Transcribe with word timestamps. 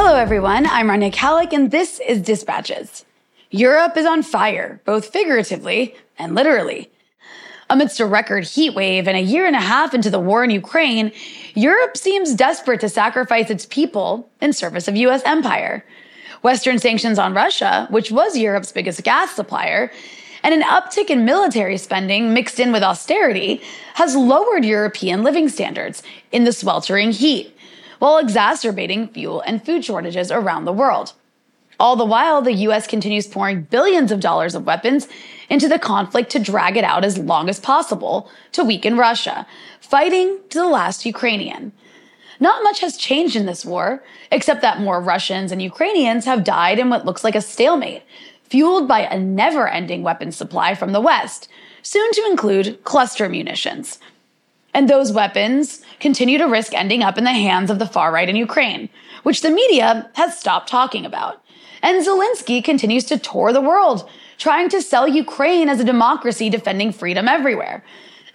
Hello, 0.00 0.14
everyone. 0.14 0.64
I'm 0.64 0.86
Rania 0.86 1.12
Khalek, 1.12 1.52
and 1.52 1.72
this 1.72 1.98
is 1.98 2.22
Dispatches. 2.22 3.04
Europe 3.50 3.96
is 3.96 4.06
on 4.06 4.22
fire, 4.22 4.80
both 4.84 5.08
figuratively 5.08 5.92
and 6.16 6.36
literally. 6.36 6.88
Amidst 7.68 7.98
a 7.98 8.06
record 8.06 8.44
heat 8.44 8.76
wave 8.76 9.08
and 9.08 9.16
a 9.16 9.20
year 9.20 9.44
and 9.44 9.56
a 9.56 9.60
half 9.60 9.94
into 9.94 10.08
the 10.08 10.20
war 10.20 10.44
in 10.44 10.50
Ukraine, 10.50 11.10
Europe 11.54 11.96
seems 11.96 12.36
desperate 12.36 12.80
to 12.82 12.88
sacrifice 12.88 13.50
its 13.50 13.66
people 13.66 14.30
in 14.40 14.52
service 14.52 14.86
of 14.86 14.94
US 14.94 15.20
empire. 15.26 15.84
Western 16.42 16.78
sanctions 16.78 17.18
on 17.18 17.34
Russia, 17.34 17.88
which 17.90 18.12
was 18.12 18.38
Europe's 18.38 18.70
biggest 18.70 19.02
gas 19.02 19.32
supplier, 19.32 19.90
and 20.44 20.54
an 20.54 20.62
uptick 20.62 21.10
in 21.10 21.24
military 21.24 21.76
spending 21.76 22.32
mixed 22.32 22.60
in 22.60 22.70
with 22.70 22.84
austerity 22.84 23.60
has 23.94 24.14
lowered 24.14 24.64
European 24.64 25.24
living 25.24 25.48
standards 25.48 26.04
in 26.30 26.44
the 26.44 26.52
sweltering 26.52 27.10
heat 27.10 27.52
while 27.98 28.18
exacerbating 28.18 29.08
fuel 29.08 29.40
and 29.42 29.64
food 29.64 29.84
shortages 29.84 30.30
around 30.30 30.64
the 30.64 30.72
world. 30.72 31.12
All 31.80 31.94
the 31.94 32.04
while, 32.04 32.42
the 32.42 32.52
US 32.52 32.86
continues 32.86 33.28
pouring 33.28 33.62
billions 33.62 34.10
of 34.10 34.20
dollars 34.20 34.54
of 34.54 34.66
weapons 34.66 35.06
into 35.48 35.68
the 35.68 35.78
conflict 35.78 36.30
to 36.30 36.40
drag 36.40 36.76
it 36.76 36.84
out 36.84 37.04
as 37.04 37.18
long 37.18 37.48
as 37.48 37.60
possible 37.60 38.28
to 38.52 38.64
weaken 38.64 38.96
Russia, 38.96 39.46
fighting 39.80 40.38
to 40.50 40.58
the 40.58 40.66
last 40.66 41.06
Ukrainian. 41.06 41.72
Not 42.40 42.62
much 42.64 42.80
has 42.80 42.96
changed 42.96 43.36
in 43.36 43.46
this 43.46 43.64
war, 43.64 44.02
except 44.30 44.60
that 44.62 44.80
more 44.80 45.00
Russians 45.00 45.52
and 45.52 45.62
Ukrainians 45.62 46.24
have 46.24 46.44
died 46.44 46.78
in 46.78 46.90
what 46.90 47.04
looks 47.04 47.24
like 47.24 47.34
a 47.34 47.40
stalemate, 47.40 48.02
fueled 48.42 48.88
by 48.88 49.00
a 49.00 49.18
never 49.18 49.68
ending 49.68 50.02
weapons 50.02 50.36
supply 50.36 50.74
from 50.74 50.92
the 50.92 51.00
West, 51.00 51.48
soon 51.82 52.10
to 52.12 52.26
include 52.28 52.82
cluster 52.84 53.28
munitions. 53.28 53.98
And 54.78 54.88
those 54.88 55.10
weapons 55.10 55.82
continue 55.98 56.38
to 56.38 56.46
risk 56.46 56.72
ending 56.72 57.02
up 57.02 57.18
in 57.18 57.24
the 57.24 57.32
hands 57.32 57.68
of 57.68 57.80
the 57.80 57.86
far 57.86 58.12
right 58.12 58.28
in 58.28 58.36
Ukraine, 58.36 58.88
which 59.24 59.42
the 59.42 59.50
media 59.50 60.08
has 60.14 60.38
stopped 60.38 60.68
talking 60.68 61.04
about. 61.04 61.42
And 61.82 62.06
Zelensky 62.06 62.62
continues 62.62 63.04
to 63.06 63.18
tour 63.18 63.52
the 63.52 63.60
world, 63.60 64.08
trying 64.36 64.68
to 64.68 64.80
sell 64.80 65.08
Ukraine 65.08 65.68
as 65.68 65.80
a 65.80 65.84
democracy 65.84 66.48
defending 66.48 66.92
freedom 66.92 67.26
everywhere. 67.26 67.82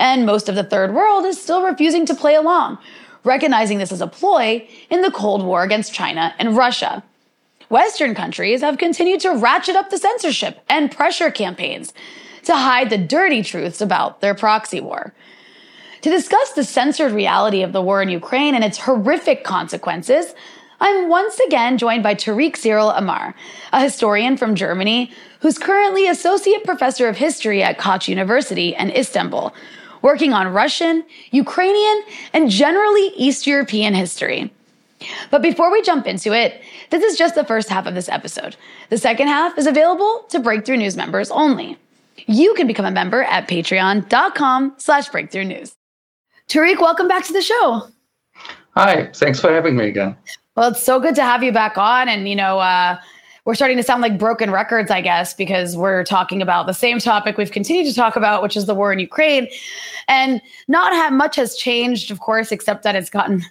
And 0.01 0.25
most 0.25 0.49
of 0.49 0.55
the 0.55 0.65
third 0.65 0.93
world 0.93 1.25
is 1.25 1.41
still 1.41 1.63
refusing 1.63 2.05
to 2.07 2.13
play 2.13 2.35
along, 2.35 2.77
recognizing 3.23 3.77
this 3.77 3.93
as 3.93 4.01
a 4.01 4.07
ploy 4.07 4.67
in 4.89 5.01
the 5.01 5.11
Cold 5.11 5.45
War 5.45 5.63
against 5.63 5.93
China 5.93 6.35
and 6.37 6.57
Russia. 6.57 7.03
Western 7.69 8.13
countries 8.15 8.59
have 8.59 8.77
continued 8.77 9.21
to 9.21 9.33
ratchet 9.33 9.77
up 9.77 9.89
the 9.89 9.97
censorship 9.97 10.59
and 10.67 10.91
pressure 10.91 11.31
campaigns 11.31 11.93
to 12.43 12.53
hide 12.53 12.89
the 12.89 12.97
dirty 12.97 13.43
truths 13.43 13.79
about 13.79 14.19
their 14.19 14.35
proxy 14.35 14.81
war. 14.81 15.13
To 16.03 16.09
discuss 16.09 16.51
the 16.51 16.65
censored 16.65 17.13
reality 17.13 17.63
of 17.63 17.71
the 17.71 17.81
war 17.81 18.01
in 18.01 18.09
Ukraine 18.09 18.55
and 18.55 18.63
its 18.63 18.77
horrific 18.77 19.45
consequences, 19.45 20.35
I'm 20.81 21.07
once 21.07 21.39
again 21.39 21.77
joined 21.77 22.03
by 22.03 22.13
Tarik 22.13 22.57
Cyril 22.57 22.89
Amar, 22.89 23.33
a 23.71 23.81
historian 23.81 24.35
from 24.35 24.53
Germany 24.53 25.13
who's 25.39 25.57
currently 25.57 26.09
associate 26.09 26.65
professor 26.65 27.07
of 27.07 27.15
history 27.15 27.63
at 27.63 27.77
Koç 27.77 28.09
University 28.09 28.75
in 28.75 28.91
Istanbul, 28.91 29.53
working 30.01 30.33
on 30.33 30.51
Russian, 30.51 31.05
Ukrainian, 31.31 32.03
and 32.33 32.49
generally 32.49 33.13
East 33.15 33.47
European 33.47 33.93
history. 33.93 34.51
But 35.31 35.41
before 35.41 35.71
we 35.71 35.81
jump 35.83 36.05
into 36.05 36.33
it, 36.33 36.61
this 36.89 37.01
is 37.01 37.17
just 37.17 37.35
the 37.35 37.45
first 37.45 37.69
half 37.69 37.85
of 37.85 37.95
this 37.95 38.09
episode. 38.09 38.57
The 38.89 38.97
second 38.97 39.29
half 39.29 39.57
is 39.57 39.67
available 39.67 40.25
to 40.31 40.39
Breakthrough 40.41 40.77
News 40.77 40.97
members 40.97 41.31
only. 41.31 41.77
You 42.27 42.55
can 42.55 42.67
become 42.67 42.85
a 42.85 42.91
member 42.91 43.23
at 43.23 43.47
patreon.com 43.47 44.73
slash 44.79 45.07
breakthrough 45.07 45.45
news. 45.45 45.77
Tarik, 46.53 46.79
welcome 46.79 47.07
back 47.07 47.25
to 47.25 47.33
the 47.33 47.41
show. 47.41 47.87
Hi, 48.77 49.09
thanks 49.15 49.39
for 49.39 49.51
having 49.51 49.75
me 49.75 49.87
again. 49.87 50.15
Well, 50.55 50.69
it's 50.69 50.83
so 50.83 50.99
good 50.99 51.15
to 51.15 51.23
have 51.23 51.41
you 51.41 51.51
back 51.51 51.79
on. 51.79 52.07
And, 52.07 52.29
you 52.29 52.35
know, 52.35 52.59
uh, 52.59 52.99
we're 53.45 53.55
starting 53.55 53.75
to 53.77 53.81
sound 53.81 54.03
like 54.03 54.19
broken 54.19 54.51
records, 54.51 54.91
I 54.91 55.01
guess, 55.01 55.33
because 55.33 55.75
we're 55.75 56.03
talking 56.03 56.43
about 56.43 56.67
the 56.67 56.73
same 56.73 56.99
topic 56.99 57.39
we've 57.39 57.49
continued 57.49 57.87
to 57.87 57.95
talk 57.95 58.15
about, 58.15 58.43
which 58.43 58.55
is 58.55 58.67
the 58.67 58.75
war 58.75 58.93
in 58.93 58.99
Ukraine. 58.99 59.47
And 60.07 60.43
not 60.67 60.93
have 60.93 61.11
much 61.11 61.37
has 61.37 61.55
changed, 61.55 62.11
of 62.11 62.19
course, 62.19 62.51
except 62.51 62.83
that 62.83 62.95
it's 62.95 63.09
gotten 63.09 63.43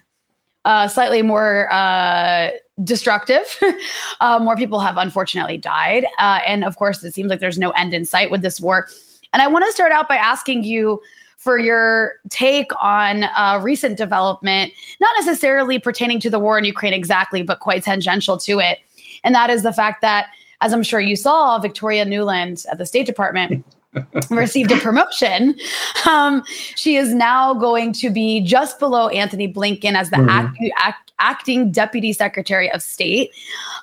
uh, 0.63 0.87
slightly 0.87 1.23
more 1.23 1.67
uh, 1.73 2.51
destructive. 2.85 3.59
uh, 4.21 4.39
more 4.39 4.55
people 4.55 4.79
have 4.79 4.95
unfortunately 4.95 5.57
died. 5.57 6.05
Uh, 6.19 6.39
and 6.47 6.63
of 6.63 6.77
course, 6.77 7.03
it 7.03 7.13
seems 7.13 7.29
like 7.29 7.41
there's 7.41 7.59
no 7.59 7.71
end 7.71 7.93
in 7.93 8.05
sight 8.05 8.31
with 8.31 8.41
this 8.41 8.61
war. 8.61 8.87
And 9.33 9.41
I 9.41 9.47
want 9.47 9.65
to 9.65 9.73
start 9.73 9.91
out 9.91 10.07
by 10.07 10.15
asking 10.15 10.63
you 10.63 11.01
for 11.43 11.59
your 11.59 12.13
take 12.29 12.71
on 12.81 13.25
uh, 13.25 13.59
recent 13.61 13.97
development, 13.97 14.71
not 15.01 15.13
necessarily 15.17 15.77
pertaining 15.77 16.17
to 16.21 16.29
the 16.29 16.39
war 16.39 16.57
in 16.57 16.63
Ukraine 16.63 16.93
exactly, 16.93 17.43
but 17.43 17.59
quite 17.59 17.83
tangential 17.83 18.37
to 18.37 18.59
it. 18.59 18.79
And 19.25 19.35
that 19.35 19.49
is 19.49 19.61
the 19.61 19.73
fact 19.73 20.01
that, 20.01 20.27
as 20.61 20.71
I'm 20.71 20.83
sure 20.83 21.01
you 21.01 21.17
saw, 21.17 21.59
Victoria 21.59 22.05
Nuland 22.05 22.65
at 22.71 22.77
the 22.77 22.85
State 22.85 23.05
Department 23.05 23.65
received 24.29 24.71
a 24.71 24.77
promotion. 24.77 25.55
Um, 26.07 26.43
she 26.75 26.95
is 26.95 27.13
now 27.13 27.53
going 27.53 27.93
to 27.93 28.09
be 28.09 28.41
just 28.41 28.79
below 28.79 29.07
Antony 29.09 29.51
Blinken 29.51 29.93
as 29.93 30.09
the 30.09 30.17
mm-hmm. 30.17 30.29
act, 30.29 30.57
act, 30.77 31.11
acting 31.19 31.71
Deputy 31.71 32.13
Secretary 32.13 32.71
of 32.71 32.81
State. 32.81 33.31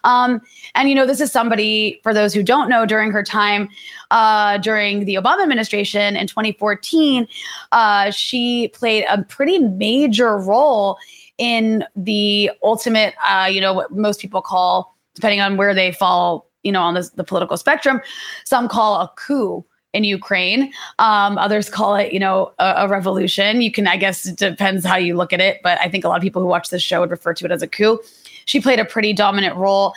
Um, 0.05 0.41
and, 0.75 0.89
you 0.89 0.95
know, 0.95 1.07
this 1.07 1.21
is 1.21 1.33
somebody, 1.33 2.01
for 2.03 2.13
those 2.15 2.35
who 2.35 2.43
don't 2.43 2.69
know, 2.69 2.87
during 2.87 3.11
her 3.11 3.23
time 3.23 3.69
uh, 4.11 4.59
during 4.59 5.05
the 5.05 5.15
Obama 5.15 5.43
administration 5.43 6.17
in 6.17 6.27
2014, 6.27 7.27
uh, 7.73 8.11
she 8.11 8.69
played 8.69 9.05
a 9.09 9.23
pretty 9.25 9.59
major 9.59 10.39
role 10.39 10.99
in 11.39 11.85
the 11.97 12.51
ultimate, 12.63 13.15
uh, 13.27 13.49
you 13.51 13.61
know, 13.61 13.73
what 13.73 13.91
most 13.93 14.21
people 14.21 14.43
call, 14.43 14.97
depending 15.15 15.41
on 15.41 15.57
where 15.57 15.75
they 15.75 15.93
fall, 15.93 16.51
you 16.63 16.73
know, 16.73 16.83
on 16.83 16.95
this, 16.95 17.11
the 17.11 17.25
political 17.25 17.57
spectrum, 17.57 18.01
some 18.45 18.69
call 18.69 19.01
a 19.01 19.11
coup 19.17 19.65
in 19.93 20.05
Ukraine. 20.05 20.73
Um, 20.99 21.37
others 21.39 21.69
call 21.69 21.97
it, 21.97 22.13
you 22.13 22.21
know, 22.21 22.53
a, 22.59 22.75
a, 22.79 22.89
revolution. 22.89 23.61
You 23.61 23.73
can, 23.73 23.89
I 23.89 23.97
guess, 23.97 24.25
it 24.27 24.37
depends 24.37 24.85
how 24.85 24.97
you 24.97 25.17
look 25.17 25.33
at 25.33 25.41
it, 25.41 25.61
but 25.63 25.81
I 25.81 25.89
think 25.89 26.05
a 26.05 26.09
lot 26.09 26.17
of 26.17 26.23
people 26.23 26.41
who 26.41 26.49
watch 26.49 26.71
this 26.71 26.83
show 26.83 27.01
would 27.01 27.11
refer 27.11 27.35
to 27.35 27.45
it 27.45 27.51
as 27.51 27.63
a 27.63 27.67
coup. 27.67 27.99
She 28.45 28.61
played 28.61 28.79
a 28.79 28.85
pretty 28.85 29.13
dominant 29.13 29.57
role 29.57 29.93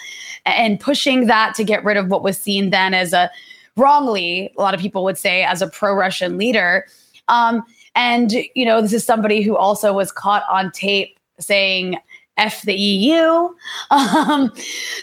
in 0.45 0.77
pushing 0.77 1.27
that 1.27 1.55
to 1.55 1.63
get 1.63 1.83
rid 1.83 1.97
of 1.97 2.09
what 2.09 2.23
was 2.23 2.37
seen 2.37 2.71
then 2.71 2.93
as 2.93 3.13
a 3.13 3.29
wrongly, 3.75 4.51
a 4.57 4.61
lot 4.61 4.73
of 4.73 4.79
people 4.79 5.03
would 5.03 5.17
say, 5.17 5.43
as 5.43 5.61
a 5.61 5.67
pro-Russian 5.67 6.37
leader. 6.37 6.85
Um, 7.27 7.63
and 7.95 8.31
you 8.55 8.65
know, 8.65 8.81
this 8.81 8.93
is 8.93 9.05
somebody 9.05 9.41
who 9.41 9.55
also 9.55 9.93
was 9.93 10.11
caught 10.11 10.43
on 10.49 10.71
tape 10.71 11.17
saying 11.39 11.97
F 12.37 12.61
the 12.63 12.75
EU. 12.75 13.49
Um, 13.91 14.51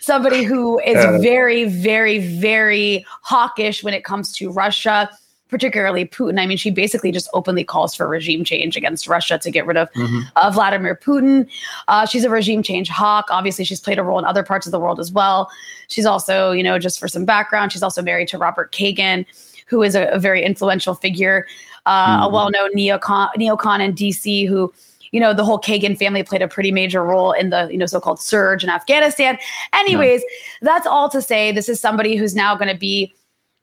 somebody 0.00 0.42
who 0.42 0.80
is 0.80 0.96
very, 1.22 1.64
very, 1.64 2.18
very 2.18 3.04
hawkish 3.22 3.84
when 3.84 3.94
it 3.94 4.04
comes 4.04 4.32
to 4.32 4.50
Russia, 4.50 5.08
particularly 5.48 6.06
Putin. 6.06 6.40
I 6.40 6.46
mean, 6.46 6.56
she 6.56 6.70
basically 6.70 7.12
just 7.12 7.28
openly 7.32 7.62
calls 7.62 7.94
for 7.94 8.08
regime 8.08 8.44
change 8.44 8.76
against 8.76 9.06
Russia 9.06 9.38
to 9.38 9.50
get 9.50 9.66
rid 9.66 9.76
of 9.76 9.92
mm-hmm. 9.92 10.20
uh, 10.36 10.50
Vladimir 10.50 10.96
Putin. 10.96 11.48
Uh, 11.88 12.06
she's 12.06 12.24
a 12.24 12.30
regime 12.30 12.62
change 12.62 12.88
hawk. 12.88 13.26
Obviously, 13.30 13.64
she's 13.64 13.80
played 13.80 13.98
a 13.98 14.02
role 14.02 14.18
in 14.18 14.24
other 14.24 14.42
parts 14.42 14.66
of 14.66 14.72
the 14.72 14.80
world 14.80 14.98
as 14.98 15.12
well. 15.12 15.50
She's 15.88 16.06
also, 16.06 16.52
you 16.52 16.62
know, 16.62 16.78
just 16.78 16.98
for 16.98 17.08
some 17.08 17.24
background, 17.24 17.72
she's 17.72 17.82
also 17.82 18.02
married 18.02 18.28
to 18.28 18.38
Robert 18.38 18.72
Kagan, 18.72 19.26
who 19.66 19.82
is 19.82 19.94
a, 19.94 20.06
a 20.08 20.18
very 20.18 20.42
influential 20.42 20.94
figure, 20.94 21.46
uh, 21.86 22.16
mm-hmm. 22.16 22.22
a 22.24 22.28
well 22.28 22.50
known 22.50 22.72
neocon, 22.74 23.28
neocon 23.36 23.80
in 23.80 23.92
DC 23.92 24.48
who 24.48 24.72
you 25.12 25.20
know, 25.20 25.34
the 25.34 25.44
whole 25.44 25.58
Kagan 25.58 25.98
family 25.98 26.22
played 26.22 26.42
a 26.42 26.48
pretty 26.48 26.72
major 26.72 27.02
role 27.02 27.32
in 27.32 27.50
the, 27.50 27.68
you 27.70 27.78
know, 27.78 27.86
so-called 27.86 28.20
surge 28.20 28.62
in 28.62 28.70
Afghanistan. 28.70 29.38
Anyways, 29.72 30.22
that's 30.62 30.86
all 30.86 31.08
to 31.10 31.20
say 31.20 31.52
this 31.52 31.68
is 31.68 31.80
somebody 31.80 32.16
who's 32.16 32.34
now 32.34 32.54
going 32.54 32.68
to 32.70 32.78
be 32.78 33.12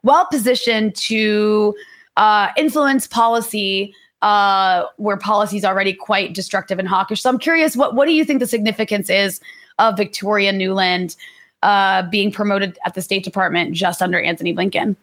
well 0.03 0.27
positioned 0.29 0.95
to 0.95 1.75
uh, 2.17 2.49
influence 2.57 3.07
policy 3.07 3.93
uh, 4.21 4.85
where 4.97 5.17
policy 5.17 5.57
is 5.57 5.63
already 5.63 5.93
quite 5.93 6.33
destructive 6.33 6.79
and 6.79 6.87
hawkish. 6.87 7.21
So 7.21 7.29
I'm 7.29 7.39
curious, 7.39 7.75
what 7.75 7.95
what 7.95 8.05
do 8.05 8.13
you 8.13 8.25
think 8.25 8.39
the 8.39 8.47
significance 8.47 9.09
is 9.09 9.39
of 9.79 9.95
Victoria 9.95 10.51
Nuland 10.51 11.15
uh, 11.63 12.03
being 12.09 12.31
promoted 12.31 12.77
at 12.85 12.95
the 12.95 13.01
State 13.01 13.23
Department 13.23 13.73
just 13.73 14.01
under 14.01 14.19
Antony 14.19 14.53
Blinken? 14.55 14.95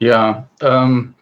Yeah, 0.00 0.44
um, 0.60 1.14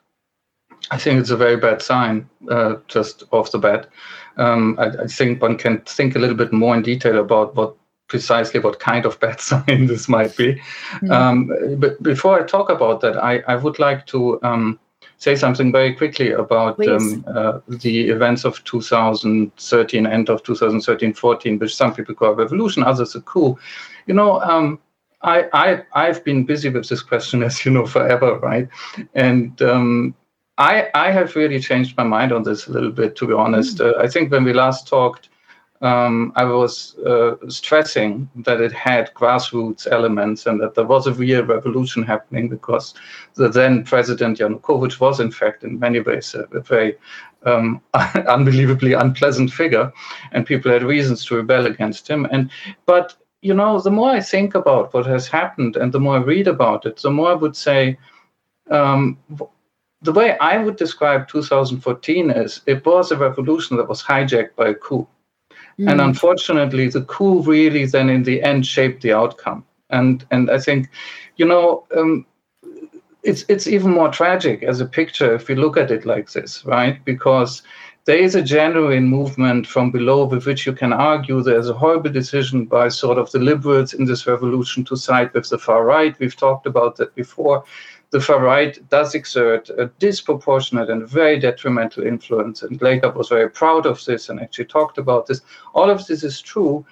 I 0.92 0.98
think 0.98 1.20
it's 1.20 1.30
a 1.30 1.36
very 1.36 1.56
bad 1.56 1.80
sign 1.80 2.28
uh, 2.50 2.76
just 2.86 3.24
off 3.32 3.50
the 3.50 3.58
bat. 3.58 3.88
Um, 4.36 4.76
I, 4.78 4.88
I, 5.04 5.06
think 5.06 5.40
one 5.40 5.56
can 5.56 5.80
think 5.80 6.14
a 6.14 6.18
little 6.18 6.36
bit 6.36 6.52
more 6.52 6.74
in 6.76 6.82
detail 6.82 7.18
about 7.18 7.54
what 7.54 7.74
precisely 8.08 8.60
what 8.60 8.78
kind 8.78 9.06
of 9.06 9.18
bad 9.18 9.40
sign 9.50 9.86
this 9.86 10.06
might 10.06 10.36
be. 10.36 10.54
Mm-hmm. 10.54 11.10
Um, 11.10 11.50
but 11.78 12.02
before 12.02 12.38
I 12.38 12.46
talk 12.46 12.68
about 12.68 13.00
that, 13.00 13.16
I, 13.16 13.38
I 13.48 13.56
would 13.56 13.78
like 13.78 14.06
to 14.08 14.38
um, 14.42 14.78
say 15.16 15.34
something 15.34 15.72
very 15.72 15.94
quickly 15.94 16.32
about 16.32 16.78
um, 16.86 17.24
uh, 17.26 17.60
the 17.68 18.10
events 18.10 18.44
of 18.44 18.62
2013, 18.64 20.06
end 20.06 20.28
of 20.28 20.42
2013 20.42 21.14
14, 21.14 21.58
which 21.58 21.74
some 21.74 21.94
people 21.94 22.14
call 22.14 22.34
revolution, 22.34 22.82
others 22.82 23.14
a 23.14 23.22
coup. 23.22 23.58
You 24.06 24.12
know, 24.12 24.40
um, 24.42 24.78
I, 25.22 25.46
I, 25.54 25.82
I've 25.94 26.22
been 26.22 26.44
busy 26.44 26.68
with 26.68 26.88
this 26.90 27.02
question, 27.02 27.42
as 27.48 27.64
you 27.64 27.72
know, 27.72 27.86
forever, 27.86 28.38
right? 28.40 28.68
And 29.14 29.60
um, 29.62 30.14
I, 30.58 30.88
I 30.94 31.10
have 31.10 31.34
really 31.34 31.60
changed 31.60 31.96
my 31.96 32.04
mind 32.04 32.32
on 32.32 32.42
this 32.42 32.66
a 32.66 32.72
little 32.72 32.90
bit, 32.90 33.16
to 33.16 33.26
be 33.26 33.32
honest. 33.32 33.78
Mm. 33.78 33.94
Uh, 33.94 34.02
I 34.02 34.06
think 34.06 34.30
when 34.30 34.44
we 34.44 34.52
last 34.52 34.86
talked, 34.86 35.30
um, 35.80 36.32
I 36.36 36.44
was 36.44 36.96
uh, 36.98 37.34
stressing 37.48 38.30
that 38.36 38.60
it 38.60 38.70
had 38.70 39.12
grassroots 39.14 39.90
elements 39.90 40.46
and 40.46 40.60
that 40.60 40.76
there 40.76 40.86
was 40.86 41.08
a 41.08 41.12
real 41.12 41.44
revolution 41.44 42.04
happening 42.04 42.48
because 42.48 42.94
the 43.34 43.48
then 43.48 43.82
President 43.82 44.38
Yanukovych 44.38 45.00
was, 45.00 45.18
in 45.18 45.32
fact, 45.32 45.64
in 45.64 45.80
many 45.80 45.98
ways, 45.98 46.34
a, 46.34 46.42
a 46.56 46.60
very 46.60 46.96
um, 47.44 47.80
unbelievably 48.28 48.92
unpleasant 48.92 49.52
figure, 49.52 49.92
and 50.30 50.46
people 50.46 50.70
had 50.70 50.84
reasons 50.84 51.24
to 51.24 51.36
rebel 51.36 51.66
against 51.66 52.08
him. 52.08 52.26
And 52.30 52.48
but 52.86 53.16
you 53.40 53.54
know, 53.54 53.80
the 53.80 53.90
more 53.90 54.10
I 54.10 54.20
think 54.20 54.54
about 54.54 54.94
what 54.94 55.06
has 55.06 55.26
happened 55.26 55.74
and 55.74 55.92
the 55.92 55.98
more 55.98 56.14
I 56.14 56.22
read 56.22 56.46
about 56.46 56.86
it, 56.86 56.98
the 56.98 57.10
more 57.10 57.30
I 57.30 57.34
would 57.34 57.56
say. 57.56 57.98
Um, 58.70 59.18
the 60.02 60.12
way 60.12 60.36
I 60.38 60.58
would 60.58 60.76
describe 60.76 61.28
2014 61.28 62.30
is 62.30 62.60
it 62.66 62.84
was 62.84 63.12
a 63.12 63.16
revolution 63.16 63.76
that 63.76 63.88
was 63.88 64.02
hijacked 64.02 64.56
by 64.56 64.68
a 64.68 64.74
coup. 64.74 65.06
Mm. 65.78 65.90
And 65.90 66.00
unfortunately, 66.00 66.88
the 66.88 67.02
coup 67.02 67.42
really 67.42 67.86
then 67.86 68.10
in 68.10 68.24
the 68.24 68.42
end 68.42 68.66
shaped 68.66 69.02
the 69.02 69.12
outcome. 69.12 69.64
And 69.90 70.24
and 70.30 70.50
I 70.50 70.58
think, 70.58 70.88
you 71.36 71.46
know, 71.46 71.86
um, 71.96 72.26
it's 73.22 73.44
it's 73.48 73.66
even 73.66 73.92
more 73.92 74.08
tragic 74.08 74.62
as 74.62 74.80
a 74.80 74.86
picture 74.86 75.34
if 75.34 75.48
we 75.48 75.54
look 75.54 75.76
at 75.76 75.90
it 75.90 76.04
like 76.04 76.32
this, 76.32 76.64
right? 76.64 77.02
Because 77.04 77.62
there 78.04 78.16
is 78.16 78.34
a 78.34 78.42
genuine 78.42 79.06
movement 79.06 79.64
from 79.66 79.92
below 79.92 80.24
with 80.24 80.44
which 80.44 80.66
you 80.66 80.72
can 80.72 80.92
argue 80.92 81.40
there's 81.40 81.68
a 81.68 81.74
horrible 81.74 82.10
decision 82.10 82.64
by 82.64 82.88
sort 82.88 83.16
of 83.16 83.30
the 83.30 83.38
liberals 83.38 83.94
in 83.94 84.06
this 84.06 84.26
revolution 84.26 84.84
to 84.84 84.96
side 84.96 85.32
with 85.32 85.48
the 85.48 85.58
far 85.58 85.84
right. 85.84 86.18
We've 86.18 86.36
talked 86.36 86.66
about 86.66 86.96
that 86.96 87.14
before 87.14 87.62
the 88.12 88.20
far 88.20 88.40
right 88.40 88.78
does 88.90 89.14
exert 89.14 89.70
a 89.70 89.86
disproportionate 89.98 90.90
and 90.90 91.08
very 91.08 91.38
detrimental 91.38 92.04
influence. 92.04 92.62
And 92.62 92.80
Laker 92.80 93.10
was 93.10 93.30
very 93.30 93.48
proud 93.48 93.86
of 93.86 94.04
this 94.04 94.28
and 94.28 94.38
actually 94.38 94.66
talked 94.66 94.98
about 94.98 95.26
this. 95.26 95.40
All 95.72 95.88
of 95.88 96.06
this 96.06 96.22
is 96.22 96.42
true, 96.42 96.84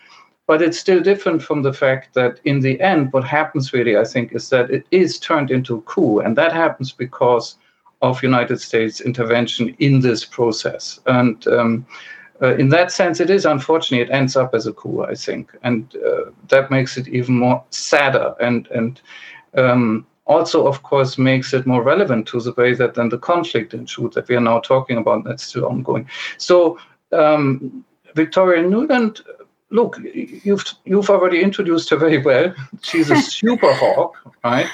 but 0.46 0.62
it's 0.62 0.80
still 0.80 1.00
different 1.00 1.42
from 1.42 1.62
the 1.62 1.74
fact 1.74 2.14
that 2.14 2.40
in 2.44 2.60
the 2.60 2.80
end, 2.80 3.12
what 3.12 3.24
happens 3.24 3.74
really, 3.74 3.98
I 3.98 4.04
think, 4.04 4.32
is 4.32 4.48
that 4.48 4.70
it 4.70 4.86
is 4.90 5.18
turned 5.18 5.50
into 5.50 5.76
a 5.76 5.82
coup. 5.82 6.20
And 6.20 6.36
that 6.38 6.54
happens 6.54 6.90
because 6.90 7.56
of 8.00 8.22
United 8.22 8.58
States 8.58 9.02
intervention 9.02 9.76
in 9.78 10.00
this 10.00 10.24
process. 10.24 11.00
And 11.04 11.46
um, 11.48 11.86
uh, 12.40 12.54
in 12.54 12.70
that 12.70 12.90
sense, 12.90 13.20
it 13.20 13.28
is 13.28 13.44
unfortunate. 13.44 14.08
It 14.08 14.10
ends 14.10 14.36
up 14.36 14.54
as 14.54 14.66
a 14.66 14.72
coup, 14.72 15.04
I 15.04 15.14
think, 15.14 15.54
and 15.62 15.94
uh, 15.96 16.30
that 16.48 16.70
makes 16.70 16.96
it 16.96 17.08
even 17.08 17.34
more 17.38 17.62
sadder 17.68 18.34
and 18.40 18.66
and 18.68 19.02
um, 19.58 20.06
also, 20.30 20.66
of 20.68 20.84
course, 20.84 21.18
makes 21.18 21.52
it 21.52 21.66
more 21.66 21.82
relevant 21.82 22.28
to 22.28 22.40
the 22.40 22.52
way 22.52 22.72
that 22.72 22.94
then 22.94 23.08
the 23.08 23.18
conflict 23.18 23.74
ensued 23.74 24.12
that 24.12 24.28
we 24.28 24.36
are 24.36 24.40
now 24.40 24.60
talking 24.60 24.96
about 24.96 25.24
that's 25.24 25.42
still 25.42 25.66
ongoing. 25.66 26.08
So, 26.38 26.78
um, 27.10 27.84
Victoria 28.14 28.62
Nuland, 28.62 29.22
look, 29.70 29.98
you've 30.14 30.64
you've 30.84 31.10
already 31.10 31.42
introduced 31.42 31.90
her 31.90 31.96
very 31.96 32.18
well. 32.18 32.54
She's 32.82 33.10
a 33.10 33.20
super 33.40 33.72
hawk, 33.74 34.14
right? 34.44 34.68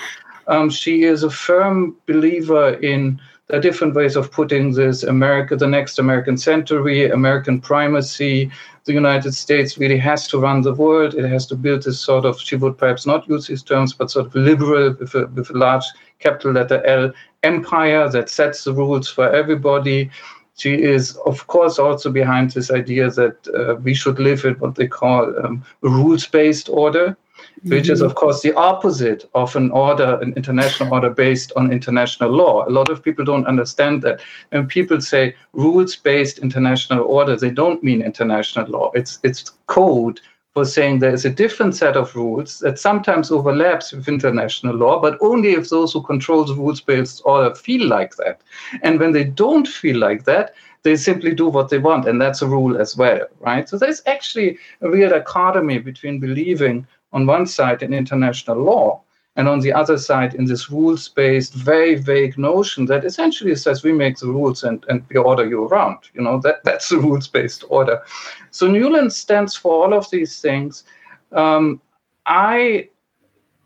Um, 0.46 0.68
she 0.68 1.04
is 1.04 1.22
a 1.22 1.30
firm 1.30 1.96
believer 2.06 2.74
in 2.74 3.18
the 3.48 3.60
different 3.60 3.94
ways 3.94 4.16
of 4.16 4.32
putting 4.32 4.72
this 4.72 5.04
America, 5.04 5.54
the 5.54 5.68
next 5.68 5.98
American 5.98 6.36
century, 6.36 7.08
American 7.10 7.60
primacy, 7.60 8.50
the 8.84 8.92
United 8.92 9.32
States 9.32 9.78
really 9.78 9.98
has 9.98 10.26
to 10.28 10.38
run 10.38 10.62
the 10.62 10.74
world. 10.74 11.14
It 11.14 11.28
has 11.28 11.46
to 11.46 11.56
build 11.56 11.84
this 11.84 12.00
sort 12.00 12.24
of, 12.24 12.40
she 12.40 12.56
would 12.56 12.76
perhaps 12.76 13.06
not 13.06 13.28
use 13.28 13.46
these 13.46 13.62
terms, 13.62 13.92
but 13.92 14.10
sort 14.10 14.26
of 14.26 14.34
liberal 14.34 14.96
with 14.98 15.14
a, 15.14 15.26
with 15.28 15.50
a 15.50 15.58
large 15.58 15.84
capital 16.18 16.52
letter 16.52 16.84
L 16.86 17.12
empire 17.42 18.08
that 18.08 18.28
sets 18.28 18.64
the 18.64 18.72
rules 18.72 19.08
for 19.08 19.30
everybody. 19.32 20.10
She 20.56 20.82
is, 20.82 21.16
of 21.26 21.46
course, 21.46 21.78
also 21.78 22.10
behind 22.10 22.50
this 22.50 22.70
idea 22.70 23.10
that 23.10 23.48
uh, 23.54 23.76
we 23.76 23.94
should 23.94 24.18
live 24.18 24.44
in 24.44 24.54
what 24.54 24.74
they 24.74 24.88
call 24.88 25.32
um, 25.44 25.64
a 25.84 25.88
rules 25.88 26.26
based 26.26 26.68
order 26.68 27.16
which 27.64 27.88
is, 27.88 28.00
mm-hmm. 28.00 28.06
of 28.06 28.14
course, 28.14 28.42
the 28.42 28.54
opposite 28.54 29.28
of 29.34 29.56
an 29.56 29.70
order, 29.70 30.18
an 30.20 30.32
international 30.34 30.92
order 30.92 31.10
based 31.10 31.52
on 31.56 31.72
international 31.72 32.30
law. 32.30 32.68
A 32.68 32.70
lot 32.70 32.88
of 32.88 33.02
people 33.02 33.24
don't 33.24 33.46
understand 33.46 34.02
that. 34.02 34.20
When 34.50 34.66
people 34.66 35.00
say 35.00 35.34
rules 35.52 35.96
based 35.96 36.38
international 36.38 37.04
order, 37.04 37.36
they 37.36 37.50
don't 37.50 37.82
mean 37.82 38.02
international 38.02 38.66
law. 38.68 38.90
It's, 38.94 39.18
it's 39.22 39.52
code 39.66 40.20
for 40.56 40.64
saying 40.64 40.98
there 40.98 41.12
is 41.12 41.26
a 41.26 41.30
different 41.30 41.76
set 41.76 41.98
of 41.98 42.16
rules 42.16 42.60
that 42.60 42.78
sometimes 42.78 43.30
overlaps 43.30 43.92
with 43.92 44.08
international 44.08 44.74
law, 44.74 44.98
but 44.98 45.18
only 45.20 45.50
if 45.50 45.68
those 45.68 45.92
who 45.92 46.02
control 46.02 46.44
the 46.44 46.54
rules 46.54 46.80
based 46.80 47.20
order 47.26 47.54
feel 47.54 47.86
like 47.86 48.16
that. 48.16 48.40
And 48.82 48.98
when 48.98 49.12
they 49.12 49.24
don't 49.24 49.68
feel 49.68 49.98
like 49.98 50.24
that, 50.24 50.54
they 50.82 50.96
simply 50.96 51.34
do 51.34 51.48
what 51.48 51.68
they 51.68 51.76
want. 51.76 52.08
And 52.08 52.18
that's 52.18 52.40
a 52.40 52.46
rule 52.46 52.80
as 52.80 52.96
well, 52.96 53.20
right? 53.40 53.68
So 53.68 53.76
there's 53.76 54.00
actually 54.06 54.56
a 54.80 54.88
real 54.88 55.10
dichotomy 55.10 55.78
between 55.78 56.20
believing 56.20 56.86
on 57.16 57.26
one 57.26 57.46
side 57.46 57.82
in 57.82 57.94
international 57.94 58.58
law, 58.58 59.00
and 59.36 59.48
on 59.48 59.60
the 59.60 59.72
other 59.72 59.98
side 59.98 60.34
in 60.34 60.44
this 60.44 60.70
rules 60.70 61.08
based, 61.08 61.54
very 61.54 61.94
vague 61.94 62.36
notion 62.36 62.84
that 62.86 63.06
essentially 63.06 63.54
says 63.56 63.82
we 63.82 63.92
make 63.92 64.18
the 64.18 64.26
rules 64.26 64.64
and, 64.64 64.84
and 64.90 65.02
we 65.08 65.16
order 65.16 65.46
you 65.46 65.64
around. 65.64 65.98
You 66.14 66.22
know, 66.22 66.38
that, 66.40 66.62
that's 66.64 66.90
the 66.90 66.98
rules 66.98 67.26
based 67.26 67.64
order. 67.70 68.02
So 68.50 68.68
Nuland 68.68 69.12
stands 69.12 69.56
for 69.56 69.72
all 69.82 69.94
of 69.94 70.10
these 70.10 70.40
things. 70.42 70.84
Um, 71.32 71.80
I, 72.26 72.88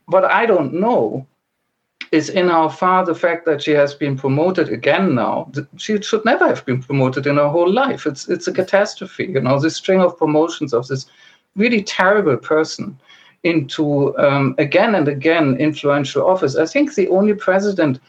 what 0.07 0.25
I 0.25 0.47
don't 0.47 0.75
know 0.75 1.27
is 2.13 2.29
in 2.29 2.49
how 2.49 2.69
far 2.69 3.05
the 3.05 3.15
fact 3.15 3.47
that 3.47 3.63
she 3.63 3.73
has 3.73 3.95
been 3.95 4.17
promoted 4.17 4.69
again 4.69 5.15
now. 5.15 5.51
She 5.77 6.01
should 6.03 6.25
never 6.25 6.47
have 6.47 6.65
been 6.67 6.83
promoted 6.83 7.27
in 7.27 7.37
her 7.37 7.49
whole 7.49 7.73
life. 7.73 8.07
It's 8.07 8.29
it's 8.29 8.49
a 8.49 8.53
catastrophe, 8.53 9.27
you 9.27 9.41
know, 9.41 9.61
this 9.61 9.77
string 9.77 10.01
of 10.01 10.19
promotions 10.19 10.73
of 10.73 10.89
this 10.89 11.07
really 11.55 11.83
terrible 11.83 12.37
person 12.37 12.99
into 13.43 14.17
um, 14.19 14.55
again 14.59 14.95
and 14.95 15.09
again 15.09 15.57
influential 15.57 16.27
office. 16.27 16.57
I 16.57 16.67
think 16.67 16.95
the 16.95 17.09
only 17.09 17.35
president 17.35 18.01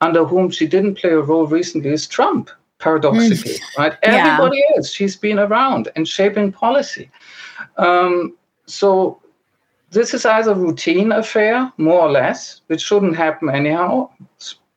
under 0.00 0.24
whom 0.24 0.50
she 0.50 0.66
didn't 0.66 0.94
play 0.94 1.10
a 1.10 1.20
role 1.20 1.46
recently 1.46 1.90
is 1.90 2.06
Trump, 2.06 2.50
paradoxically, 2.78 3.54
mm. 3.54 3.78
right? 3.78 3.96
Everybody 4.02 4.58
yeah. 4.58 4.76
else, 4.76 4.92
she's 4.92 5.16
been 5.16 5.38
around 5.38 5.88
and 5.96 6.06
shaping 6.06 6.52
policy. 6.52 7.10
Um, 7.76 8.36
so 8.66 9.20
this 9.90 10.14
is 10.14 10.24
either 10.24 10.54
routine 10.54 11.12
affair, 11.12 11.72
more 11.78 12.02
or 12.02 12.10
less, 12.10 12.60
which 12.68 12.82
shouldn't 12.82 13.16
happen 13.16 13.50
anyhow, 13.50 14.10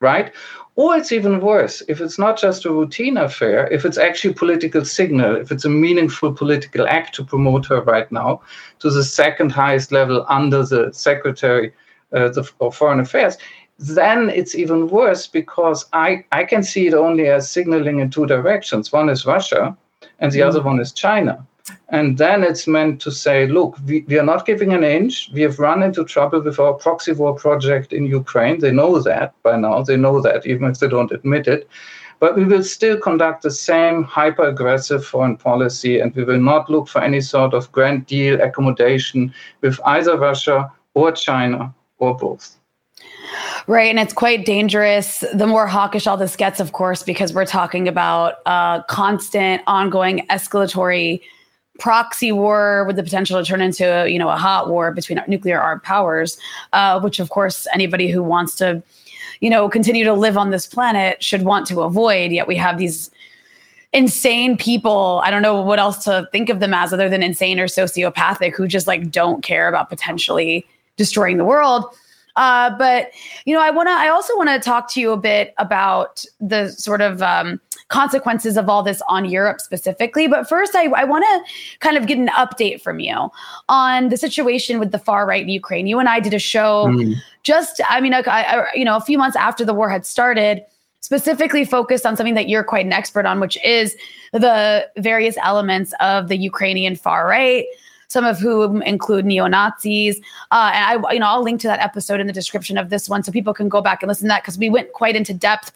right? 0.02 0.32
Or 0.74 0.96
it's 0.96 1.12
even 1.12 1.40
worse 1.40 1.82
if 1.88 2.00
it's 2.00 2.18
not 2.18 2.38
just 2.38 2.64
a 2.64 2.70
routine 2.70 3.16
affair, 3.16 3.66
if 3.68 3.84
it's 3.84 3.98
actually 3.98 4.32
a 4.32 4.36
political 4.36 4.84
signal, 4.84 5.36
if 5.36 5.52
it's 5.52 5.64
a 5.64 5.70
meaningful 5.70 6.32
political 6.32 6.86
act 6.88 7.14
to 7.16 7.24
promote 7.24 7.66
her 7.66 7.82
right 7.82 8.10
now 8.10 8.40
to 8.80 8.90
the 8.90 9.04
second 9.04 9.52
highest 9.52 9.92
level 9.92 10.24
under 10.28 10.64
the 10.64 10.90
Secretary 10.92 11.72
uh, 12.14 12.32
of 12.60 12.74
Foreign 12.74 13.00
Affairs, 13.00 13.36
then 13.78 14.30
it's 14.30 14.54
even 14.54 14.88
worse 14.88 15.26
because 15.26 15.86
I, 15.92 16.24
I 16.32 16.44
can 16.44 16.62
see 16.62 16.86
it 16.86 16.94
only 16.94 17.28
as 17.28 17.50
signaling 17.50 18.00
in 18.00 18.10
two 18.10 18.26
directions. 18.26 18.92
One 18.92 19.08
is 19.08 19.26
Russia, 19.26 19.76
and 20.20 20.32
the 20.32 20.40
mm. 20.40 20.46
other 20.46 20.62
one 20.62 20.80
is 20.80 20.92
China. 20.92 21.46
And 21.88 22.18
then 22.18 22.42
it's 22.42 22.66
meant 22.66 23.00
to 23.02 23.12
say, 23.12 23.46
look, 23.46 23.76
we, 23.86 24.04
we 24.08 24.18
are 24.18 24.24
not 24.24 24.46
giving 24.46 24.72
an 24.72 24.82
inch. 24.82 25.30
We 25.32 25.42
have 25.42 25.58
run 25.58 25.82
into 25.82 26.04
trouble 26.04 26.40
with 26.40 26.58
our 26.58 26.74
proxy 26.74 27.12
war 27.12 27.34
project 27.34 27.92
in 27.92 28.06
Ukraine. 28.06 28.58
They 28.58 28.72
know 28.72 29.00
that 29.00 29.34
by 29.42 29.56
now. 29.56 29.82
They 29.82 29.96
know 29.96 30.20
that, 30.20 30.46
even 30.46 30.70
if 30.70 30.80
they 30.80 30.88
don't 30.88 31.12
admit 31.12 31.46
it. 31.46 31.68
But 32.18 32.36
we 32.36 32.44
will 32.44 32.62
still 32.62 32.98
conduct 32.98 33.42
the 33.42 33.50
same 33.50 34.04
hyper 34.04 34.44
aggressive 34.44 35.04
foreign 35.04 35.36
policy, 35.36 35.98
and 35.98 36.14
we 36.14 36.24
will 36.24 36.40
not 36.40 36.70
look 36.70 36.88
for 36.88 37.02
any 37.02 37.20
sort 37.20 37.52
of 37.52 37.70
grand 37.72 38.06
deal 38.06 38.40
accommodation 38.40 39.34
with 39.60 39.80
either 39.84 40.16
Russia 40.16 40.70
or 40.94 41.12
China 41.12 41.74
or 41.98 42.16
both. 42.16 42.56
Right. 43.66 43.90
And 43.90 43.98
it's 43.98 44.12
quite 44.12 44.44
dangerous. 44.44 45.24
The 45.32 45.46
more 45.46 45.66
hawkish 45.66 46.06
all 46.06 46.16
this 46.16 46.36
gets, 46.36 46.60
of 46.60 46.72
course, 46.72 47.02
because 47.02 47.32
we're 47.32 47.46
talking 47.46 47.88
about 47.88 48.34
a 48.46 48.84
constant, 48.88 49.62
ongoing 49.66 50.26
escalatory 50.30 51.22
proxy 51.82 52.30
war 52.30 52.84
with 52.84 52.94
the 52.94 53.02
potential 53.02 53.36
to 53.36 53.44
turn 53.44 53.60
into 53.60 54.06
you 54.08 54.16
know 54.16 54.28
a 54.28 54.36
hot 54.36 54.70
war 54.70 54.92
between 54.92 55.20
nuclear 55.26 55.60
armed 55.60 55.82
powers, 55.82 56.38
uh, 56.72 57.00
which 57.00 57.18
of 57.18 57.28
course 57.28 57.66
anybody 57.74 58.08
who 58.08 58.22
wants 58.22 58.54
to 58.54 58.80
you 59.40 59.50
know 59.50 59.68
continue 59.68 60.04
to 60.04 60.14
live 60.14 60.38
on 60.38 60.50
this 60.50 60.64
planet 60.64 61.20
should 61.20 61.42
want 61.42 61.66
to 61.66 61.82
avoid. 61.82 62.30
Yet 62.30 62.46
we 62.46 62.54
have 62.54 62.78
these 62.78 63.10
insane 63.92 64.56
people. 64.56 65.20
I 65.24 65.30
don't 65.32 65.42
know 65.42 65.60
what 65.60 65.80
else 65.80 66.04
to 66.04 66.28
think 66.30 66.50
of 66.50 66.60
them 66.60 66.72
as 66.72 66.92
other 66.92 67.08
than 67.08 67.20
insane 67.20 67.58
or 67.58 67.66
sociopathic 67.66 68.54
who 68.54 68.68
just 68.68 68.86
like 68.86 69.10
don't 69.10 69.42
care 69.42 69.66
about 69.66 69.88
potentially 69.88 70.64
destroying 70.96 71.36
the 71.36 71.44
world. 71.44 71.84
Uh, 72.36 72.70
but 72.78 73.10
you 73.44 73.54
know, 73.54 73.60
I 73.60 73.70
want 73.70 73.88
to. 73.88 73.92
I 73.92 74.08
also 74.08 74.36
want 74.36 74.50
to 74.50 74.60
talk 74.60 74.88
to 74.92 75.00
you 75.00 75.10
a 75.10 75.16
bit 75.16 75.52
about 75.58 76.24
the 76.40 76.68
sort 76.68 77.00
of 77.00 77.22
um, 77.22 77.60
consequences 77.92 78.56
of 78.56 78.70
all 78.70 78.82
this 78.82 79.02
on 79.06 79.26
Europe 79.26 79.60
specifically. 79.60 80.26
But 80.26 80.48
first, 80.48 80.74
I, 80.74 80.86
I 80.86 81.04
want 81.04 81.24
to 81.24 81.78
kind 81.80 81.98
of 81.98 82.06
get 82.06 82.16
an 82.16 82.28
update 82.28 82.80
from 82.80 82.98
you 82.98 83.30
on 83.68 84.08
the 84.08 84.16
situation 84.16 84.80
with 84.80 84.92
the 84.92 84.98
far 84.98 85.26
right 85.26 85.42
in 85.42 85.50
Ukraine. 85.50 85.86
You 85.86 85.98
and 85.98 86.08
I 86.08 86.18
did 86.18 86.32
a 86.32 86.38
show 86.38 86.86
mm. 86.86 87.14
just, 87.42 87.82
I 87.88 88.00
mean, 88.00 88.14
I, 88.14 88.22
I, 88.26 88.66
you 88.74 88.84
know, 88.86 88.96
a 88.96 89.00
few 89.00 89.18
months 89.18 89.36
after 89.36 89.62
the 89.62 89.74
war 89.74 89.90
had 89.90 90.06
started 90.06 90.64
specifically 91.00 91.66
focused 91.66 92.06
on 92.06 92.16
something 92.16 92.34
that 92.34 92.48
you're 92.48 92.64
quite 92.64 92.86
an 92.86 92.94
expert 92.94 93.26
on, 93.26 93.40
which 93.40 93.62
is 93.62 93.94
the 94.32 94.88
various 94.96 95.36
elements 95.42 95.92
of 96.00 96.28
the 96.28 96.36
Ukrainian 96.36 96.96
far 96.96 97.28
right, 97.28 97.66
some 98.08 98.24
of 98.24 98.38
whom 98.38 98.80
include 98.82 99.26
neo 99.26 99.46
Nazis. 99.48 100.16
Uh, 100.50 100.70
and 100.72 101.04
I, 101.06 101.12
you 101.12 101.20
know, 101.20 101.26
I'll 101.26 101.42
link 101.42 101.60
to 101.60 101.66
that 101.66 101.80
episode 101.80 102.20
in 102.20 102.26
the 102.26 102.32
description 102.32 102.78
of 102.78 102.88
this 102.88 103.06
one 103.06 103.22
so 103.22 103.32
people 103.32 103.52
can 103.52 103.68
go 103.68 103.82
back 103.82 104.02
and 104.02 104.08
listen 104.08 104.24
to 104.24 104.28
that 104.28 104.42
because 104.42 104.56
we 104.56 104.70
went 104.70 104.94
quite 104.94 105.14
into 105.14 105.34
depth. 105.34 105.74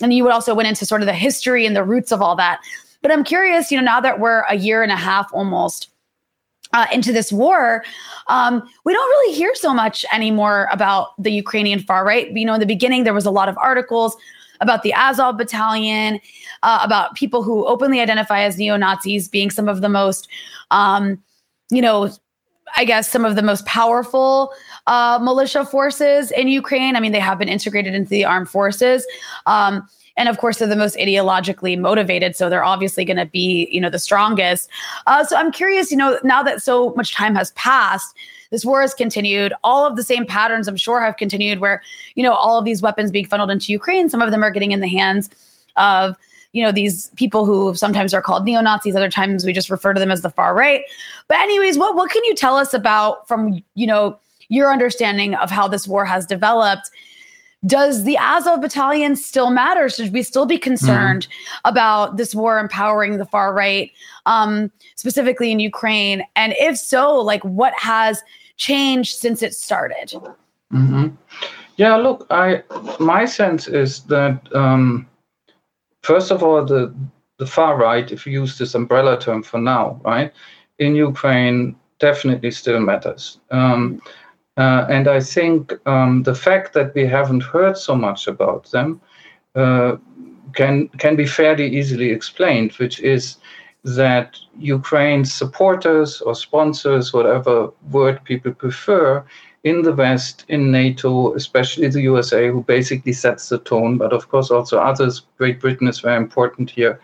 And 0.00 0.12
you 0.14 0.30
also 0.30 0.54
went 0.54 0.68
into 0.68 0.86
sort 0.86 1.02
of 1.02 1.06
the 1.06 1.12
history 1.12 1.66
and 1.66 1.74
the 1.74 1.84
roots 1.84 2.12
of 2.12 2.22
all 2.22 2.36
that. 2.36 2.60
But 3.02 3.12
I'm 3.12 3.24
curious, 3.24 3.70
you 3.70 3.78
know, 3.78 3.84
now 3.84 4.00
that 4.00 4.20
we're 4.20 4.40
a 4.42 4.56
year 4.56 4.82
and 4.82 4.92
a 4.92 4.96
half 4.96 5.30
almost 5.32 5.90
uh, 6.72 6.86
into 6.92 7.12
this 7.12 7.32
war, 7.32 7.84
um, 8.26 8.62
we 8.84 8.92
don't 8.92 9.08
really 9.08 9.34
hear 9.34 9.54
so 9.54 9.72
much 9.72 10.04
anymore 10.12 10.68
about 10.72 11.20
the 11.22 11.30
Ukrainian 11.30 11.80
far 11.80 12.04
right. 12.04 12.30
You 12.30 12.44
know, 12.44 12.54
in 12.54 12.60
the 12.60 12.66
beginning, 12.66 13.04
there 13.04 13.14
was 13.14 13.26
a 13.26 13.30
lot 13.30 13.48
of 13.48 13.56
articles 13.58 14.16
about 14.60 14.82
the 14.82 14.92
Azov 14.92 15.36
battalion, 15.36 16.20
uh, 16.62 16.80
about 16.82 17.14
people 17.14 17.42
who 17.42 17.64
openly 17.66 18.00
identify 18.00 18.40
as 18.42 18.58
neo 18.58 18.76
Nazis 18.76 19.28
being 19.28 19.50
some 19.50 19.68
of 19.68 19.80
the 19.80 19.88
most, 19.88 20.28
um, 20.70 21.22
you 21.70 21.80
know, 21.80 22.10
I 22.76 22.84
guess 22.84 23.10
some 23.10 23.24
of 23.24 23.36
the 23.36 23.42
most 23.42 23.64
powerful 23.66 24.52
uh, 24.88 25.18
militia 25.22 25.64
forces 25.64 26.30
in 26.32 26.48
Ukraine. 26.48 26.96
I 26.96 27.00
mean, 27.00 27.12
they 27.12 27.20
have 27.20 27.38
been 27.38 27.48
integrated 27.48 27.94
into 27.94 28.08
the 28.08 28.24
armed 28.24 28.48
forces. 28.48 29.06
Um, 29.46 29.86
and 30.16 30.28
of 30.28 30.38
course, 30.38 30.58
they're 30.58 30.66
the 30.66 30.74
most 30.74 30.96
ideologically 30.96 31.78
motivated. 31.78 32.34
So 32.34 32.48
they're 32.48 32.64
obviously 32.64 33.04
going 33.04 33.18
to 33.18 33.26
be, 33.26 33.68
you 33.70 33.80
know, 33.80 33.90
the 33.90 33.98
strongest. 33.98 34.68
Uh, 35.06 35.24
so 35.24 35.36
I'm 35.36 35.52
curious, 35.52 35.92
you 35.92 35.96
know, 35.96 36.18
now 36.24 36.42
that 36.42 36.62
so 36.62 36.92
much 36.96 37.14
time 37.14 37.36
has 37.36 37.52
passed, 37.52 38.16
this 38.50 38.64
war 38.64 38.80
has 38.80 38.94
continued. 38.94 39.52
All 39.62 39.86
of 39.86 39.94
the 39.94 40.02
same 40.02 40.24
patterns, 40.24 40.66
I'm 40.66 40.76
sure, 40.76 41.00
have 41.02 41.18
continued 41.18 41.60
where, 41.60 41.82
you 42.14 42.22
know, 42.22 42.32
all 42.32 42.58
of 42.58 42.64
these 42.64 42.82
weapons 42.82 43.10
being 43.12 43.26
funneled 43.26 43.50
into 43.50 43.70
Ukraine, 43.70 44.08
some 44.08 44.22
of 44.22 44.30
them 44.30 44.42
are 44.42 44.50
getting 44.50 44.72
in 44.72 44.80
the 44.80 44.88
hands 44.88 45.30
of 45.76 46.16
you 46.52 46.64
know 46.64 46.72
these 46.72 47.10
people 47.16 47.44
who 47.44 47.74
sometimes 47.74 48.14
are 48.14 48.22
called 48.22 48.46
neo 48.46 48.62
Nazis, 48.62 48.96
other 48.96 49.10
times 49.10 49.44
we 49.44 49.52
just 49.52 49.68
refer 49.68 49.92
to 49.92 50.00
them 50.00 50.10
as 50.10 50.22
the 50.22 50.30
far 50.30 50.54
right. 50.54 50.82
But 51.28 51.38
anyways, 51.40 51.76
what 51.76 51.94
what 51.94 52.10
can 52.10 52.24
you 52.24 52.34
tell 52.34 52.56
us 52.56 52.72
about 52.72 53.28
from 53.28 53.62
you 53.74 53.86
know 53.86 54.18
your 54.48 54.72
understanding 54.72 55.34
of 55.34 55.50
how 55.50 55.68
this 55.68 55.86
war 55.86 56.04
has 56.04 56.26
developed? 56.26 56.90
Does 57.66 58.04
the 58.04 58.16
Azov 58.16 58.60
battalion 58.60 59.16
still 59.16 59.50
matter? 59.50 59.88
Should 59.88 60.12
we 60.12 60.22
still 60.22 60.46
be 60.46 60.58
concerned 60.58 61.26
mm-hmm. 61.26 61.68
about 61.68 62.16
this 62.16 62.34
war 62.34 62.58
empowering 62.58 63.18
the 63.18 63.26
far 63.26 63.52
right, 63.52 63.90
um, 64.26 64.70
specifically 64.94 65.50
in 65.50 65.58
Ukraine? 65.58 66.22
And 66.36 66.54
if 66.58 66.78
so, 66.78 67.16
like 67.16 67.44
what 67.44 67.74
has 67.74 68.22
changed 68.58 69.16
since 69.16 69.42
it 69.42 69.54
started? 69.54 70.12
Mm-hmm. 70.72 71.08
Yeah, 71.76 71.96
look, 71.96 72.26
I 72.30 72.62
my 73.00 73.24
sense 73.24 73.66
is 73.68 74.02
that 74.04 74.40
um, 74.54 75.06
first 76.02 76.30
of 76.30 76.42
all, 76.42 76.64
the 76.64 76.94
the 77.38 77.46
far 77.46 77.76
right, 77.76 78.10
if 78.10 78.26
you 78.26 78.32
use 78.32 78.58
this 78.58 78.74
umbrella 78.74 79.18
term 79.18 79.42
for 79.42 79.58
now, 79.58 80.00
right, 80.04 80.32
in 80.78 80.94
Ukraine 80.94 81.76
definitely 81.98 82.50
still 82.50 82.80
matters. 82.80 83.38
Um, 83.50 84.00
uh, 84.58 84.86
and 84.90 85.06
I 85.06 85.20
think 85.20 85.72
um, 85.86 86.24
the 86.24 86.34
fact 86.34 86.74
that 86.74 86.94
we 86.94 87.06
haven't 87.06 87.44
heard 87.44 87.78
so 87.78 87.94
much 87.94 88.26
about 88.26 88.70
them 88.72 89.00
uh, 89.54 89.96
can 90.52 90.88
can 90.98 91.14
be 91.14 91.26
fairly 91.26 91.66
easily 91.68 92.10
explained, 92.10 92.72
which 92.72 92.98
is 93.00 93.36
that 93.84 94.36
Ukraine's 94.58 95.32
supporters 95.32 96.20
or 96.20 96.34
sponsors, 96.34 97.12
whatever 97.12 97.70
word 97.92 98.22
people 98.24 98.52
prefer, 98.52 99.24
in 99.62 99.82
the 99.82 99.92
West, 99.92 100.44
in 100.48 100.72
NATO, 100.72 101.34
especially 101.34 101.88
the 101.88 102.02
USA, 102.02 102.48
who 102.48 102.62
basically 102.64 103.12
sets 103.12 103.48
the 103.48 103.58
tone, 103.58 103.96
but 103.96 104.12
of 104.12 104.28
course 104.28 104.50
also 104.50 104.78
others, 104.78 105.22
Great 105.38 105.60
Britain 105.60 105.86
is 105.86 106.00
very 106.00 106.16
important 106.16 106.70
here, 106.70 107.00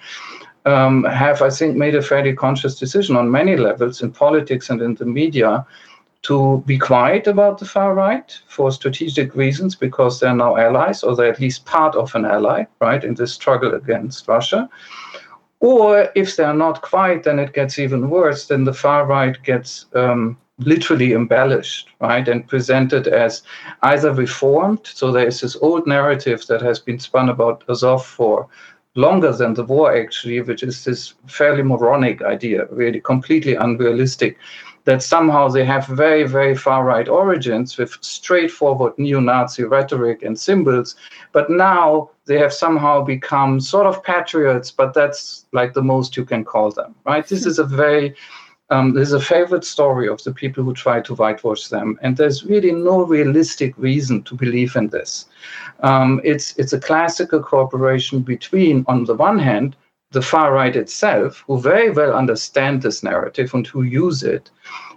um, 0.66 1.04
have, 1.04 1.40
I 1.42 1.50
think, 1.50 1.76
made 1.76 1.94
a 1.94 2.02
fairly 2.02 2.32
conscious 2.32 2.78
decision 2.78 3.16
on 3.16 3.30
many 3.30 3.56
levels 3.56 4.02
in 4.02 4.10
politics 4.10 4.70
and 4.70 4.82
in 4.82 4.94
the 4.94 5.06
media 5.06 5.64
to 6.24 6.62
be 6.66 6.78
quiet 6.78 7.26
about 7.26 7.58
the 7.58 7.66
far 7.66 7.94
right 7.94 8.38
for 8.48 8.72
strategic 8.72 9.34
reasons 9.34 9.74
because 9.74 10.20
they're 10.20 10.34
now 10.34 10.56
allies 10.56 11.02
or 11.02 11.14
they're 11.14 11.32
at 11.32 11.40
least 11.40 11.66
part 11.66 11.94
of 11.94 12.14
an 12.14 12.24
ally, 12.24 12.64
right, 12.80 13.04
in 13.04 13.14
this 13.14 13.34
struggle 13.34 13.74
against 13.74 14.26
Russia. 14.26 14.68
Or 15.60 16.08
if 16.14 16.36
they're 16.36 16.54
not 16.54 16.82
quiet, 16.82 17.24
then 17.24 17.38
it 17.38 17.52
gets 17.52 17.78
even 17.78 18.10
worse. 18.10 18.46
Then 18.46 18.64
the 18.64 18.72
far 18.72 19.06
right 19.06 19.40
gets 19.42 19.86
um, 19.94 20.36
literally 20.58 21.12
embellished, 21.12 21.90
right, 22.00 22.26
and 22.26 22.48
presented 22.48 23.06
as 23.06 23.42
either 23.82 24.12
reformed. 24.12 24.80
So 24.84 25.12
there 25.12 25.26
is 25.26 25.40
this 25.40 25.56
old 25.56 25.86
narrative 25.86 26.46
that 26.46 26.62
has 26.62 26.78
been 26.78 26.98
spun 26.98 27.28
about 27.28 27.64
Azov 27.68 28.04
for 28.04 28.48
longer 28.94 29.32
than 29.32 29.54
the 29.54 29.64
war, 29.64 29.94
actually, 29.94 30.40
which 30.40 30.62
is 30.62 30.84
this 30.84 31.14
fairly 31.26 31.62
moronic 31.62 32.22
idea, 32.22 32.66
really 32.70 33.00
completely 33.00 33.56
unrealistic, 33.56 34.38
that 34.84 35.02
somehow 35.02 35.48
they 35.48 35.64
have 35.64 35.86
very, 35.86 36.24
very 36.24 36.54
far 36.54 36.84
right 36.84 37.08
origins 37.08 37.78
with 37.78 37.96
straightforward 38.00 38.92
neo 38.98 39.20
Nazi 39.20 39.64
rhetoric 39.64 40.22
and 40.22 40.38
symbols. 40.38 40.94
But 41.32 41.50
now 41.50 42.10
they 42.26 42.38
have 42.38 42.52
somehow 42.52 43.02
become 43.02 43.60
sort 43.60 43.86
of 43.86 44.02
patriots, 44.02 44.70
but 44.70 44.94
that's 44.94 45.46
like 45.52 45.72
the 45.72 45.82
most 45.82 46.16
you 46.16 46.24
can 46.24 46.44
call 46.44 46.70
them, 46.70 46.94
right? 47.04 47.26
This 47.26 47.46
is 47.46 47.58
a 47.58 47.64
very 47.64 48.14
um, 48.70 48.94
there's 48.94 49.12
a 49.12 49.20
favorite 49.20 49.64
story 49.64 50.08
of 50.08 50.22
the 50.24 50.32
people 50.32 50.64
who 50.64 50.72
try 50.72 51.00
to 51.02 51.14
whitewash 51.14 51.68
them, 51.68 51.98
and 52.02 52.16
there's 52.16 52.44
really 52.44 52.72
no 52.72 53.04
realistic 53.04 53.74
reason 53.76 54.22
to 54.22 54.34
believe 54.34 54.74
in 54.74 54.88
this. 54.88 55.26
Um, 55.80 56.20
it's 56.24 56.56
it's 56.56 56.72
a 56.72 56.80
classical 56.80 57.40
cooperation 57.40 58.20
between, 58.20 58.84
on 58.88 59.04
the 59.04 59.14
one 59.14 59.38
hand, 59.38 59.76
the 60.14 60.22
far 60.22 60.52
right 60.52 60.74
itself, 60.74 61.44
who 61.46 61.60
very 61.60 61.90
well 61.90 62.14
understand 62.14 62.80
this 62.80 63.02
narrative 63.02 63.52
and 63.54 63.66
who 63.66 63.82
use 63.82 64.22
it, 64.22 64.50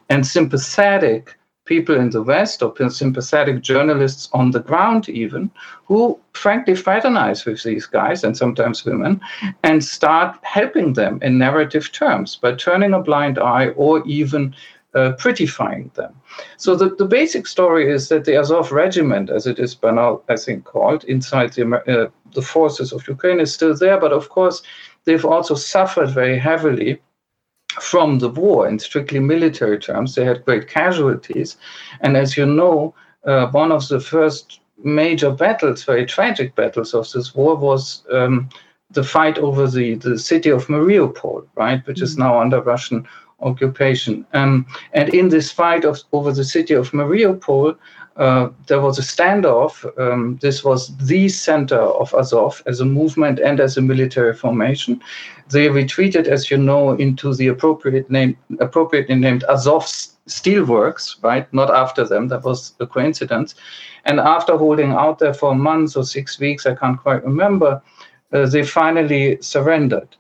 and 0.10 0.26
sympathetic 0.26 1.38
people 1.66 1.96
in 1.96 2.10
the 2.10 2.24
West 2.24 2.64
or 2.64 2.74
sympathetic 2.90 3.62
journalists 3.62 4.30
on 4.34 4.52
the 4.52 4.62
ground, 4.70 5.10
even, 5.10 5.52
who 5.86 6.18
frankly 6.34 6.76
fraternize 6.76 7.46
with 7.46 7.62
these 7.64 7.86
guys 7.86 8.24
and 8.24 8.38
sometimes 8.38 8.86
women 8.86 9.20
and 9.64 9.84
start 9.84 10.38
helping 10.44 10.94
them 10.94 11.20
in 11.22 11.38
narrative 11.38 11.92
terms 11.92 12.38
by 12.38 12.54
turning 12.56 12.94
a 12.94 13.02
blind 13.02 13.38
eye 13.38 13.68
or 13.76 14.02
even 14.08 14.56
uh, 14.96 15.12
prettifying 15.20 15.94
them. 15.94 16.14
So 16.56 16.76
the, 16.76 16.96
the 16.96 17.06
basic 17.06 17.46
story 17.46 17.92
is 17.92 18.08
that 18.10 18.24
the 18.26 18.40
Azov 18.40 18.72
regiment, 18.72 19.30
as 19.30 19.46
it 19.46 19.60
is 19.60 19.76
by 19.76 19.92
now, 19.92 20.22
I 20.30 20.38
think, 20.38 20.64
called 20.64 21.04
inside 21.04 21.54
the, 21.54 21.66
uh, 21.94 22.10
the 22.34 22.42
forces 22.42 22.94
of 22.94 23.08
Ukraine, 23.08 23.40
is 23.40 23.54
still 23.54 23.76
there. 23.76 24.00
But 24.00 24.14
of 24.14 24.30
course, 24.30 24.64
they've 25.08 25.26
also 25.26 25.56
suffered 25.56 26.10
very 26.10 26.38
heavily 26.38 27.00
from 27.82 28.20
the 28.20 28.30
war 28.30 28.68
in 28.68 28.78
strictly 28.78 29.20
military 29.20 29.80
terms. 29.80 30.14
They 30.14 30.26
had 30.26 30.46
great 30.46 30.68
casualties. 30.68 31.58
And 32.02 32.18
as 32.18 32.36
you 32.38 32.46
know, 32.46 32.94
uh, 33.26 33.48
one 33.48 33.72
of 33.72 33.88
the 33.88 34.02
first 34.02 34.60
major 34.84 35.32
battles, 35.32 35.86
very 35.86 36.06
tragic 36.06 36.56
battles 36.56 36.94
of 36.94 37.10
this 37.12 37.34
war, 37.34 37.56
was 37.56 38.04
um, 38.12 38.50
the 38.92 39.04
fight 39.04 39.38
over 39.38 39.66
the, 39.68 39.96
the 39.96 40.20
city 40.20 40.50
of 40.50 40.68
Mariupol, 40.68 41.48
right, 41.56 41.86
which 41.88 41.98
mm-hmm. 41.98 42.04
is 42.04 42.18
now 42.18 42.40
under 42.40 42.62
Russian 42.62 43.08
occupation. 43.40 44.26
Um, 44.34 44.66
and 44.94 45.08
in 45.14 45.30
this 45.30 45.52
fight 45.52 45.86
of, 45.86 46.00
over 46.12 46.34
the 46.34 46.44
city 46.44 46.74
of 46.74 46.92
Mariupol, 46.92 47.78
uh, 48.18 48.50
there 48.66 48.82
was 48.82 48.98
a 48.98 49.02
standoff. 49.04 49.86
Um, 50.00 50.38
this 50.42 50.64
was 50.64 50.96
the 50.98 51.30
center 51.30 51.80
of 51.80 52.14
Azov 52.16 52.64
as 52.66 52.80
a 52.80 52.86
movement 52.86 53.40
and 53.40 53.60
as 53.60 53.78
a 53.78 53.82
military 53.82 54.34
formation. 54.34 55.00
They 55.50 55.70
retreated, 55.70 56.28
as 56.28 56.50
you 56.50 56.58
know, 56.58 56.94
into 56.94 57.36
the 57.36 57.48
appropriate 57.48 58.10
name, 58.10 58.36
appropriately 58.60 59.16
named 59.16 59.44
Azov 59.50 59.86
Steelworks, 59.86 61.24
right? 61.24 61.52
Not 61.54 61.70
after 61.70 62.04
them. 62.06 62.28
That 62.28 62.44
was 62.44 62.74
a 62.80 62.88
coincidence. 62.88 63.56
And 64.06 64.20
after 64.20 64.58
holding 64.58 64.92
out 64.92 65.20
there 65.20 65.34
for 65.34 65.54
months 65.54 65.96
or 65.96 66.04
six 66.04 66.40
weeks, 66.40 66.66
I 66.66 66.76
can't 66.76 67.00
quite 67.00 67.24
remember, 67.24 67.82
uh, 68.34 68.48
they 68.48 68.64
finally 68.64 69.38
surrendered. 69.42 70.16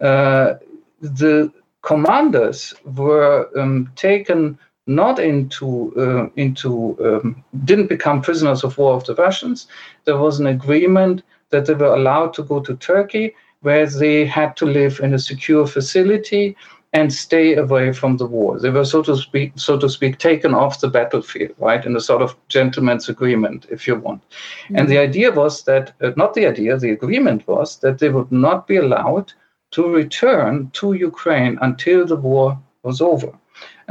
Uh, 0.00 0.54
the 1.00 1.52
commanders 1.82 2.72
were 2.84 3.50
um, 3.58 3.90
taken 3.94 4.58
not 4.86 5.18
into 5.18 5.92
uh, 5.96 6.28
into 6.36 6.96
um, 7.04 7.44
didn't 7.64 7.88
become 7.88 8.20
prisoners 8.20 8.64
of 8.64 8.76
war 8.78 8.94
of 8.94 9.04
the 9.04 9.14
Russians. 9.14 9.68
There 10.04 10.16
was 10.16 10.40
an 10.40 10.46
agreement 10.46 11.22
that 11.50 11.66
they 11.66 11.74
were 11.74 11.94
allowed 11.94 12.34
to 12.34 12.42
go 12.42 12.60
to 12.60 12.74
Turkey, 12.76 13.34
where 13.60 13.86
they 13.86 14.26
had 14.26 14.56
to 14.56 14.66
live 14.66 15.00
in 15.00 15.14
a 15.14 15.18
secure 15.18 15.66
facility 15.66 16.56
and 16.94 17.12
stay 17.12 17.54
away 17.54 17.92
from 17.92 18.18
the 18.18 18.26
war. 18.26 18.58
They 18.58 18.68
were, 18.68 18.84
so 18.84 19.02
to 19.02 19.16
speak, 19.16 19.52
so 19.56 19.78
to 19.78 19.88
speak, 19.88 20.18
taken 20.18 20.52
off 20.52 20.80
the 20.80 20.88
battlefield, 20.88 21.54
right, 21.58 21.84
in 21.86 21.96
a 21.96 22.00
sort 22.00 22.20
of 22.20 22.36
gentleman's 22.48 23.08
agreement, 23.08 23.66
if 23.70 23.86
you 23.86 23.96
want. 23.96 24.22
Mm-hmm. 24.22 24.76
And 24.76 24.88
the 24.88 24.98
idea 24.98 25.30
was 25.30 25.64
that, 25.64 25.94
uh, 26.02 26.10
not 26.16 26.34
the 26.34 26.46
idea, 26.46 26.76
the 26.76 26.90
agreement 26.90 27.48
was 27.48 27.78
that 27.78 27.98
they 27.98 28.10
would 28.10 28.30
not 28.30 28.66
be 28.66 28.76
allowed 28.76 29.32
to 29.70 29.88
return 29.88 30.70
to 30.74 30.92
Ukraine 30.92 31.58
until 31.62 32.04
the 32.04 32.16
war 32.16 32.58
was 32.82 33.00
over. 33.00 33.32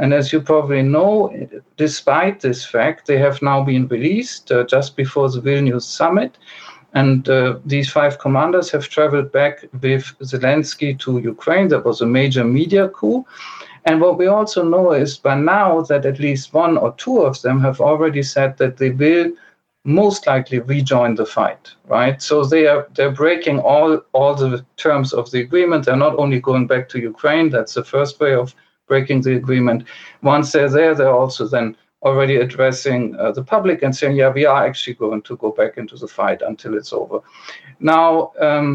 And 0.02 0.12
as 0.12 0.32
you 0.32 0.40
probably 0.40 0.82
know, 0.82 1.32
despite 1.76 2.40
this 2.40 2.64
fact, 2.64 3.06
they 3.06 3.18
have 3.18 3.40
now 3.40 3.62
been 3.62 3.86
released 3.86 4.50
uh, 4.50 4.64
just 4.64 4.96
before 4.96 5.30
the 5.30 5.40
Vilnius 5.40 5.84
summit. 5.84 6.38
And 6.92 7.28
uh, 7.28 7.60
these 7.64 7.88
five 7.88 8.18
commanders 8.18 8.68
have 8.72 8.88
traveled 8.88 9.30
back 9.30 9.64
with 9.80 10.12
Zelensky 10.20 10.98
to 10.98 11.20
Ukraine. 11.20 11.68
That 11.68 11.84
was 11.84 12.00
a 12.00 12.06
major 12.18 12.42
media 12.42 12.88
coup. 12.88 13.24
And 13.84 14.00
what 14.00 14.18
we 14.18 14.26
also 14.26 14.64
know 14.64 14.90
is 14.90 15.18
by 15.18 15.36
now 15.36 15.82
that 15.82 16.04
at 16.04 16.18
least 16.18 16.52
one 16.52 16.76
or 16.76 16.92
two 16.94 17.18
of 17.20 17.40
them 17.42 17.60
have 17.60 17.80
already 17.80 18.24
said 18.24 18.58
that 18.58 18.78
they 18.78 18.90
will 18.90 19.30
most 19.84 20.26
likely 20.26 20.58
rejoin 20.58 21.14
the 21.14 21.26
fight, 21.26 21.70
right? 21.86 22.20
So 22.20 22.44
they 22.44 22.66
are 22.66 22.88
they're 22.96 23.18
breaking 23.24 23.60
all 23.60 24.00
all 24.12 24.34
the 24.34 24.64
terms 24.76 25.12
of 25.12 25.30
the 25.30 25.42
agreement. 25.42 25.84
They're 25.84 26.06
not 26.08 26.18
only 26.18 26.40
going 26.40 26.66
back 26.66 26.88
to 26.88 26.98
Ukraine. 26.98 27.50
That's 27.50 27.74
the 27.74 27.84
first 27.84 28.18
way 28.18 28.34
of 28.34 28.52
breaking 28.92 29.22
the 29.22 29.36
agreement. 29.42 29.80
Once 30.32 30.46
they're 30.52 30.74
there, 30.78 30.94
they're 30.94 31.20
also 31.22 31.44
then 31.54 31.68
already 32.08 32.36
addressing 32.36 33.02
uh, 33.16 33.32
the 33.38 33.46
public 33.54 33.78
and 33.82 33.94
saying, 33.96 34.14
yeah, 34.16 34.30
we 34.38 34.44
are 34.52 34.62
actually 34.68 34.96
going 35.04 35.22
to 35.22 35.36
go 35.44 35.50
back 35.60 35.72
into 35.80 35.96
the 36.02 36.10
fight 36.18 36.40
until 36.50 36.72
it's 36.78 36.92
over. 36.92 37.18
Now, 37.80 38.32
um, 38.48 38.66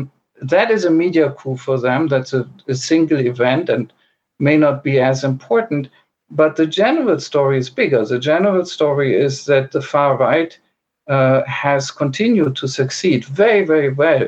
that 0.53 0.69
is 0.71 0.85
a 0.85 0.97
media 1.03 1.27
coup 1.39 1.57
for 1.57 1.77
them. 1.87 2.07
That's 2.07 2.33
a, 2.33 2.43
a 2.67 2.75
single 2.75 3.19
event 3.33 3.69
and 3.69 3.93
may 4.39 4.57
not 4.57 4.83
be 4.83 4.99
as 5.11 5.23
important. 5.23 5.89
But 6.29 6.55
the 6.55 6.69
general 6.81 7.19
story 7.19 7.57
is 7.63 7.69
bigger. 7.81 8.03
The 8.05 8.19
general 8.31 8.65
story 8.65 9.09
is 9.25 9.45
that 9.45 9.71
the 9.71 9.81
far 9.81 10.11
right 10.17 10.57
uh, 11.15 11.39
has 11.45 11.91
continued 11.91 12.55
to 12.57 12.67
succeed 12.67 13.21
very, 13.43 13.63
very 13.73 13.91
well 14.03 14.27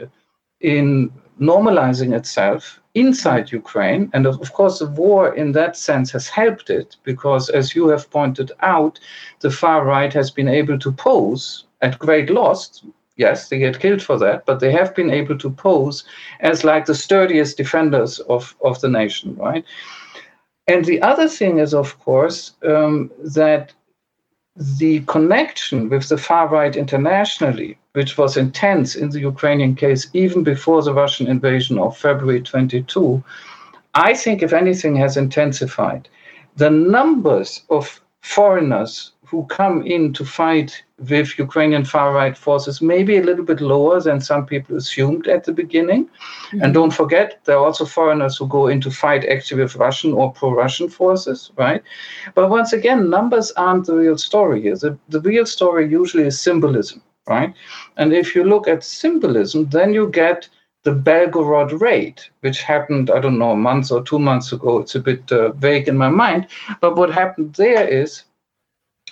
in 0.61 1.11
normalizing 1.51 2.11
itself 2.19 2.79
inside 2.99 3.51
Ukraine. 3.51 4.09
And 4.13 4.25
of, 4.25 4.51
course, 4.53 4.79
the 4.79 4.87
war 4.87 5.33
in 5.33 5.53
that 5.53 5.77
sense 5.77 6.11
has 6.11 6.27
helped 6.27 6.69
it 6.69 6.97
because, 7.03 7.49
as 7.49 7.75
you 7.75 7.87
have 7.87 8.09
pointed 8.11 8.51
out, 8.61 8.99
the 9.39 9.51
far 9.51 9.85
right 9.85 10.13
has 10.13 10.29
been 10.29 10.47
able 10.47 10.77
to 10.79 10.91
pose 10.91 11.65
at 11.81 11.99
great 11.99 12.29
loss. 12.29 12.83
Yes, 13.15 13.49
they 13.49 13.59
get 13.59 13.79
killed 13.79 14.01
for 14.01 14.17
that, 14.19 14.45
but 14.45 14.59
they 14.59 14.71
have 14.71 14.95
been 14.95 15.11
able 15.11 15.37
to 15.37 15.49
pose 15.49 16.03
as 16.39 16.63
like 16.63 16.85
the 16.85 16.95
sturdiest 16.95 17.57
defenders 17.57 18.19
of, 18.19 18.55
of 18.63 18.79
the 18.81 18.89
nation, 18.89 19.35
right? 19.35 19.65
And 20.67 20.85
the 20.85 21.01
other 21.01 21.27
thing 21.27 21.57
is, 21.57 21.73
of 21.73 21.99
course, 21.99 22.53
um, 22.63 23.11
that 23.33 23.73
the 24.55 24.99
connection 25.01 25.89
with 25.89 26.09
the 26.09 26.17
far 26.17 26.47
right 26.47 26.75
internationally, 26.75 27.78
which 27.93 28.17
was 28.17 28.37
intense 28.37 28.95
in 28.95 29.09
the 29.09 29.19
Ukrainian 29.19 29.75
case 29.75 30.07
even 30.13 30.43
before 30.43 30.81
the 30.83 30.93
Russian 30.93 31.27
invasion 31.27 31.79
of 31.79 31.97
February 31.97 32.41
22, 32.41 33.23
I 33.95 34.13
think, 34.13 34.43
if 34.43 34.53
anything, 34.53 34.95
has 34.97 35.17
intensified. 35.17 36.07
The 36.55 36.69
numbers 36.69 37.63
of 37.69 38.01
foreigners 38.21 39.13
who 39.25 39.45
come 39.45 39.85
in 39.85 40.11
to 40.13 40.25
fight 40.25 40.83
with 41.07 41.37
Ukrainian 41.37 41.85
far 41.85 42.11
right 42.13 42.37
forces 42.37 42.81
may 42.81 43.03
be 43.03 43.17
a 43.17 43.23
little 43.23 43.45
bit 43.45 43.61
lower 43.61 44.01
than 44.01 44.19
some 44.19 44.45
people 44.45 44.75
assumed 44.75 45.27
at 45.27 45.43
the 45.43 45.51
beginning. 45.51 46.05
Mm-hmm. 46.05 46.61
And 46.63 46.73
don't 46.73 46.93
forget, 46.93 47.39
there 47.45 47.57
are 47.57 47.65
also 47.65 47.85
foreigners 47.85 48.37
who 48.37 48.47
go 48.47 48.67
in 48.67 48.81
to 48.81 48.91
fight 48.91 49.25
actually 49.25 49.61
with 49.61 49.75
Russian 49.75 50.13
or 50.13 50.31
pro 50.33 50.51
Russian 50.51 50.89
forces, 50.89 51.51
right? 51.57 51.83
But 52.33 52.49
once 52.49 52.73
again, 52.73 53.09
numbers 53.09 53.51
aren't 53.51 53.85
the 53.85 53.95
real 53.95 54.17
story 54.17 54.63
here. 54.63 54.75
The, 54.75 54.97
the 55.09 55.21
real 55.21 55.45
story 55.45 55.87
usually 55.87 56.23
is 56.23 56.39
symbolism, 56.39 57.01
right? 57.29 57.53
And 57.97 58.13
if 58.13 58.35
you 58.35 58.43
look 58.43 58.67
at 58.67 58.83
symbolism, 58.83 59.69
then 59.69 59.93
you 59.93 60.09
get 60.09 60.49
the 60.83 60.91
Belgorod 60.91 61.79
raid, 61.79 62.21
which 62.41 62.61
happened, 62.61 63.09
I 63.11 63.19
don't 63.19 63.37
know, 63.37 63.51
a 63.51 63.55
month 63.55 63.91
or 63.91 64.01
two 64.03 64.19
months 64.19 64.51
ago. 64.51 64.79
It's 64.79 64.95
a 64.95 64.99
bit 64.99 65.31
uh, 65.31 65.51
vague 65.51 65.87
in 65.87 65.97
my 65.97 66.09
mind. 66.09 66.47
But 66.81 66.95
what 66.95 67.11
happened 67.11 67.53
there 67.55 67.87
is 67.87 68.23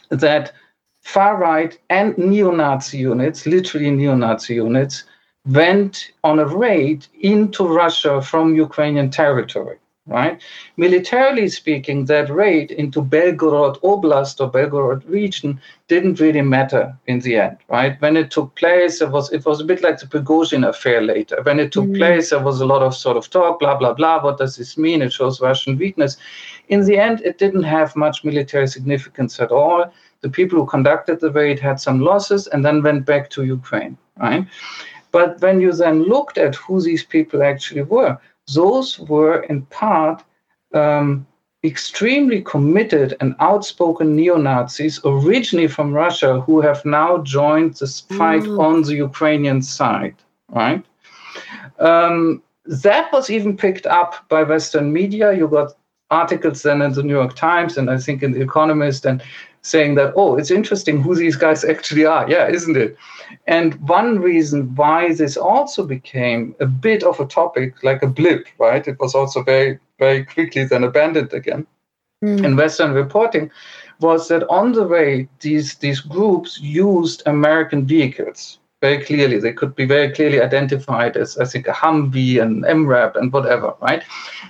that 0.09 0.53
far 1.01 1.37
right 1.37 1.77
and 1.89 2.17
neo 2.17 2.51
Nazi 2.51 2.97
units, 2.97 3.45
literally 3.45 3.91
neo 3.91 4.15
Nazi 4.15 4.55
units, 4.55 5.03
went 5.45 6.11
on 6.23 6.39
a 6.39 6.45
raid 6.45 7.05
into 7.21 7.67
Russia 7.67 8.21
from 8.21 8.55
Ukrainian 8.55 9.09
territory. 9.09 9.77
Right? 10.07 10.41
Militarily 10.77 11.49
speaking, 11.49 12.05
that 12.05 12.29
raid 12.29 12.71
into 12.71 13.01
Belgorod 13.01 13.77
Oblast 13.81 14.39
or 14.39 14.49
Belgorod 14.49 15.07
region 15.09 15.59
didn't 15.89 16.21
really 16.21 16.41
matter 16.41 16.97
in 17.07 17.19
the 17.19 17.35
end, 17.35 17.57
right? 17.67 18.01
When 18.01 18.15
it 18.15 18.31
took 18.31 18.55
place, 18.55 19.01
it 19.01 19.09
was 19.09 19.31
it 19.33 19.45
was 19.45 19.59
a 19.59 19.65
bit 19.65 19.83
like 19.83 19.99
the 19.99 20.07
Prigozhin 20.07 20.65
affair 20.67 21.01
later. 21.01 21.41
When 21.43 21.59
it 21.59 21.73
took 21.73 21.85
mm. 21.85 21.97
place, 21.97 22.29
there 22.29 22.39
was 22.39 22.61
a 22.61 22.65
lot 22.65 22.83
of 22.83 22.95
sort 22.95 23.17
of 23.17 23.29
talk, 23.29 23.59
blah 23.59 23.77
blah 23.77 23.93
blah. 23.93 24.23
What 24.23 24.37
does 24.37 24.55
this 24.55 24.77
mean? 24.77 25.01
It 25.01 25.11
shows 25.11 25.41
Russian 25.41 25.77
weakness. 25.77 26.15
In 26.69 26.85
the 26.85 26.97
end, 26.97 27.21
it 27.21 27.37
didn't 27.37 27.63
have 27.63 27.95
much 27.95 28.23
military 28.23 28.67
significance 28.67 29.39
at 29.41 29.51
all 29.51 29.91
the 30.21 30.29
people 30.29 30.59
who 30.59 30.65
conducted 30.65 31.19
the 31.19 31.31
raid 31.31 31.59
had 31.59 31.79
some 31.79 31.99
losses 31.99 32.47
and 32.47 32.65
then 32.65 32.81
went 32.81 33.05
back 33.05 33.29
to 33.31 33.43
Ukraine, 33.43 33.97
right? 34.17 34.47
But 35.11 35.39
when 35.41 35.61
you 35.61 35.71
then 35.71 36.03
looked 36.03 36.37
at 36.37 36.55
who 36.55 36.81
these 36.81 37.03
people 37.03 37.43
actually 37.43 37.83
were, 37.83 38.17
those 38.53 38.99
were 38.99 39.43
in 39.43 39.63
part 39.63 40.23
um, 40.73 41.25
extremely 41.63 42.41
committed 42.41 43.15
and 43.19 43.35
outspoken 43.39 44.15
neo 44.15 44.37
Nazis, 44.37 44.99
originally 45.03 45.67
from 45.67 45.93
Russia, 45.93 46.41
who 46.41 46.61
have 46.61 46.83
now 46.85 47.17
joined 47.19 47.75
this 47.75 48.01
fight 48.01 48.43
mm. 48.43 48.59
on 48.59 48.83
the 48.83 48.95
Ukrainian 48.95 49.61
side, 49.61 50.15
right? 50.49 50.83
Um, 51.79 52.41
that 52.65 53.11
was 53.11 53.29
even 53.29 53.55
picked 53.57 53.85
up 53.85 54.27
by 54.29 54.43
Western 54.43 54.91
media. 54.93 55.33
You 55.33 55.47
got 55.47 55.73
articles 56.09 56.63
then 56.63 56.81
in 56.81 56.93
the 56.93 57.03
New 57.03 57.13
York 57.13 57.35
Times 57.35 57.77
and 57.77 57.89
I 57.89 57.97
think 57.97 58.23
in 58.23 58.31
The 58.31 58.41
Economist 58.41 59.05
and 59.05 59.21
saying 59.61 59.95
that, 59.95 60.13
oh, 60.15 60.37
it's 60.37 60.51
interesting 60.51 61.01
who 61.01 61.15
these 61.15 61.35
guys 61.35 61.63
actually 61.63 62.05
are. 62.05 62.29
Yeah, 62.29 62.47
isn't 62.47 62.77
it? 62.77 62.97
And 63.47 63.75
one 63.87 64.19
reason 64.19 64.75
why 64.75 65.13
this 65.13 65.37
also 65.37 65.85
became 65.85 66.55
a 66.59 66.65
bit 66.65 67.03
of 67.03 67.19
a 67.19 67.25
topic, 67.25 67.83
like 67.83 68.01
a 68.03 68.07
blip, 68.07 68.47
right? 68.59 68.87
It 68.87 68.99
was 68.99 69.15
also 69.15 69.43
very, 69.43 69.79
very 69.99 70.23
quickly 70.25 70.63
then 70.63 70.83
abandoned 70.83 71.33
again 71.33 71.67
mm. 72.23 72.43
in 72.43 72.55
Western 72.55 72.93
reporting, 72.93 73.51
was 73.99 74.27
that 74.27 74.47
on 74.49 74.73
the 74.73 74.87
way, 74.87 75.27
these, 75.39 75.75
these 75.75 75.99
groups 75.99 76.59
used 76.61 77.23
American 77.25 77.85
vehicles 77.85 78.59
very 78.81 79.03
clearly. 79.03 79.39
They 79.39 79.53
could 79.53 79.75
be 79.75 79.85
very 79.85 80.11
clearly 80.11 80.39
identified 80.39 81.17
as, 81.17 81.37
I 81.37 81.45
think, 81.45 81.67
a 81.67 81.71
Humvee 81.71 82.39
and 82.41 82.63
MRAP 82.63 83.15
and 83.15 83.33
whatever, 83.33 83.73
right? 83.81 84.03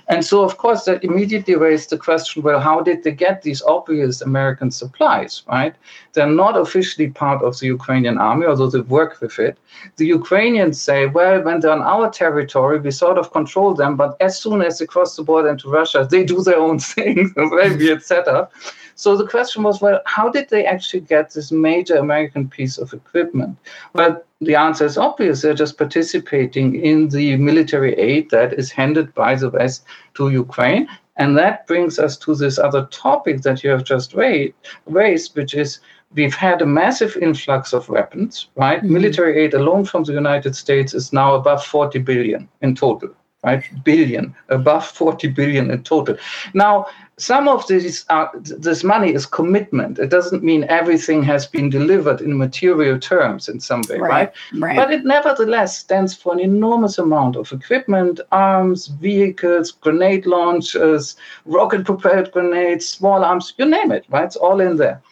And 0.08 0.22
so, 0.22 0.44
of 0.44 0.58
course, 0.58 0.84
that 0.84 1.02
immediately 1.02 1.54
raised 1.54 1.90
the 1.90 1.98
question 1.98 2.42
well, 2.42 2.60
how 2.60 2.80
did 2.82 3.04
they 3.04 3.12
get 3.12 3.42
these 3.42 3.62
obvious 3.62 4.20
American 4.20 4.70
supplies, 4.70 5.42
right? 5.48 5.74
They're 6.12 6.26
not 6.26 6.58
officially 6.58 7.08
part 7.08 7.42
of 7.42 7.58
the 7.58 7.66
Ukrainian 7.66 8.18
army, 8.18 8.46
although 8.46 8.70
they 8.70 8.80
work 8.80 9.18
with 9.20 9.38
it. 9.38 9.56
The 9.96 10.06
Ukrainians 10.06 10.80
say, 10.80 11.06
well, 11.06 11.42
when 11.42 11.60
they're 11.60 11.70
on 11.70 11.82
our 11.82 12.10
territory, 12.10 12.80
we 12.80 12.90
sort 12.90 13.16
of 13.16 13.32
control 13.32 13.74
them, 13.74 13.96
but 13.96 14.16
as 14.20 14.38
soon 14.38 14.60
as 14.60 14.78
they 14.78 14.86
cross 14.86 15.16
the 15.16 15.22
border 15.22 15.48
into 15.48 15.70
Russia, 15.70 16.06
they 16.10 16.24
do 16.24 16.42
their 16.42 16.58
own 16.58 16.78
thing, 16.94 17.32
very 17.34 17.76
weird 17.76 18.02
setup. 18.02 18.52
So 18.98 19.16
the 19.16 19.28
question 19.28 19.62
was, 19.62 19.80
well, 19.80 20.00
how 20.06 20.28
did 20.28 20.48
they 20.48 20.66
actually 20.66 21.02
get 21.02 21.30
this 21.30 21.52
major 21.52 21.98
American 21.98 22.48
piece 22.48 22.78
of 22.78 22.92
equipment? 22.92 23.56
Well, 23.92 24.20
the 24.40 24.56
answer 24.56 24.84
is 24.86 24.98
obvious. 24.98 25.40
They're 25.40 25.54
just 25.54 25.78
participating 25.78 26.74
in 26.74 27.08
the 27.08 27.36
military 27.36 27.94
aid 27.94 28.30
that 28.30 28.54
is 28.54 28.72
handed 28.72 29.14
by 29.14 29.36
the 29.36 29.50
West 29.50 29.84
to 30.14 30.30
Ukraine. 30.30 30.88
And 31.16 31.38
that 31.38 31.64
brings 31.68 32.00
us 32.00 32.16
to 32.18 32.34
this 32.34 32.58
other 32.58 32.86
topic 32.86 33.42
that 33.42 33.62
you 33.62 33.70
have 33.70 33.84
just 33.84 34.14
raised, 34.14 35.36
which 35.36 35.54
is 35.54 35.78
we've 36.14 36.34
had 36.34 36.60
a 36.60 36.66
massive 36.66 37.16
influx 37.18 37.72
of 37.72 37.88
weapons, 37.88 38.48
right? 38.56 38.80
Mm-hmm. 38.80 38.94
Military 38.94 39.44
aid 39.44 39.54
alone 39.54 39.84
from 39.84 40.02
the 40.02 40.12
United 40.12 40.56
States 40.56 40.92
is 40.92 41.12
now 41.12 41.36
above 41.36 41.64
40 41.64 42.00
billion 42.00 42.48
in 42.62 42.74
total, 42.74 43.10
right? 43.44 43.62
Billion, 43.84 44.34
above 44.48 44.86
40 44.86 45.28
billion 45.28 45.70
in 45.70 45.82
total. 45.82 46.16
Now, 46.54 46.86
some 47.18 47.48
of 47.48 47.66
this 47.66 48.04
uh, 48.10 48.28
this 48.34 48.84
money 48.84 49.12
is 49.12 49.26
commitment. 49.26 49.98
It 49.98 50.08
doesn't 50.08 50.44
mean 50.44 50.64
everything 50.68 51.22
has 51.24 51.46
been 51.46 51.68
delivered 51.68 52.20
in 52.20 52.38
material 52.38 52.98
terms 52.98 53.48
in 53.48 53.58
some 53.60 53.82
way, 53.88 53.98
right? 53.98 54.10
right? 54.10 54.32
right? 54.60 54.76
But 54.76 54.92
it 54.92 55.04
nevertheless 55.04 55.78
stands 55.78 56.14
for 56.14 56.32
an 56.32 56.40
enormous 56.40 56.98
amount 56.98 57.36
of 57.36 57.52
equipment, 57.52 58.20
arms, 58.30 58.86
vehicles, 58.86 59.72
grenade 59.72 60.26
launchers, 60.26 61.16
rocket-propelled 61.44 62.30
grenades, 62.32 62.88
small 62.88 63.24
arms, 63.24 63.52
you 63.56 63.66
name 63.66 63.90
it, 63.90 64.04
right? 64.08 64.24
It's 64.24 64.36
all 64.36 64.60
in 64.60 64.76
there. 64.76 65.02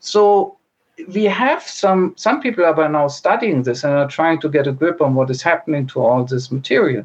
So 0.00 0.58
we 1.08 1.24
have 1.24 1.62
some 1.62 2.14
some 2.16 2.40
people 2.40 2.64
are 2.64 2.74
by 2.74 2.88
now 2.88 3.08
studying 3.08 3.62
this 3.62 3.84
and 3.84 3.94
are 3.94 4.08
trying 4.08 4.40
to 4.40 4.48
get 4.48 4.66
a 4.66 4.72
grip 4.72 5.00
on 5.00 5.14
what 5.14 5.30
is 5.30 5.42
happening 5.42 5.86
to 5.88 6.00
all 6.00 6.24
this 6.24 6.50
material. 6.50 7.04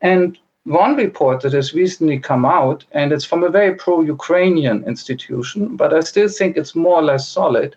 And 0.00 0.38
one 0.64 0.96
report 0.96 1.42
that 1.42 1.52
has 1.52 1.74
recently 1.74 2.18
come 2.18 2.44
out, 2.44 2.84
and 2.92 3.12
it's 3.12 3.24
from 3.24 3.44
a 3.44 3.48
very 3.48 3.74
pro 3.74 4.00
Ukrainian 4.00 4.84
institution, 4.84 5.76
but 5.76 5.94
I 5.94 6.00
still 6.00 6.28
think 6.28 6.56
it's 6.56 6.74
more 6.74 6.96
or 6.96 7.02
less 7.02 7.28
solid, 7.28 7.76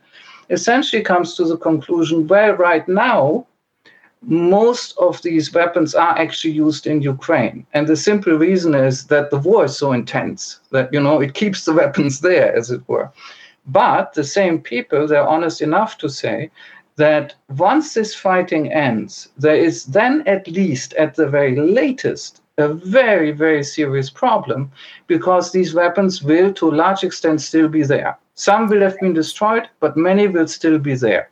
essentially 0.49 1.03
comes 1.03 1.36
to 1.36 1.45
the 1.45 1.58
conclusion 1.58 2.27
where 2.27 2.55
right 2.55 2.88
now, 2.88 3.45
most 4.21 4.97
of 4.97 5.21
these 5.21 5.53
weapons 5.53 5.95
are 5.95 6.17
actually 6.17 6.53
used 6.53 6.88
in 6.88 7.01
Ukraine. 7.01 7.65
And 7.73 7.88
the 7.88 7.95
simple 7.95 8.34
reason 8.34 8.73
is 8.75 9.05
that 9.05 9.29
the 9.29 9.38
war 9.38 9.65
is 9.65 9.77
so 9.77 9.93
intense 9.93 10.60
that, 10.71 10.91
you 10.91 10.99
know, 10.99 11.21
it 11.21 11.36
keeps 11.36 11.63
the 11.63 11.73
weapons 11.82 12.19
there, 12.19 12.53
as 12.55 12.71
it 12.71 12.82
were. 12.88 13.10
But 13.67 14.13
the 14.13 14.23
same 14.23 14.60
people, 14.60 15.08
they're 15.08 15.27
honest 15.36 15.62
enough 15.62 15.97
to 15.99 16.10
say 16.10 16.49
that 16.99 17.33
once 17.55 17.93
this 17.93 18.13
fighting 18.13 18.71
ends, 18.73 19.29
there 19.38 19.55
is 19.55 19.85
then 19.85 20.21
at 20.27 20.45
least, 20.49 20.93
at 20.95 21.15
the 21.15 21.27
very 21.27 21.55
latest, 21.55 22.41
a 22.57 22.67
very, 22.67 23.31
very 23.31 23.63
serious 23.63 24.09
problem 24.09 24.69
because 25.07 25.51
these 25.51 25.73
weapons 25.73 26.21
will, 26.21 26.53
to 26.53 26.69
a 26.69 26.79
large 26.83 27.05
extent, 27.05 27.39
still 27.39 27.69
be 27.69 27.83
there. 27.83 28.17
Some 28.35 28.67
will 28.67 28.81
have 28.81 28.99
been 28.99 29.13
destroyed, 29.13 29.69
but 29.79 29.95
many 29.95 30.27
will 30.27 30.47
still 30.47 30.77
be 30.77 30.95
there. 30.95 31.29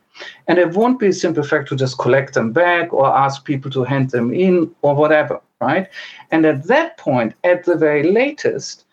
And 0.47 0.57
it 0.57 0.73
won't 0.73 0.99
be 0.99 1.07
a 1.07 1.13
simple 1.13 1.43
fact 1.43 1.67
to 1.69 1.75
just 1.75 1.99
collect 1.99 2.33
them 2.33 2.53
back 2.53 2.93
or 2.93 3.05
ask 3.05 3.43
people 3.43 3.69
to 3.71 3.83
hand 3.83 4.11
them 4.11 4.33
in 4.33 4.73
or 4.81 4.95
whatever, 4.95 5.41
right? 5.59 5.89
And 6.31 6.45
at 6.45 6.63
that 6.67 6.97
point, 6.97 7.33
at 7.43 7.65
the 7.65 7.75
very 7.75 8.09
latest, 8.09 8.85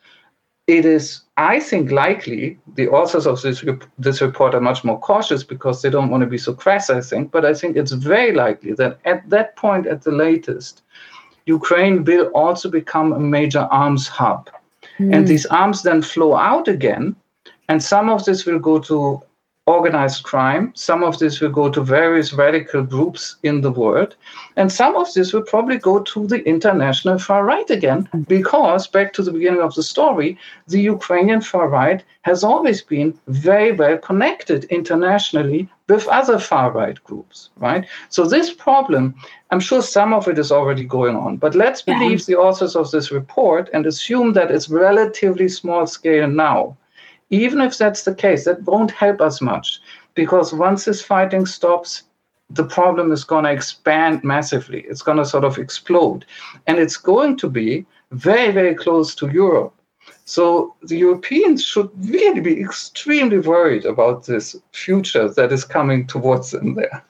it 0.66 0.86
is, 0.86 1.20
I 1.36 1.60
think, 1.60 1.90
likely 1.90 2.58
the 2.74 2.88
authors 2.88 3.26
of 3.26 3.42
this, 3.42 3.64
this 3.98 4.22
report 4.22 4.54
are 4.54 4.60
much 4.60 4.82
more 4.82 4.98
cautious 4.98 5.44
because 5.44 5.82
they 5.82 5.90
don't 5.90 6.08
want 6.08 6.22
to 6.22 6.26
be 6.26 6.38
so 6.38 6.54
crass, 6.54 6.88
I 6.88 7.00
think. 7.02 7.30
But 7.30 7.44
I 7.44 7.52
think 7.52 7.76
it's 7.76 7.92
very 7.92 8.32
likely 8.32 8.72
that 8.74 8.98
at 9.04 9.28
that 9.28 9.56
point, 9.56 9.86
at 9.86 10.02
the 10.02 10.12
latest, 10.12 10.82
Ukraine 11.46 12.04
will 12.04 12.26
also 12.28 12.70
become 12.70 13.12
a 13.12 13.20
major 13.20 13.68
arms 13.70 14.08
hub. 14.08 14.48
Mm. 14.98 15.14
And 15.14 15.28
these 15.28 15.44
arms 15.46 15.82
then 15.82 16.00
flow 16.00 16.34
out 16.34 16.66
again. 16.66 17.14
And 17.68 17.82
some 17.82 18.08
of 18.08 18.24
this 18.24 18.46
will 18.46 18.58
go 18.58 18.78
to 18.80 19.22
organized 19.66 20.24
crime. 20.24 20.70
Some 20.74 21.02
of 21.02 21.18
this 21.18 21.40
will 21.40 21.50
go 21.50 21.70
to 21.70 21.82
various 21.82 22.34
radical 22.34 22.82
groups 22.82 23.36
in 23.44 23.62
the 23.62 23.70
world. 23.70 24.14
And 24.56 24.70
some 24.70 24.94
of 24.94 25.12
this 25.14 25.32
will 25.32 25.42
probably 25.42 25.78
go 25.78 26.00
to 26.00 26.26
the 26.26 26.46
international 26.46 27.18
far 27.18 27.44
right 27.44 27.68
again, 27.70 28.06
because 28.28 28.86
back 28.86 29.14
to 29.14 29.22
the 29.22 29.32
beginning 29.32 29.62
of 29.62 29.74
the 29.74 29.82
story, 29.82 30.36
the 30.68 30.80
Ukrainian 30.80 31.40
far 31.40 31.68
right 31.68 32.04
has 32.22 32.44
always 32.44 32.82
been 32.82 33.18
very 33.28 33.72
well 33.72 33.96
connected 33.96 34.64
internationally 34.64 35.66
with 35.88 36.06
other 36.08 36.38
far 36.38 36.70
right 36.70 37.02
groups, 37.04 37.48
right? 37.56 37.86
So 38.10 38.26
this 38.26 38.52
problem, 38.52 39.14
I'm 39.50 39.60
sure 39.60 39.80
some 39.80 40.12
of 40.12 40.28
it 40.28 40.38
is 40.38 40.52
already 40.52 40.84
going 40.84 41.16
on, 41.16 41.38
but 41.38 41.54
let's 41.54 41.80
believe 41.80 42.26
the 42.26 42.36
authors 42.36 42.76
of 42.76 42.90
this 42.90 43.10
report 43.10 43.70
and 43.72 43.86
assume 43.86 44.34
that 44.34 44.50
it's 44.50 44.68
relatively 44.68 45.48
small 45.48 45.86
scale 45.86 46.28
now 46.28 46.76
even 47.34 47.60
if 47.60 47.78
that's 47.78 48.04
the 48.04 48.14
case, 48.14 48.44
that 48.44 48.62
won't 48.62 48.90
help 48.90 49.20
us 49.20 49.40
much 49.40 49.80
because 50.14 50.52
once 50.52 50.84
this 50.84 51.02
fighting 51.02 51.46
stops, 51.46 52.04
the 52.50 52.64
problem 52.64 53.10
is 53.10 53.24
going 53.24 53.44
to 53.44 53.50
expand 53.50 54.22
massively. 54.22 54.80
It's 54.82 55.02
going 55.02 55.18
to 55.18 55.24
sort 55.24 55.44
of 55.44 55.58
explode. 55.58 56.24
And 56.66 56.78
it's 56.78 56.96
going 56.96 57.36
to 57.38 57.48
be 57.48 57.86
very, 58.12 58.52
very 58.52 58.74
close 58.74 59.14
to 59.16 59.28
Europe. 59.28 59.74
So 60.26 60.74
the 60.82 60.96
Europeans 60.96 61.64
should 61.64 61.90
really 61.96 62.40
be 62.40 62.60
extremely 62.60 63.38
worried 63.38 63.84
about 63.84 64.26
this 64.26 64.56
future 64.72 65.28
that 65.28 65.52
is 65.52 65.64
coming 65.64 66.06
towards 66.06 66.50
them 66.50 66.74
there. 66.74 67.04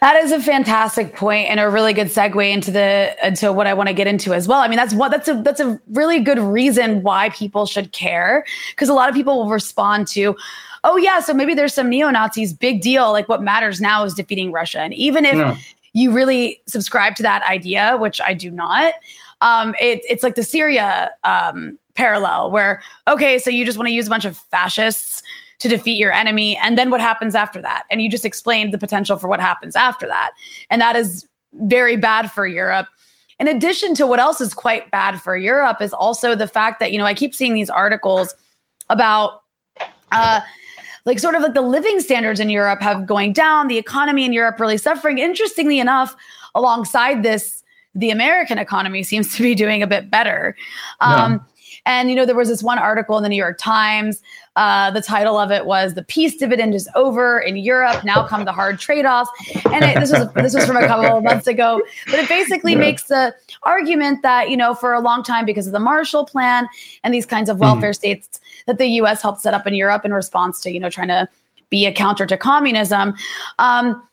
That 0.00 0.16
is 0.16 0.32
a 0.32 0.40
fantastic 0.40 1.14
point 1.14 1.48
and 1.48 1.60
a 1.60 1.70
really 1.70 1.92
good 1.92 2.08
segue 2.08 2.50
into 2.50 2.70
the 2.70 3.14
into 3.24 3.52
what 3.52 3.66
I 3.66 3.74
want 3.74 3.88
to 3.88 3.94
get 3.94 4.06
into 4.06 4.34
as 4.34 4.48
well. 4.48 4.60
I 4.60 4.68
mean, 4.68 4.76
that's 4.76 4.94
what 4.94 5.10
that's 5.10 5.28
a 5.28 5.40
that's 5.42 5.60
a 5.60 5.80
really 5.88 6.20
good 6.20 6.38
reason 6.38 7.02
why 7.02 7.28
people 7.30 7.66
should 7.66 7.92
care 7.92 8.44
because 8.70 8.88
a 8.88 8.94
lot 8.94 9.08
of 9.08 9.14
people 9.14 9.38
will 9.38 9.48
respond 9.48 10.08
to, 10.08 10.36
oh 10.82 10.96
yeah, 10.96 11.20
so 11.20 11.32
maybe 11.32 11.54
there's 11.54 11.74
some 11.74 11.88
neo 11.88 12.10
Nazis. 12.10 12.52
Big 12.52 12.80
deal. 12.80 13.12
Like 13.12 13.28
what 13.28 13.42
matters 13.42 13.80
now 13.80 14.02
is 14.04 14.14
defeating 14.14 14.50
Russia, 14.50 14.80
and 14.80 14.92
even 14.94 15.24
if 15.24 15.36
no. 15.36 15.56
you 15.92 16.10
really 16.12 16.60
subscribe 16.66 17.14
to 17.16 17.22
that 17.22 17.44
idea, 17.44 17.96
which 17.96 18.20
I 18.20 18.34
do 18.34 18.50
not, 18.50 18.94
um, 19.40 19.74
it, 19.80 20.00
it's 20.08 20.24
like 20.24 20.34
the 20.34 20.42
Syria 20.42 21.12
um, 21.22 21.78
parallel 21.94 22.50
where 22.50 22.82
okay, 23.06 23.38
so 23.38 23.50
you 23.50 23.64
just 23.64 23.78
want 23.78 23.86
to 23.86 23.94
use 23.94 24.06
a 24.08 24.10
bunch 24.10 24.24
of 24.24 24.36
fascists 24.36 25.22
to 25.62 25.68
defeat 25.68 25.96
your 25.96 26.12
enemy. 26.12 26.58
And 26.62 26.76
then 26.76 26.90
what 26.90 27.00
happens 27.00 27.36
after 27.36 27.62
that? 27.62 27.84
And 27.88 28.02
you 28.02 28.10
just 28.10 28.24
explained 28.24 28.74
the 28.74 28.78
potential 28.78 29.16
for 29.16 29.28
what 29.28 29.40
happens 29.40 29.76
after 29.76 30.08
that. 30.08 30.32
And 30.70 30.82
that 30.82 30.96
is 30.96 31.24
very 31.54 31.96
bad 31.96 32.32
for 32.32 32.46
Europe. 32.46 32.88
In 33.38 33.46
addition 33.46 33.94
to 33.94 34.06
what 34.06 34.18
else 34.18 34.40
is 34.40 34.54
quite 34.54 34.90
bad 34.90 35.20
for 35.22 35.36
Europe 35.36 35.80
is 35.80 35.92
also 35.92 36.34
the 36.34 36.48
fact 36.48 36.80
that, 36.80 36.90
you 36.90 36.98
know, 36.98 37.06
I 37.06 37.14
keep 37.14 37.32
seeing 37.32 37.54
these 37.54 37.70
articles 37.70 38.34
about, 38.90 39.42
uh, 40.10 40.40
like 41.04 41.20
sort 41.20 41.36
of 41.36 41.42
like 41.42 41.54
the 41.54 41.62
living 41.62 42.00
standards 42.00 42.40
in 42.40 42.50
Europe 42.50 42.82
have 42.82 43.06
going 43.06 43.32
down, 43.32 43.68
the 43.68 43.78
economy 43.78 44.24
in 44.24 44.32
Europe 44.32 44.58
really 44.58 44.78
suffering. 44.78 45.18
Interestingly 45.18 45.78
enough, 45.78 46.16
alongside 46.56 47.22
this, 47.22 47.62
the 47.94 48.10
American 48.10 48.58
economy 48.58 49.02
seems 49.04 49.36
to 49.36 49.42
be 49.42 49.54
doing 49.54 49.82
a 49.82 49.86
bit 49.86 50.10
better. 50.10 50.56
Um, 51.00 51.32
yeah. 51.32 51.38
And, 51.84 52.10
you 52.10 52.14
know, 52.14 52.24
there 52.24 52.36
was 52.36 52.48
this 52.48 52.62
one 52.62 52.78
article 52.78 53.16
in 53.16 53.22
the 53.22 53.28
New 53.28 53.36
York 53.36 53.58
Times. 53.58 54.22
Uh, 54.56 54.90
the 54.90 55.00
title 55.00 55.38
of 55.38 55.50
it 55.50 55.64
was 55.64 55.94
"The 55.94 56.04
Peace 56.04 56.36
Dividend 56.36 56.74
is 56.74 56.88
Over 56.94 57.38
in 57.38 57.56
Europe. 57.56 58.04
Now 58.04 58.26
come 58.26 58.44
the 58.44 58.52
hard 58.52 58.78
trade-offs." 58.78 59.30
And 59.70 59.84
it, 59.84 59.98
this 59.98 60.12
was 60.12 60.32
this 60.34 60.54
was 60.54 60.66
from 60.66 60.76
a 60.76 60.86
couple 60.86 61.16
of 61.16 61.22
months 61.30 61.46
ago, 61.46 61.80
but 62.06 62.20
it 62.20 62.28
basically 62.28 62.72
yeah. 62.72 62.78
makes 62.78 63.04
the 63.04 63.34
argument 63.62 64.22
that 64.22 64.50
you 64.50 64.56
know 64.56 64.74
for 64.74 64.92
a 64.92 65.00
long 65.00 65.22
time 65.22 65.46
because 65.46 65.66
of 65.66 65.72
the 65.72 65.80
Marshall 65.80 66.26
Plan 66.26 66.68
and 67.02 67.14
these 67.14 67.26
kinds 67.26 67.48
of 67.48 67.58
welfare 67.58 67.92
mm. 67.92 67.96
states 67.96 68.40
that 68.66 68.78
the 68.78 68.86
U.S. 68.86 69.22
helped 69.22 69.40
set 69.40 69.54
up 69.54 69.66
in 69.66 69.74
Europe 69.74 70.04
in 70.04 70.12
response 70.12 70.60
to 70.60 70.70
you 70.70 70.80
know 70.80 70.90
trying 70.90 71.08
to 71.08 71.28
be 71.70 71.86
a 71.86 71.92
counter 71.92 72.26
to 72.26 72.36
communism. 72.36 73.14
Um, 73.58 74.06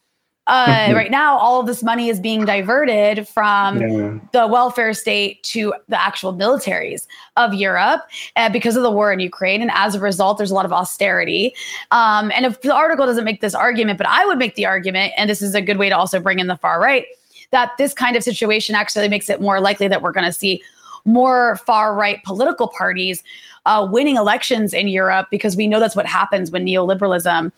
uh, 0.50 0.94
right 0.96 1.12
now, 1.12 1.38
all 1.38 1.60
of 1.60 1.68
this 1.68 1.84
money 1.84 2.10
is 2.10 2.20
being 2.20 2.44
diverted 2.44 3.28
from 3.28 3.80
yeah. 3.80 4.20
the 4.32 4.48
welfare 4.48 4.96
state 4.96 5.44
to 5.44 5.74
the 5.88 6.02
actual 6.02 6.34
militaries 6.34 7.06
of 7.38 7.54
Europe 7.54 8.02
uh, 8.36 8.50
because 8.50 8.76
of 8.76 8.82
the 8.82 8.90
war 8.90 9.14
in 9.14 9.20
Ukraine. 9.20 9.62
And 9.62 9.70
as 9.74 9.94
a 9.94 10.00
result, 10.00 10.40
there's 10.40 10.50
a 10.50 10.56
lot 10.56 10.66
of 10.66 10.74
austerity. 10.74 11.54
Um, 11.92 12.32
and 12.34 12.48
if 12.48 12.62
the 12.62 12.74
article 12.74 13.06
doesn't 13.06 13.26
make 13.26 13.42
this 13.42 13.54
argument, 13.54 14.00
but 14.00 14.08
I 14.08 14.26
would 14.26 14.40
make 14.40 14.56
the 14.56 14.66
argument, 14.66 15.14
and 15.18 15.30
this 15.30 15.44
is 15.44 15.54
a 15.54 15.62
good 15.62 15.78
way 15.78 15.88
to 15.88 15.96
also 15.96 16.20
bring 16.20 16.40
in 16.40 16.48
the 16.48 16.58
far 16.58 16.82
right, 16.82 17.06
that 17.52 17.72
this 17.78 17.94
kind 17.94 18.16
of 18.16 18.24
situation 18.24 18.74
actually 18.74 19.08
makes 19.08 19.30
it 19.30 19.40
more 19.40 19.62
likely 19.62 19.88
that 19.88 20.02
we're 20.02 20.12
going 20.12 20.26
to 20.26 20.34
see 20.34 20.64
more 21.06 21.58
far 21.58 21.94
right 21.94 22.24
political 22.24 22.68
parties 22.68 23.24
uh, 23.66 23.88
winning 23.90 24.16
elections 24.16 24.74
in 24.74 24.88
Europe 24.88 25.28
because 25.30 25.56
we 25.56 25.68
know 25.68 25.80
that's 25.80 25.96
what 25.96 26.08
happens 26.08 26.50
when 26.50 26.66
neoliberalism 26.66 27.52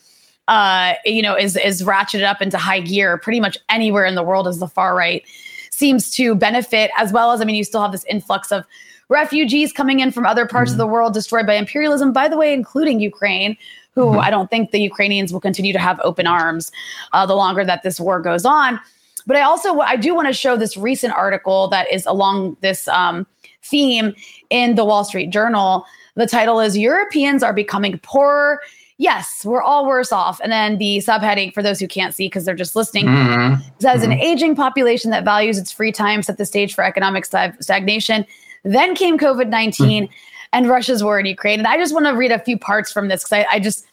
uh, 0.47 0.93
you 1.05 1.21
know, 1.21 1.35
is 1.35 1.55
is 1.55 1.83
ratcheted 1.83 2.23
up 2.23 2.41
into 2.41 2.57
high 2.57 2.79
gear 2.79 3.17
pretty 3.17 3.39
much 3.39 3.57
anywhere 3.69 4.05
in 4.05 4.15
the 4.15 4.23
world 4.23 4.47
as 4.47 4.59
the 4.59 4.67
far 4.67 4.95
right 4.95 5.23
seems 5.71 6.09
to 6.11 6.35
benefit, 6.35 6.91
as 6.97 7.11
well 7.11 7.31
as 7.31 7.41
I 7.41 7.45
mean, 7.45 7.55
you 7.55 7.63
still 7.63 7.81
have 7.81 7.91
this 7.91 8.05
influx 8.05 8.51
of 8.51 8.65
refugees 9.09 9.73
coming 9.73 9.99
in 9.99 10.11
from 10.11 10.25
other 10.25 10.45
parts 10.45 10.71
mm-hmm. 10.71 10.79
of 10.79 10.87
the 10.87 10.91
world 10.91 11.13
destroyed 11.13 11.45
by 11.45 11.55
imperialism, 11.55 12.13
by 12.13 12.27
the 12.27 12.37
way, 12.37 12.53
including 12.53 12.99
Ukraine, 12.99 13.57
who 13.93 14.05
mm-hmm. 14.05 14.19
I 14.19 14.29
don't 14.29 14.49
think 14.49 14.71
the 14.71 14.79
Ukrainians 14.79 15.33
will 15.33 15.41
continue 15.41 15.73
to 15.73 15.79
have 15.79 15.99
open 16.03 16.27
arms 16.27 16.71
uh, 17.13 17.25
the 17.25 17.35
longer 17.35 17.65
that 17.65 17.83
this 17.83 17.99
war 17.99 18.21
goes 18.21 18.45
on. 18.45 18.79
But 19.27 19.37
I 19.37 19.41
also 19.41 19.79
I 19.79 19.95
do 19.95 20.15
want 20.15 20.27
to 20.27 20.33
show 20.33 20.57
this 20.57 20.75
recent 20.77 21.13
article 21.13 21.67
that 21.69 21.91
is 21.91 22.05
along 22.05 22.57
this 22.61 22.87
um, 22.87 23.27
theme 23.63 24.15
in 24.49 24.75
the 24.75 24.85
Wall 24.85 25.03
Street 25.03 25.29
Journal. 25.29 25.85
The 26.15 26.27
title 26.27 26.59
is 26.59 26.77
Europeans 26.77 27.43
are 27.43 27.53
becoming 27.53 27.99
poorer 27.99 28.59
yes, 29.01 29.43
we're 29.43 29.63
all 29.63 29.87
worse 29.87 30.11
off. 30.11 30.39
And 30.41 30.51
then 30.51 30.77
the 30.77 30.99
subheading, 30.99 31.55
for 31.55 31.63
those 31.63 31.79
who 31.79 31.87
can't 31.87 32.13
see 32.13 32.27
because 32.27 32.45
they're 32.45 32.53
just 32.53 32.75
listening, 32.75 33.07
mm-hmm. 33.07 33.59
says 33.79 34.03
mm-hmm. 34.03 34.11
an 34.11 34.19
aging 34.19 34.55
population 34.55 35.09
that 35.09 35.25
values 35.25 35.57
its 35.57 35.71
free 35.71 35.91
time 35.91 36.21
set 36.21 36.37
the 36.37 36.45
stage 36.45 36.75
for 36.75 36.83
economic 36.83 37.25
stagnation. 37.25 38.25
Then 38.63 38.93
came 38.93 39.17
COVID 39.17 39.49
19 39.49 40.03
mm-hmm. 40.03 40.13
and 40.53 40.69
Russia's 40.69 41.03
war 41.03 41.19
in 41.19 41.25
Ukraine. 41.25 41.57
And 41.57 41.67
I 41.67 41.77
just 41.77 41.95
want 41.95 42.05
to 42.05 42.11
read 42.11 42.31
a 42.31 42.37
few 42.37 42.59
parts 42.59 42.91
from 42.91 43.07
this 43.07 43.23
because 43.23 43.33
I, 43.33 43.55
I, 43.55 43.59
just, 43.59 43.87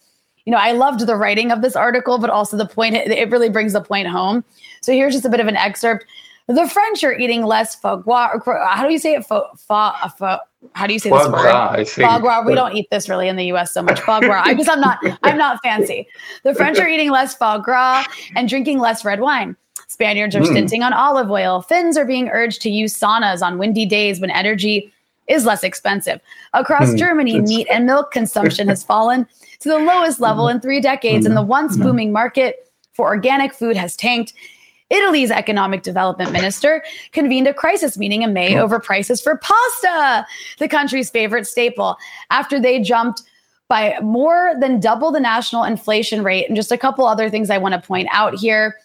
you 0.44 0.50
know, 0.50 0.58
I 0.58 0.72
loved 0.72 1.00
the 1.00 1.16
writing 1.16 1.50
of 1.50 1.62
this 1.62 1.74
article, 1.74 2.18
but 2.18 2.28
also 2.28 2.58
the 2.58 2.66
point, 2.66 2.94
it, 2.94 3.10
it 3.10 3.30
really 3.30 3.48
brings 3.48 3.72
the 3.72 3.80
point 3.80 4.08
home. 4.08 4.44
So 4.82 4.92
here's 4.92 5.14
just 5.14 5.24
a 5.24 5.30
bit 5.30 5.40
of 5.40 5.46
an 5.46 5.56
excerpt. 5.56 6.04
The 6.48 6.66
French 6.66 7.04
are 7.04 7.12
eating 7.12 7.44
less 7.44 7.74
foie 7.74 7.96
gras. 7.96 8.38
How 8.44 8.86
do 8.86 8.90
you 8.90 8.98
say 8.98 9.14
it? 9.14 9.26
Foie, 9.26 9.42
how 10.72 10.86
do 10.86 10.94
you 10.94 10.98
say 10.98 11.10
foie 11.10 11.18
this 11.18 11.28
gras, 11.28 11.76
word? 11.76 11.88
Foie 11.88 12.18
gras. 12.20 12.42
We 12.46 12.54
don't 12.54 12.74
eat 12.74 12.88
this 12.90 13.06
really 13.06 13.28
in 13.28 13.36
the 13.36 13.44
U.S. 13.46 13.72
so 13.72 13.82
much. 13.82 14.00
Foie 14.00 14.20
gras. 14.20 14.42
I 14.46 14.54
guess 14.54 14.66
I'm 14.66 14.80
not. 14.80 14.98
I'm 15.22 15.36
not 15.36 15.60
fancy. 15.62 16.08
The 16.44 16.54
French 16.54 16.78
are 16.78 16.88
eating 16.88 17.10
less 17.10 17.34
foie 17.34 17.58
gras 17.58 18.06
and 18.34 18.48
drinking 18.48 18.78
less 18.78 19.04
red 19.04 19.20
wine. 19.20 19.56
Spaniards 19.88 20.34
are 20.34 20.40
mm. 20.40 20.46
stinting 20.46 20.82
on 20.82 20.92
olive 20.94 21.30
oil. 21.30 21.62
Finns 21.62 21.98
are 21.98 22.06
being 22.06 22.28
urged 22.28 22.62
to 22.62 22.70
use 22.70 22.98
saunas 22.98 23.42
on 23.42 23.58
windy 23.58 23.84
days 23.84 24.20
when 24.20 24.30
energy 24.30 24.92
is 25.28 25.44
less 25.44 25.62
expensive. 25.62 26.20
Across 26.54 26.90
mm, 26.90 26.98
Germany, 26.98 27.40
meat 27.40 27.66
and 27.70 27.84
milk 27.84 28.10
consumption 28.10 28.68
has 28.68 28.82
fallen 28.82 29.26
to 29.60 29.68
the 29.68 29.78
lowest 29.78 30.18
level 30.18 30.48
in 30.48 30.60
three 30.60 30.80
decades, 30.80 31.26
and 31.26 31.36
the 31.36 31.42
once 31.42 31.76
hmm. 31.76 31.82
booming 31.82 32.12
market 32.12 32.70
for 32.94 33.06
organic 33.06 33.52
food 33.52 33.76
has 33.76 33.96
tanked. 33.96 34.32
Italy's 34.90 35.30
economic 35.30 35.82
development 35.82 36.32
minister 36.32 36.82
convened 37.12 37.46
a 37.46 37.54
crisis 37.54 37.98
meeting 37.98 38.22
in 38.22 38.32
May 38.32 38.56
over 38.56 38.80
prices 38.80 39.20
for 39.20 39.36
pasta, 39.36 40.26
the 40.58 40.68
country's 40.68 41.10
favorite 41.10 41.46
staple, 41.46 41.96
after 42.30 42.58
they 42.58 42.80
jumped 42.80 43.22
by 43.68 43.98
more 44.00 44.54
than 44.60 44.80
double 44.80 45.12
the 45.12 45.20
national 45.20 45.64
inflation 45.64 46.24
rate. 46.24 46.46
And 46.46 46.56
just 46.56 46.72
a 46.72 46.78
couple 46.78 47.06
other 47.06 47.28
things 47.28 47.50
I 47.50 47.58
want 47.58 47.74
to 47.74 47.80
point 47.80 48.08
out 48.10 48.34
here. 48.34 48.76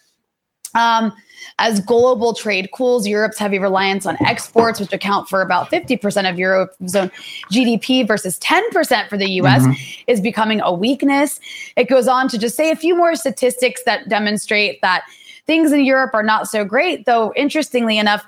Um, 0.74 1.12
as 1.58 1.80
global 1.80 2.34
trade 2.34 2.70
cools, 2.72 3.06
Europe's 3.06 3.38
heavy 3.38 3.58
reliance 3.58 4.06
on 4.06 4.16
exports, 4.26 4.80
which 4.80 4.92
account 4.92 5.28
for 5.28 5.40
about 5.40 5.70
50% 5.70 6.02
of 6.28 6.36
Eurozone 6.36 7.12
GDP 7.50 8.06
versus 8.06 8.38
10% 8.40 9.08
for 9.08 9.16
the 9.16 9.28
US, 9.40 9.62
mm-hmm. 9.62 10.02
is 10.08 10.20
becoming 10.20 10.60
a 10.60 10.72
weakness. 10.72 11.40
It 11.76 11.88
goes 11.88 12.08
on 12.08 12.28
to 12.28 12.38
just 12.38 12.56
say 12.56 12.70
a 12.70 12.76
few 12.76 12.96
more 12.96 13.14
statistics 13.14 13.82
that 13.84 14.08
demonstrate 14.08 14.80
that 14.82 15.04
things 15.46 15.72
in 15.72 15.84
Europe 15.84 16.10
are 16.14 16.22
not 16.22 16.48
so 16.48 16.64
great, 16.64 17.06
though, 17.06 17.32
interestingly 17.36 17.98
enough, 17.98 18.24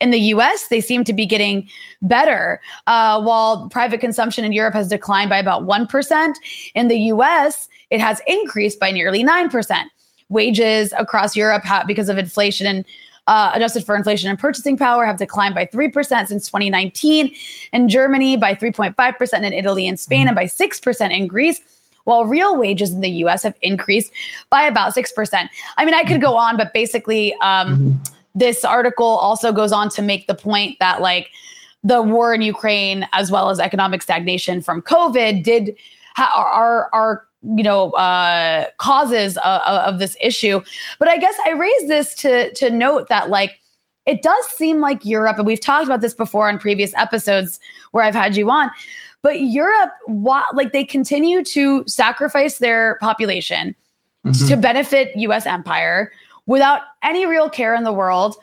in 0.00 0.10
the 0.10 0.18
US, 0.18 0.68
they 0.68 0.80
seem 0.80 1.04
to 1.04 1.12
be 1.12 1.26
getting 1.26 1.68
better. 2.02 2.60
Uh, 2.86 3.20
while 3.22 3.68
private 3.70 4.00
consumption 4.00 4.44
in 4.44 4.52
Europe 4.52 4.74
has 4.74 4.88
declined 4.88 5.30
by 5.30 5.38
about 5.38 5.62
1%, 5.66 6.34
in 6.74 6.88
the 6.88 6.98
US, 7.12 7.68
it 7.90 8.00
has 8.00 8.20
increased 8.26 8.78
by 8.78 8.90
nearly 8.90 9.24
9%. 9.24 9.84
Wages 10.28 10.92
across 10.98 11.36
Europe, 11.36 11.64
have, 11.64 11.86
because 11.86 12.08
of 12.08 12.18
inflation 12.18 12.66
and 12.66 12.84
uh, 13.28 13.52
adjusted 13.54 13.84
for 13.84 13.96
inflation 13.96 14.28
and 14.28 14.38
purchasing 14.38 14.76
power, 14.76 15.04
have 15.04 15.16
declined 15.16 15.54
by 15.54 15.66
3% 15.66 15.92
since 16.26 16.46
2019. 16.46 17.34
In 17.72 17.88
Germany, 17.88 18.36
by 18.36 18.54
3.5%, 18.54 19.42
in 19.42 19.52
Italy 19.52 19.88
and 19.88 19.98
Spain, 19.98 20.26
mm-hmm. 20.26 20.28
and 20.28 20.36
by 20.36 20.44
6% 20.44 21.10
in 21.10 21.26
Greece 21.26 21.60
while 22.06 22.24
real 22.24 22.56
wages 22.56 22.92
in 22.92 23.00
the 23.00 23.10
US 23.24 23.42
have 23.42 23.54
increased 23.62 24.10
by 24.48 24.62
about 24.62 24.94
6%. 24.94 25.48
I 25.76 25.84
mean, 25.84 25.94
I 25.94 26.04
could 26.04 26.20
go 26.20 26.36
on, 26.36 26.56
but 26.56 26.72
basically, 26.72 27.34
um, 27.34 27.76
mm-hmm. 27.76 27.92
this 28.34 28.64
article 28.64 29.06
also 29.06 29.52
goes 29.52 29.72
on 29.72 29.90
to 29.90 30.02
make 30.02 30.26
the 30.26 30.34
point 30.34 30.78
that, 30.80 31.00
like, 31.00 31.30
the 31.82 32.02
war 32.02 32.34
in 32.34 32.42
Ukraine, 32.42 33.06
as 33.12 33.30
well 33.30 33.50
as 33.50 33.60
economic 33.60 34.02
stagnation 34.02 34.62
from 34.62 34.82
COVID, 34.82 35.42
did 35.42 35.76
ha- 36.16 36.32
are, 36.34 36.88
are 36.92 37.26
you 37.54 37.62
know 37.62 37.90
uh, 37.92 38.66
causes 38.78 39.36
of, 39.38 39.60
of 39.62 39.98
this 39.98 40.16
issue. 40.20 40.60
But 40.98 41.08
I 41.08 41.16
guess 41.18 41.36
I 41.46 41.52
raise 41.52 41.88
this 41.88 42.14
to 42.16 42.52
to 42.54 42.70
note 42.70 43.08
that 43.08 43.30
like 43.30 43.58
it 44.06 44.22
does 44.22 44.44
seem 44.48 44.80
like 44.80 45.04
Europe, 45.04 45.38
and 45.38 45.46
we've 45.46 45.60
talked 45.60 45.86
about 45.86 46.00
this 46.00 46.14
before 46.14 46.48
on 46.48 46.58
previous 46.58 46.94
episodes 46.94 47.60
where 47.90 48.04
I've 48.04 48.14
had 48.14 48.36
you 48.36 48.50
on, 48.50 48.70
but 49.26 49.40
Europe, 49.40 49.90
like 50.52 50.72
they 50.72 50.84
continue 50.84 51.42
to 51.42 51.82
sacrifice 51.88 52.58
their 52.58 52.96
population 53.00 53.74
mm-hmm. 54.24 54.46
to 54.46 54.56
benefit 54.56 55.16
US 55.16 55.46
empire 55.46 56.12
without 56.46 56.82
any 57.02 57.26
real 57.26 57.50
care 57.50 57.74
in 57.74 57.82
the 57.82 57.92
world. 57.92 58.36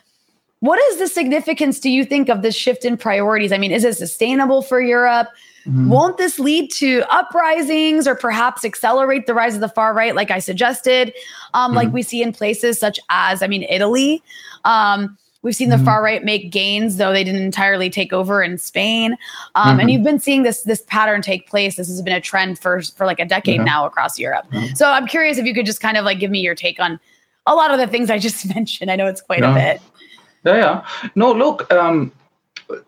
What 0.60 0.78
is 0.90 0.98
the 0.98 1.08
significance, 1.08 1.80
do 1.80 1.88
you 1.88 2.04
think, 2.04 2.28
of 2.28 2.42
this 2.42 2.54
shift 2.54 2.84
in 2.84 2.98
priorities? 2.98 3.50
I 3.50 3.56
mean, 3.56 3.72
is 3.72 3.82
it 3.82 3.96
sustainable 3.96 4.60
for 4.60 4.78
Europe? 4.78 5.28
Mm-hmm. 5.66 5.88
Won't 5.88 6.18
this 6.18 6.38
lead 6.38 6.70
to 6.72 7.02
uprisings 7.08 8.06
or 8.06 8.14
perhaps 8.14 8.62
accelerate 8.62 9.26
the 9.26 9.32
rise 9.32 9.54
of 9.54 9.62
the 9.62 9.70
far 9.70 9.94
right, 9.94 10.14
like 10.14 10.30
I 10.30 10.38
suggested, 10.38 11.14
um, 11.54 11.70
mm-hmm. 11.70 11.76
like 11.76 11.92
we 11.94 12.02
see 12.02 12.22
in 12.22 12.30
places 12.30 12.78
such 12.78 13.00
as, 13.08 13.42
I 13.42 13.46
mean, 13.46 13.62
Italy? 13.70 14.22
Um, 14.66 15.16
we've 15.44 15.54
seen 15.54 15.68
the 15.68 15.76
mm-hmm. 15.76 15.84
far 15.84 16.02
right 16.02 16.24
make 16.24 16.50
gains, 16.50 16.96
though 16.96 17.12
they 17.12 17.22
didn't 17.22 17.42
entirely 17.42 17.88
take 17.88 18.12
over 18.12 18.42
in 18.42 18.58
Spain. 18.58 19.12
Um, 19.54 19.78
and 19.78 19.80
mm-hmm. 19.80 19.88
you've 19.90 20.02
been 20.02 20.18
seeing 20.18 20.42
this 20.42 20.62
this 20.62 20.82
pattern 20.88 21.22
take 21.22 21.48
place. 21.48 21.76
This 21.76 21.86
has 21.86 22.02
been 22.02 22.14
a 22.14 22.20
trend 22.20 22.58
for 22.58 22.82
for 22.82 23.06
like 23.06 23.20
a 23.20 23.24
decade 23.24 23.58
mm-hmm. 23.58 23.66
now 23.66 23.86
across 23.86 24.18
Europe. 24.18 24.46
Mm-hmm. 24.50 24.74
So 24.74 24.90
I'm 24.90 25.06
curious 25.06 25.38
if 25.38 25.46
you 25.46 25.54
could 25.54 25.66
just 25.66 25.80
kind 25.80 25.96
of 25.96 26.04
like 26.04 26.18
give 26.18 26.32
me 26.32 26.40
your 26.40 26.56
take 26.56 26.80
on 26.80 26.98
a 27.46 27.54
lot 27.54 27.70
of 27.70 27.78
the 27.78 27.86
things 27.86 28.10
I 28.10 28.18
just 28.18 28.48
mentioned. 28.54 28.90
I 28.90 28.96
know 28.96 29.06
it's 29.06 29.20
quite 29.20 29.40
yeah. 29.40 29.52
a 29.52 29.54
bit. 29.54 29.82
Yeah, 30.44 30.56
yeah. 30.56 30.86
No, 31.14 31.32
look. 31.32 31.72
Um, 31.72 32.10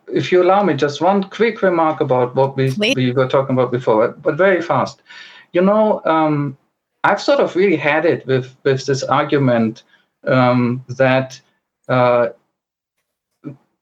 if 0.09 0.33
you 0.33 0.43
allow 0.43 0.63
me, 0.63 0.73
just 0.75 1.03
one 1.03 1.25
quick 1.25 1.61
remark 1.61 2.01
about 2.01 2.35
what 2.35 2.57
we, 2.57 2.73
we 2.97 3.13
were 3.13 3.29
talking 3.29 3.55
about 3.55 3.71
before, 3.71 4.09
but 4.09 4.37
very 4.37 4.63
fast. 4.63 5.03
You 5.53 5.61
know, 5.61 6.03
um, 6.07 6.57
I've 7.05 7.21
sort 7.21 7.41
of 7.41 7.55
really 7.55 7.77
had 7.77 8.07
it 8.07 8.27
with, 8.27 8.57
with 8.65 8.87
this 8.87 9.03
argument 9.03 9.83
um, 10.27 10.83
that 10.89 11.41
uh, 11.89 12.29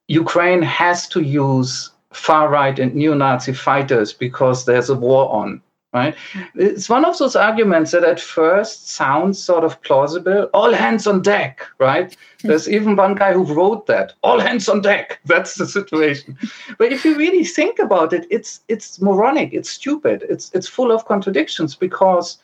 Ukraine 0.09 0.62
has 0.62 1.09
to 1.09 1.21
use 1.21 1.90
far 2.12 2.49
right 2.49 2.79
and 2.79 2.95
neo 2.95 3.14
Nazi 3.14 3.53
fighters 3.53 4.12
because 4.12 4.64
there's 4.64 4.90
a 4.90 4.95
war 4.95 5.33
on 5.35 5.61
right? 5.95 6.14
It's 6.57 6.88
one 6.88 7.05
of 7.05 7.17
those 7.19 7.37
arguments 7.37 7.93
that 7.93 8.05
at 8.05 8.21
first 8.21 8.90
sounds 8.90 9.43
sort 9.43 9.62
of 9.64 9.81
plausible. 9.83 10.51
All 10.53 10.73
hands 10.73 11.07
on 11.07 11.23
deck, 11.23 11.64
right? 11.79 12.14
There's 12.43 12.69
even 12.69 12.97
one 12.97 13.14
guy 13.14 13.33
who 13.33 13.45
wrote 13.45 13.87
that. 13.87 14.12
All 14.23 14.40
hands 14.40 14.69
on 14.69 14.83
deck. 14.83 15.21
That's 15.25 15.55
the 15.55 15.67
situation. 15.67 16.37
but 16.79 16.93
if 16.93 17.05
you 17.05 17.17
really 17.17 17.45
think 17.45 17.79
about 17.79 18.12
it, 18.12 18.27
it's 18.29 18.61
it's 18.69 19.01
moronic. 19.01 19.55
It's 19.55 19.71
stupid. 19.71 20.25
It's 20.29 20.51
it's 20.53 20.69
full 20.69 20.90
of 20.90 21.07
contradictions 21.07 21.77
because 21.77 22.38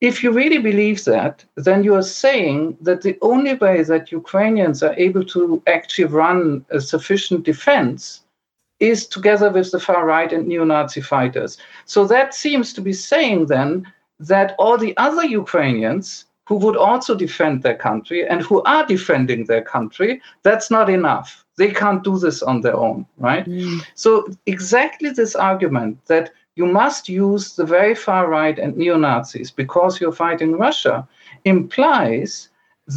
if 0.00 0.22
you 0.22 0.32
really 0.32 0.58
believe 0.58 1.04
that, 1.04 1.44
then 1.56 1.84
you 1.84 1.94
are 1.94 2.02
saying 2.02 2.76
that 2.80 3.02
the 3.02 3.18
only 3.20 3.54
way 3.54 3.82
that 3.82 4.10
Ukrainians 4.10 4.82
are 4.82 4.94
able 4.94 5.24
to 5.26 5.62
actually 5.66 6.06
run 6.06 6.64
a 6.70 6.80
sufficient 6.80 7.44
defense 7.44 8.22
is 8.78 9.06
together 9.06 9.50
with 9.50 9.70
the 9.70 9.80
far 9.80 10.06
right 10.06 10.32
and 10.32 10.48
neo 10.48 10.64
Nazi 10.64 11.02
fighters. 11.02 11.58
So 11.84 12.06
that 12.06 12.32
seems 12.34 12.72
to 12.72 12.80
be 12.80 12.94
saying 12.94 13.46
then 13.46 13.86
that 14.18 14.54
all 14.58 14.78
the 14.78 14.96
other 14.96 15.24
Ukrainians 15.24 16.24
who 16.46 16.56
would 16.56 16.76
also 16.76 17.14
defend 17.14 17.62
their 17.62 17.76
country 17.76 18.26
and 18.26 18.40
who 18.40 18.62
are 18.62 18.84
defending 18.86 19.44
their 19.44 19.62
country, 19.62 20.20
that's 20.42 20.70
not 20.70 20.90
enough. 20.90 21.44
They 21.58 21.70
can't 21.70 22.02
do 22.02 22.18
this 22.18 22.42
on 22.42 22.62
their 22.62 22.74
own, 22.74 23.06
right? 23.18 23.46
Mm. 23.46 23.84
So, 23.94 24.26
exactly 24.46 25.10
this 25.10 25.36
argument 25.36 25.98
that 26.06 26.32
you 26.60 26.66
must 26.66 27.08
use 27.08 27.44
the 27.56 27.64
very 27.76 27.94
far 27.94 28.28
right 28.28 28.58
and 28.58 28.76
neo 28.76 28.96
Nazis 28.98 29.50
because 29.62 29.98
you're 29.98 30.20
fighting 30.24 30.52
Russia 30.66 30.96
implies 31.54 32.32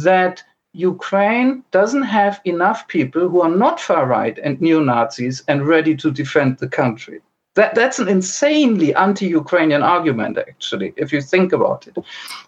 that 0.08 0.34
Ukraine 0.74 1.50
doesn't 1.70 2.08
have 2.18 2.34
enough 2.44 2.80
people 2.96 3.24
who 3.30 3.40
are 3.46 3.56
not 3.64 3.80
far 3.88 4.04
right 4.18 4.36
and 4.44 4.60
neo 4.60 4.80
Nazis 4.92 5.36
and 5.48 5.66
ready 5.74 5.94
to 6.02 6.10
defend 6.10 6.58
the 6.58 6.68
country. 6.80 7.18
That, 7.54 7.74
that's 7.74 8.00
an 8.00 8.08
insanely 8.08 8.90
anti 9.06 9.28
Ukrainian 9.42 9.82
argument, 9.96 10.36
actually, 10.36 10.92
if 11.04 11.08
you 11.14 11.22
think 11.22 11.52
about 11.58 11.86
it. 11.88 11.96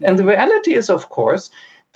And 0.06 0.18
the 0.18 0.28
reality 0.34 0.74
is, 0.74 0.90
of 0.90 1.08
course, 1.18 1.44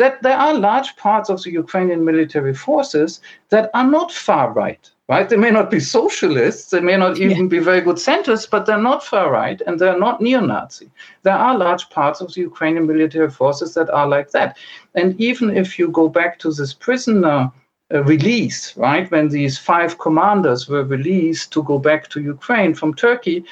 that 0.00 0.22
there 0.22 0.40
are 0.46 0.54
large 0.68 0.90
parts 0.96 1.28
of 1.28 1.42
the 1.42 1.52
Ukrainian 1.62 2.02
military 2.10 2.54
forces 2.54 3.20
that 3.52 3.68
are 3.74 3.88
not 3.96 4.10
far 4.28 4.46
right 4.62 4.84
right? 5.10 5.28
They 5.28 5.36
may 5.36 5.50
not 5.50 5.72
be 5.72 5.80
socialists, 5.80 6.70
they 6.70 6.78
may 6.78 6.96
not 6.96 7.18
even 7.18 7.46
yeah. 7.46 7.56
be 7.56 7.58
very 7.58 7.80
good 7.80 7.96
centrists, 7.96 8.48
but 8.48 8.64
they're 8.64 8.88
not 8.90 9.02
far 9.04 9.28
right 9.32 9.60
and 9.66 9.76
they're 9.76 9.98
not 9.98 10.20
neo 10.20 10.38
Nazi. 10.38 10.88
There 11.24 11.34
are 11.34 11.58
large 11.58 11.90
parts 11.90 12.20
of 12.20 12.32
the 12.32 12.42
Ukrainian 12.42 12.86
military 12.86 13.28
forces 13.28 13.74
that 13.74 13.90
are 13.90 14.06
like 14.06 14.30
that. 14.30 14.56
And 14.94 15.20
even 15.20 15.56
if 15.56 15.80
you 15.80 15.88
go 15.88 16.08
back 16.08 16.38
to 16.38 16.52
this 16.52 16.72
prisoner 16.72 17.50
uh, 17.92 18.04
release, 18.04 18.76
right, 18.76 19.10
when 19.10 19.30
these 19.30 19.58
five 19.58 19.98
commanders 19.98 20.68
were 20.68 20.84
released 20.84 21.52
to 21.54 21.64
go 21.64 21.76
back 21.76 22.08
to 22.10 22.20
Ukraine 22.20 22.72
from 22.72 22.94
Turkey, 22.94 23.44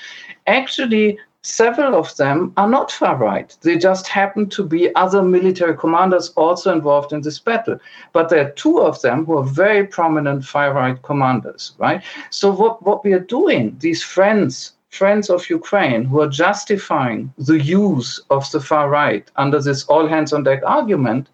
actually 0.46 1.18
several 1.48 1.94
of 1.94 2.14
them 2.16 2.52
are 2.56 2.68
not 2.68 2.92
far 2.92 3.16
right. 3.16 3.56
They 3.62 3.78
just 3.78 4.06
happen 4.06 4.48
to 4.50 4.62
be 4.62 4.94
other 4.94 5.22
military 5.22 5.76
commanders 5.76 6.28
also 6.36 6.72
involved 6.72 7.12
in 7.12 7.22
this 7.22 7.38
battle. 7.38 7.78
But 8.12 8.28
there 8.28 8.46
are 8.46 8.50
two 8.50 8.80
of 8.80 9.00
them 9.00 9.24
who 9.24 9.38
are 9.38 9.44
very 9.44 9.86
prominent 9.86 10.44
far 10.44 10.74
right 10.74 11.00
commanders, 11.02 11.72
right? 11.78 12.02
So 12.30 12.52
what, 12.52 12.82
what 12.82 13.02
we 13.04 13.12
are 13.14 13.20
doing, 13.38 13.76
these 13.80 14.02
friends, 14.02 14.72
friends 14.90 15.30
of 15.30 15.48
Ukraine 15.48 16.04
who 16.04 16.20
are 16.20 16.28
justifying 16.28 17.32
the 17.38 17.60
use 17.60 18.20
of 18.30 18.50
the 18.52 18.60
far 18.60 18.90
right 18.90 19.28
under 19.36 19.60
this 19.60 19.84
all 19.84 20.06
hands 20.06 20.32
on 20.32 20.42
deck 20.44 20.62
argument, 20.66 21.28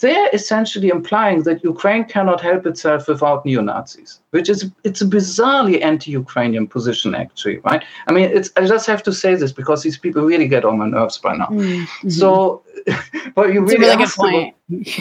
they're 0.00 0.28
essentially 0.32 0.88
implying 0.88 1.42
that 1.44 1.62
Ukraine 1.62 2.04
cannot 2.04 2.40
help 2.40 2.66
itself 2.66 3.06
without 3.08 3.44
neo-Nazis, 3.46 4.20
which 4.30 4.48
is 4.48 4.70
it's 4.82 5.00
a 5.00 5.06
bizarrely 5.06 5.82
anti-Ukrainian 5.82 6.66
position, 6.66 7.14
actually, 7.14 7.58
right? 7.58 7.84
I 8.08 8.12
mean, 8.12 8.30
it's 8.30 8.50
I 8.56 8.66
just 8.66 8.86
have 8.86 9.02
to 9.04 9.12
say 9.12 9.34
this 9.36 9.52
because 9.52 9.82
these 9.82 9.98
people 9.98 10.22
really 10.22 10.48
get 10.48 10.64
on 10.64 10.78
my 10.78 10.88
nerves 10.88 11.18
by 11.18 11.36
now. 11.36 11.46
Mm-hmm. 11.46 12.08
So, 12.08 12.62
what 13.34 13.52
you 13.52 13.60
really, 13.60 13.78
really 13.78 14.02
asked 14.02 14.18
about, 14.18 14.52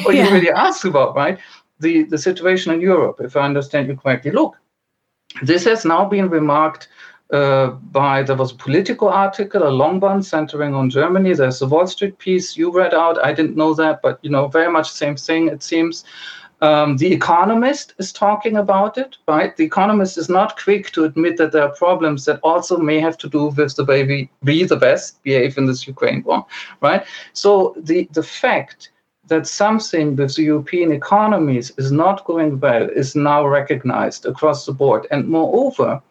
what 0.03 0.15
yeah. 0.15 0.27
you 0.27 0.33
really 0.33 0.51
asked 0.51 0.85
about, 0.85 1.15
right? 1.15 1.39
The 1.79 2.03
the 2.03 2.17
situation 2.17 2.73
in 2.73 2.79
Europe, 2.79 3.19
if 3.19 3.35
I 3.35 3.41
understand 3.41 3.87
you 3.87 3.97
correctly. 3.97 4.31
Look, 4.31 4.57
this 5.41 5.65
has 5.65 5.85
now 5.85 6.05
been 6.05 6.29
remarked 6.29 6.87
uh, 7.31 7.67
by 7.67 8.21
there 8.21 8.35
was 8.35 8.51
a 8.51 8.55
political 8.55 9.09
article, 9.09 9.67
a 9.67 9.69
long 9.69 9.99
one 9.99 10.21
centering 10.21 10.73
on 10.73 10.89
Germany. 10.89 11.33
There's 11.33 11.61
a 11.61 11.67
Wall 11.67 11.87
Street 11.87 12.17
piece 12.19 12.57
you 12.57 12.71
read 12.71 12.93
out. 12.93 13.23
I 13.23 13.33
didn't 13.33 13.55
know 13.55 13.73
that, 13.73 14.01
but 14.01 14.19
you 14.21 14.29
know, 14.29 14.47
very 14.47 14.71
much 14.71 14.91
same 14.91 15.15
thing. 15.15 15.47
It 15.47 15.63
seems. 15.63 16.03
Um, 16.61 16.95
the 16.95 17.11
Economist 17.11 17.93
is 17.97 18.13
talking 18.13 18.55
about 18.55 18.97
it, 18.97 19.17
right? 19.27 19.53
The 19.57 19.65
Economist 19.65 20.17
is 20.17 20.29
not 20.29 20.57
quick 20.57 20.91
to 20.91 21.03
admit 21.03 21.35
that 21.35 21.51
there 21.51 21.63
are 21.63 21.75
problems 21.75 22.23
that 22.23 22.39
also 22.41 22.77
may 22.77 23.01
have 23.01 23.17
to 23.17 23.27
do 23.27 23.47
with 23.47 23.75
the 23.75 23.83
way 23.83 24.05
we, 24.05 24.29
we 24.43 24.63
the 24.63 24.77
best, 24.77 25.21
behave 25.23 25.57
in 25.57 25.65
this 25.65 25.85
Ukraine 25.85 26.23
war, 26.23 26.45
right? 26.79 27.03
So 27.33 27.75
the 27.77 28.07
the 28.13 28.23
fact 28.23 28.91
that 29.27 29.47
something 29.47 30.15
with 30.15 30.35
the 30.35 30.43
European 30.43 30.91
economies 30.91 31.71
is 31.77 31.91
not 31.91 32.23
going 32.25 32.59
well 32.59 32.89
is 32.89 33.15
now 33.15 33.45
recognized 33.45 34.25
across 34.25 34.65
the 34.65 34.71
board, 34.71 35.07
and 35.11 35.27
moreover 35.27 36.01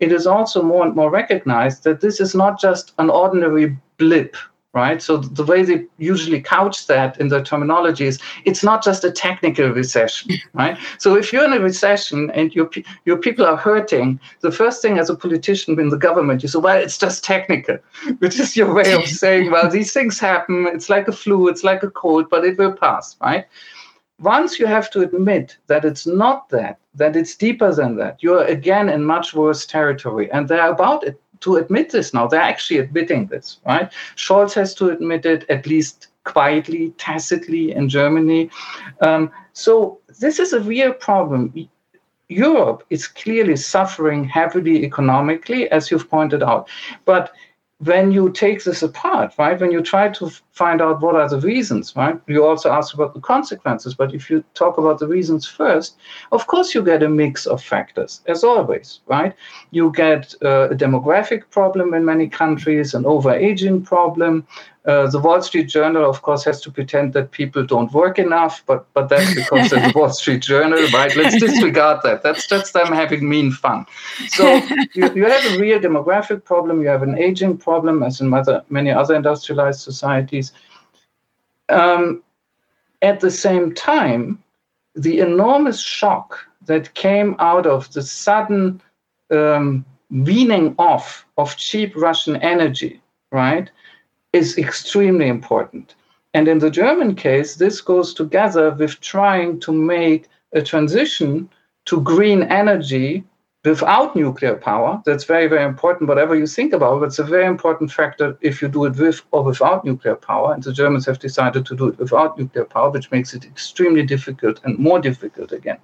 it 0.00 0.12
is 0.12 0.26
also 0.26 0.62
more 0.62 0.84
and 0.84 0.94
more 0.94 1.10
recognized 1.10 1.84
that 1.84 2.00
this 2.00 2.20
is 2.20 2.34
not 2.34 2.60
just 2.60 2.92
an 2.98 3.10
ordinary 3.10 3.76
blip, 3.98 4.36
right? 4.74 5.02
So 5.02 5.16
the 5.16 5.44
way 5.44 5.62
they 5.62 5.84
usually 5.98 6.40
couch 6.40 6.86
that 6.86 7.18
in 7.20 7.28
their 7.28 7.42
terminology 7.42 8.06
is 8.06 8.20
it's 8.44 8.62
not 8.62 8.84
just 8.84 9.02
a 9.04 9.10
technical 9.10 9.68
recession, 9.70 10.36
right? 10.52 10.78
So 10.98 11.16
if 11.16 11.32
you're 11.32 11.44
in 11.44 11.52
a 11.52 11.60
recession 11.60 12.30
and 12.32 12.54
your 12.54 12.70
your 13.04 13.16
people 13.16 13.44
are 13.46 13.56
hurting, 13.56 14.20
the 14.40 14.52
first 14.52 14.82
thing 14.82 14.98
as 14.98 15.10
a 15.10 15.16
politician 15.16 15.80
in 15.80 15.88
the 15.88 15.96
government, 15.96 16.42
you 16.42 16.48
say, 16.48 16.58
well, 16.58 16.78
it's 16.78 16.98
just 16.98 17.24
technical, 17.24 17.78
which 18.18 18.38
is 18.38 18.56
your 18.56 18.72
way 18.72 18.92
of 18.92 19.06
saying, 19.06 19.50
well, 19.50 19.68
these 19.76 19.92
things 19.92 20.18
happen. 20.18 20.66
It's 20.66 20.88
like 20.88 21.08
a 21.08 21.12
flu, 21.12 21.48
it's 21.48 21.64
like 21.64 21.82
a 21.82 21.90
cold, 21.90 22.28
but 22.30 22.44
it 22.44 22.58
will 22.58 22.72
pass, 22.72 23.16
right? 23.20 23.46
Once 24.20 24.58
you 24.58 24.66
have 24.66 24.90
to 24.90 25.00
admit 25.00 25.56
that 25.68 25.84
it's 25.84 26.06
not 26.06 26.48
that, 26.48 26.78
that 26.94 27.14
it's 27.14 27.36
deeper 27.36 27.72
than 27.72 27.96
that, 27.96 28.20
you're 28.20 28.44
again 28.44 28.88
in 28.88 29.04
much 29.04 29.34
worse 29.34 29.64
territory. 29.64 30.30
And 30.32 30.48
they're 30.48 30.70
about 30.70 31.04
it 31.04 31.20
to 31.40 31.56
admit 31.56 31.90
this 31.90 32.12
now. 32.12 32.26
They're 32.26 32.40
actually 32.40 32.80
admitting 32.80 33.26
this, 33.26 33.58
right? 33.64 33.92
Scholz 34.16 34.54
has 34.54 34.74
to 34.74 34.90
admit 34.90 35.24
it, 35.24 35.48
at 35.48 35.66
least 35.66 36.08
quietly, 36.24 36.92
tacitly 36.98 37.72
in 37.72 37.88
Germany. 37.88 38.50
Um, 39.00 39.30
so 39.52 40.00
this 40.18 40.38
is 40.38 40.52
a 40.52 40.60
real 40.60 40.92
problem. 40.92 41.68
Europe 42.28 42.84
is 42.90 43.06
clearly 43.06 43.56
suffering 43.56 44.24
heavily 44.24 44.84
economically, 44.84 45.70
as 45.70 45.90
you've 45.90 46.10
pointed 46.10 46.42
out. 46.42 46.68
But 47.04 47.32
when 47.78 48.10
you 48.10 48.30
take 48.30 48.64
this 48.64 48.82
apart, 48.82 49.34
right, 49.38 49.58
when 49.58 49.70
you 49.70 49.80
try 49.82 50.08
to 50.08 50.30
find 50.58 50.82
out 50.82 51.00
what 51.00 51.14
are 51.14 51.28
the 51.28 51.40
reasons, 51.40 51.94
right, 51.94 52.18
you 52.26 52.44
also 52.44 52.68
ask 52.78 52.92
about 52.92 53.14
the 53.14 53.20
consequences. 53.20 53.94
But 53.94 54.12
if 54.12 54.28
you 54.28 54.42
talk 54.54 54.76
about 54.76 54.98
the 54.98 55.06
reasons 55.06 55.46
first, 55.46 55.96
of 56.32 56.48
course 56.48 56.74
you 56.74 56.82
get 56.82 57.02
a 57.02 57.08
mix 57.08 57.46
of 57.46 57.62
factors, 57.62 58.20
as 58.26 58.42
always, 58.42 59.00
right? 59.06 59.32
You 59.70 59.92
get 59.92 60.34
uh, 60.44 60.74
a 60.74 60.74
demographic 60.74 61.42
problem 61.50 61.94
in 61.94 62.04
many 62.04 62.28
countries, 62.28 62.94
an 62.94 63.04
overaging 63.04 63.84
problem, 63.84 64.46
uh, 64.88 65.06
the 65.10 65.18
Wall 65.18 65.42
Street 65.42 65.68
Journal, 65.68 66.08
of 66.08 66.22
course, 66.22 66.42
has 66.44 66.62
to 66.62 66.70
pretend 66.70 67.12
that 67.12 67.30
people 67.30 67.62
don't 67.62 67.92
work 67.92 68.18
enough, 68.18 68.62
but 68.64 68.86
but 68.94 69.10
that's 69.10 69.34
because 69.34 69.70
of 69.70 69.82
the 69.82 69.92
Wall 69.98 70.08
Street 70.08 70.40
Journal, 70.40 70.78
right? 70.94 71.14
Let's 71.14 71.38
disregard 71.38 72.00
that. 72.04 72.22
That's 72.22 72.46
just 72.46 72.72
them 72.72 72.86
having 72.86 73.28
mean 73.28 73.52
fun. 73.52 73.84
So 74.28 74.54
you, 74.94 75.12
you 75.14 75.24
have 75.26 75.44
a 75.52 75.58
real 75.58 75.78
demographic 75.78 76.44
problem. 76.44 76.80
You 76.80 76.88
have 76.88 77.02
an 77.02 77.18
aging 77.18 77.58
problem, 77.58 78.02
as 78.02 78.22
in 78.22 78.32
other, 78.32 78.62
many 78.70 78.90
other 78.90 79.14
industrialized 79.14 79.80
societies. 79.80 80.47
Um, 81.68 82.22
at 83.02 83.20
the 83.20 83.30
same 83.30 83.74
time, 83.74 84.42
the 84.94 85.20
enormous 85.20 85.80
shock 85.80 86.38
that 86.66 86.94
came 86.94 87.36
out 87.38 87.66
of 87.66 87.92
the 87.92 88.02
sudden 88.02 88.80
um, 89.30 89.84
weaning 90.10 90.74
off 90.78 91.26
of 91.36 91.56
cheap 91.56 91.94
Russian 91.96 92.36
energy, 92.36 93.00
right? 93.30 93.70
is 94.32 94.58
extremely 94.58 95.28
important. 95.28 95.94
And 96.34 96.48
in 96.48 96.58
the 96.58 96.70
German 96.70 97.14
case, 97.14 97.56
this 97.56 97.80
goes 97.80 98.12
together 98.12 98.70
with 98.70 99.00
trying 99.00 99.60
to 99.60 99.72
make 99.72 100.28
a 100.52 100.62
transition 100.62 101.48
to 101.86 102.00
green 102.02 102.42
energy 102.44 103.24
without 103.64 104.14
nuclear 104.14 104.54
power. 104.54 105.02
That's 105.04 105.24
very, 105.24 105.46
very 105.46 105.64
important, 105.64 106.08
whatever 106.08 106.34
you 106.34 106.46
think 106.46 106.72
about 106.72 107.02
it. 107.02 107.06
It's 107.06 107.18
a 107.18 107.24
very 107.24 107.46
important 107.46 107.92
factor 107.92 108.38
if 108.40 108.62
you 108.62 108.68
do 108.68 108.84
it 108.84 108.96
with 108.96 109.20
or 109.30 109.42
without 109.42 109.84
nuclear 109.84 110.14
power. 110.14 110.54
And 110.54 110.62
the 110.62 110.72
Germans 110.72 111.06
have 111.06 111.18
decided 111.18 111.66
to 111.66 111.76
do 111.76 111.88
it 111.88 111.98
without 111.98 112.38
nuclear 112.38 112.64
power, 112.64 112.90
which 112.90 113.10
makes 113.10 113.34
it 113.34 113.44
extremely 113.44 114.04
difficult 114.04 114.60
and 114.64 114.78
more 114.78 115.00
difficult 115.00 115.52
again 115.52 115.78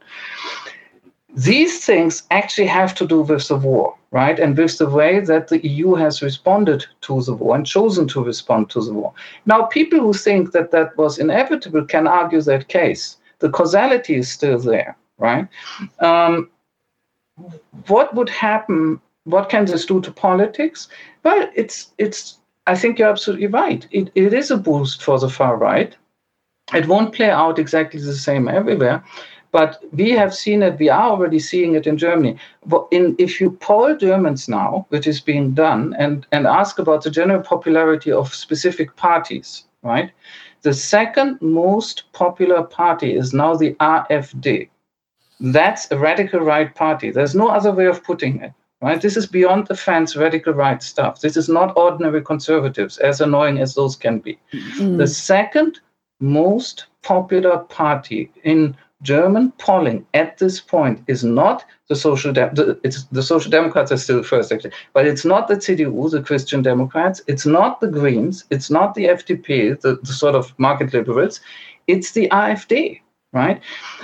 these 1.34 1.84
things 1.84 2.22
actually 2.30 2.66
have 2.66 2.94
to 2.94 3.06
do 3.06 3.22
with 3.22 3.48
the 3.48 3.56
war, 3.56 3.96
right? 4.12 4.38
And 4.38 4.56
with 4.56 4.78
the 4.78 4.88
way 4.88 5.20
that 5.20 5.48
the 5.48 5.66
EU 5.66 5.94
has 5.94 6.22
responded 6.22 6.86
to 7.02 7.22
the 7.22 7.34
war 7.34 7.56
and 7.56 7.66
chosen 7.66 8.06
to 8.08 8.22
respond 8.22 8.70
to 8.70 8.80
the 8.80 8.92
war. 8.92 9.12
Now, 9.44 9.62
people 9.64 9.98
who 9.98 10.12
think 10.12 10.52
that 10.52 10.70
that 10.70 10.96
was 10.96 11.18
inevitable 11.18 11.84
can 11.84 12.06
argue 12.06 12.40
that 12.42 12.68
case. 12.68 13.16
The 13.40 13.50
causality 13.50 14.14
is 14.14 14.30
still 14.30 14.60
there, 14.60 14.96
right? 15.18 15.48
Um, 15.98 16.50
what 17.86 18.14
would 18.14 18.28
happen? 18.28 19.00
What 19.24 19.48
can 19.48 19.64
this 19.64 19.86
do 19.86 20.00
to 20.00 20.12
politics? 20.12 20.88
Well, 21.22 21.48
it's 21.54 21.90
it's. 21.98 22.38
I 22.66 22.74
think 22.74 22.98
you're 22.98 23.10
absolutely 23.10 23.46
right. 23.48 23.86
It, 23.90 24.10
it 24.14 24.32
is 24.32 24.50
a 24.50 24.56
boost 24.56 25.02
for 25.02 25.18
the 25.18 25.28
far 25.28 25.56
right. 25.56 25.94
It 26.72 26.88
won't 26.88 27.14
play 27.14 27.30
out 27.30 27.58
exactly 27.58 28.00
the 28.00 28.14
same 28.14 28.48
everywhere, 28.48 29.04
but 29.54 29.84
we 29.92 30.10
have 30.10 30.34
seen 30.34 30.64
it, 30.64 30.80
we 30.80 30.88
are 30.88 31.10
already 31.10 31.38
seeing 31.38 31.76
it 31.76 31.86
in 31.86 31.96
Germany. 31.96 32.36
In, 32.90 33.14
if 33.18 33.40
you 33.40 33.52
poll 33.52 33.96
Germans 33.96 34.48
now, 34.48 34.84
which 34.88 35.06
is 35.06 35.20
being 35.20 35.54
done, 35.54 35.94
and, 35.96 36.26
and 36.32 36.44
ask 36.44 36.80
about 36.80 37.04
the 37.04 37.10
general 37.10 37.40
popularity 37.40 38.10
of 38.10 38.34
specific 38.34 38.96
parties, 38.96 39.64
right? 39.82 40.10
The 40.62 40.74
second 40.74 41.40
most 41.40 42.04
popular 42.12 42.64
party 42.64 43.14
is 43.14 43.32
now 43.32 43.54
the 43.54 43.74
AfD. 43.74 44.70
That's 45.40 45.90
a 45.90 45.98
radical 45.98 46.40
right 46.40 46.74
party. 46.74 47.10
There's 47.10 47.34
no 47.34 47.48
other 47.48 47.72
way 47.72 47.86
of 47.86 48.02
putting 48.04 48.40
it. 48.40 48.52
Right? 48.80 49.00
This 49.00 49.16
is 49.16 49.26
beyond 49.26 49.66
the 49.66 49.76
fence 49.76 50.14
radical 50.14 50.52
right 50.52 50.82
stuff. 50.82 51.22
This 51.22 51.38
is 51.38 51.48
not 51.48 51.72
ordinary 51.76 52.22
conservatives, 52.22 52.98
as 52.98 53.20
annoying 53.20 53.58
as 53.58 53.74
those 53.74 53.96
can 53.96 54.18
be. 54.18 54.38
Mm. 54.52 54.98
The 54.98 55.06
second 55.06 55.80
most 56.20 56.86
popular 57.02 57.58
party 57.58 58.30
in 58.42 58.76
German 59.02 59.52
polling 59.52 60.06
at 60.14 60.38
this 60.38 60.60
point 60.60 61.02
is 61.06 61.22
not 61.22 61.64
the 61.88 61.96
social 61.96 62.32
de- 62.32 62.50
the, 62.54 62.78
it's 62.82 63.04
the 63.04 63.22
social 63.22 63.50
democrats 63.50 63.92
are 63.92 63.98
still 63.98 64.22
first 64.22 64.50
actually, 64.50 64.72
but 64.94 65.06
it's 65.06 65.24
not 65.24 65.46
the 65.46 65.56
CDU, 65.56 66.10
the 66.10 66.22
Christian 66.22 66.62
Democrats, 66.62 67.20
it's 67.26 67.46
not 67.46 67.80
the 67.80 67.88
Greens, 67.88 68.44
it's 68.50 68.70
not 68.70 68.94
the 68.94 69.04
FDP, 69.04 69.80
the, 69.80 69.96
the 70.02 70.12
sort 70.12 70.34
of 70.34 70.58
market 70.58 70.92
liberals, 70.94 71.40
it's 71.86 72.12
the 72.12 72.28
AfD, 72.30 73.00
right? 73.32 73.60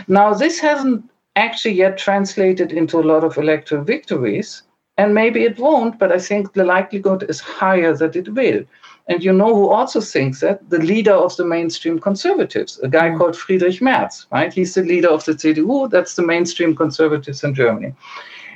Now 0.07 0.35
this 0.35 0.61
hasn't 0.61 1.11
actually 1.41 1.75
yet 1.75 1.99
translated 1.99 2.73
into 2.73 2.99
a 2.99 3.09
lot 3.13 3.25
of 3.25 3.39
electoral 3.39 3.83
victories, 3.83 4.63
and 4.99 5.15
maybe 5.15 5.45
it 5.45 5.59
won't, 5.59 5.99
but 5.99 6.13
I 6.13 6.19
think 6.19 6.53
the 6.53 6.65
likelihood 6.65 7.25
is 7.29 7.41
higher 7.41 7.97
that 7.97 8.17
it 8.17 8.29
will. 8.35 8.65
And 9.09 9.25
you 9.25 9.33
know 9.33 9.55
who 9.55 9.69
also 9.69 10.01
thinks 10.01 10.41
that? 10.41 10.69
The 10.71 10.79
leader 10.79 11.15
of 11.15 11.37
the 11.37 11.45
mainstream 11.45 11.99
conservatives, 11.99 12.79
a 12.81 12.89
guy 12.89 13.09
mm. 13.11 13.19
called 13.19 13.37
Friedrich 13.37 13.81
Merz, 13.81 14.27
right? 14.31 14.53
He's 14.53 14.75
the 14.75 14.83
leader 14.83 15.09
of 15.09 15.25
the 15.25 15.33
CDU, 15.33 15.91
that's 15.91 16.15
the 16.15 16.27
mainstream 16.27 16.77
conservatives 16.77 17.43
in 17.43 17.55
Germany. 17.55 17.95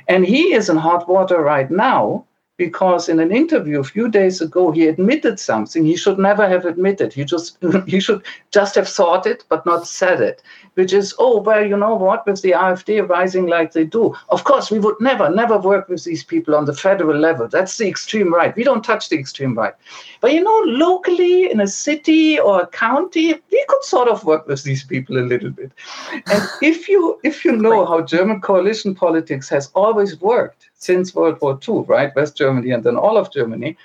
And 0.07 0.25
he 0.25 0.53
is 0.53 0.69
in 0.69 0.77
hot 0.77 1.09
water 1.09 1.41
right 1.41 1.69
now 1.69 2.25
because 2.57 3.09
in 3.09 3.19
an 3.19 3.31
interview 3.31 3.79
a 3.79 3.83
few 3.83 4.09
days 4.09 4.39
ago 4.41 4.71
he 4.71 4.87
admitted 4.87 5.39
something 5.39 5.83
he 5.85 5.95
should 5.97 6.17
never 6.17 6.47
have 6.47 6.65
admitted. 6.65 7.13
He 7.13 7.25
just 7.25 7.57
he 7.87 7.99
should 7.99 8.23
just 8.51 8.75
have 8.75 8.87
thought 8.87 9.25
it 9.25 9.43
but 9.49 9.65
not 9.65 9.87
said 9.87 10.21
it 10.21 10.41
which 10.75 10.93
is 10.93 11.13
oh 11.19 11.41
well 11.41 11.65
you 11.65 11.77
know 11.77 11.95
what? 11.95 12.25
With 12.25 12.41
the 12.41 12.51
afd 12.51 13.09
rising 13.09 13.47
like 13.47 13.73
they 13.73 13.85
do 13.85 14.15
of 14.29 14.43
course 14.43 14.71
we 14.71 14.79
would 14.79 14.95
never 14.99 15.29
never 15.29 15.57
work 15.57 15.89
with 15.89 16.03
these 16.03 16.23
people 16.23 16.55
on 16.55 16.65
the 16.65 16.73
federal 16.73 17.19
level. 17.19 17.47
That's 17.47 17.77
the 17.77 17.87
extreme 17.87 18.33
right. 18.33 18.55
We 18.55 18.63
don't 18.63 18.83
touch 18.83 19.09
the 19.09 19.19
extreme 19.19 19.55
right. 19.55 19.73
But 20.21 20.33
you 20.33 20.41
know 20.41 20.61
locally 20.65 21.51
in 21.51 21.59
a 21.59 21.67
city 21.67 22.39
or 22.39 22.61
a 22.61 22.67
county 22.67 23.33
we 23.51 23.65
could 23.67 23.83
sort 23.83 24.07
of 24.07 24.23
work 24.23 24.47
with 24.47 24.63
these 24.63 24.83
people 24.83 25.17
a 25.17 25.27
little 25.31 25.49
bit. 25.49 25.71
And 26.27 26.43
if 26.61 26.87
you 26.87 27.19
if 27.23 27.43
you 27.43 27.51
know 27.51 27.85
how 27.85 28.01
german 28.01 28.39
coalition 28.41 28.95
politics 28.95 29.49
has 29.49 29.69
always 29.73 30.19
worked 30.21 30.69
since 30.85 31.15
World 31.15 31.39
War 31.41 31.59
II, 31.67 31.83
right? 31.87 32.15
West 32.15 32.37
Germany 32.37 32.71
and 32.71 32.83
then 32.83 32.95
all 32.95 33.17
of 33.17 33.31
Germany. 33.31 33.77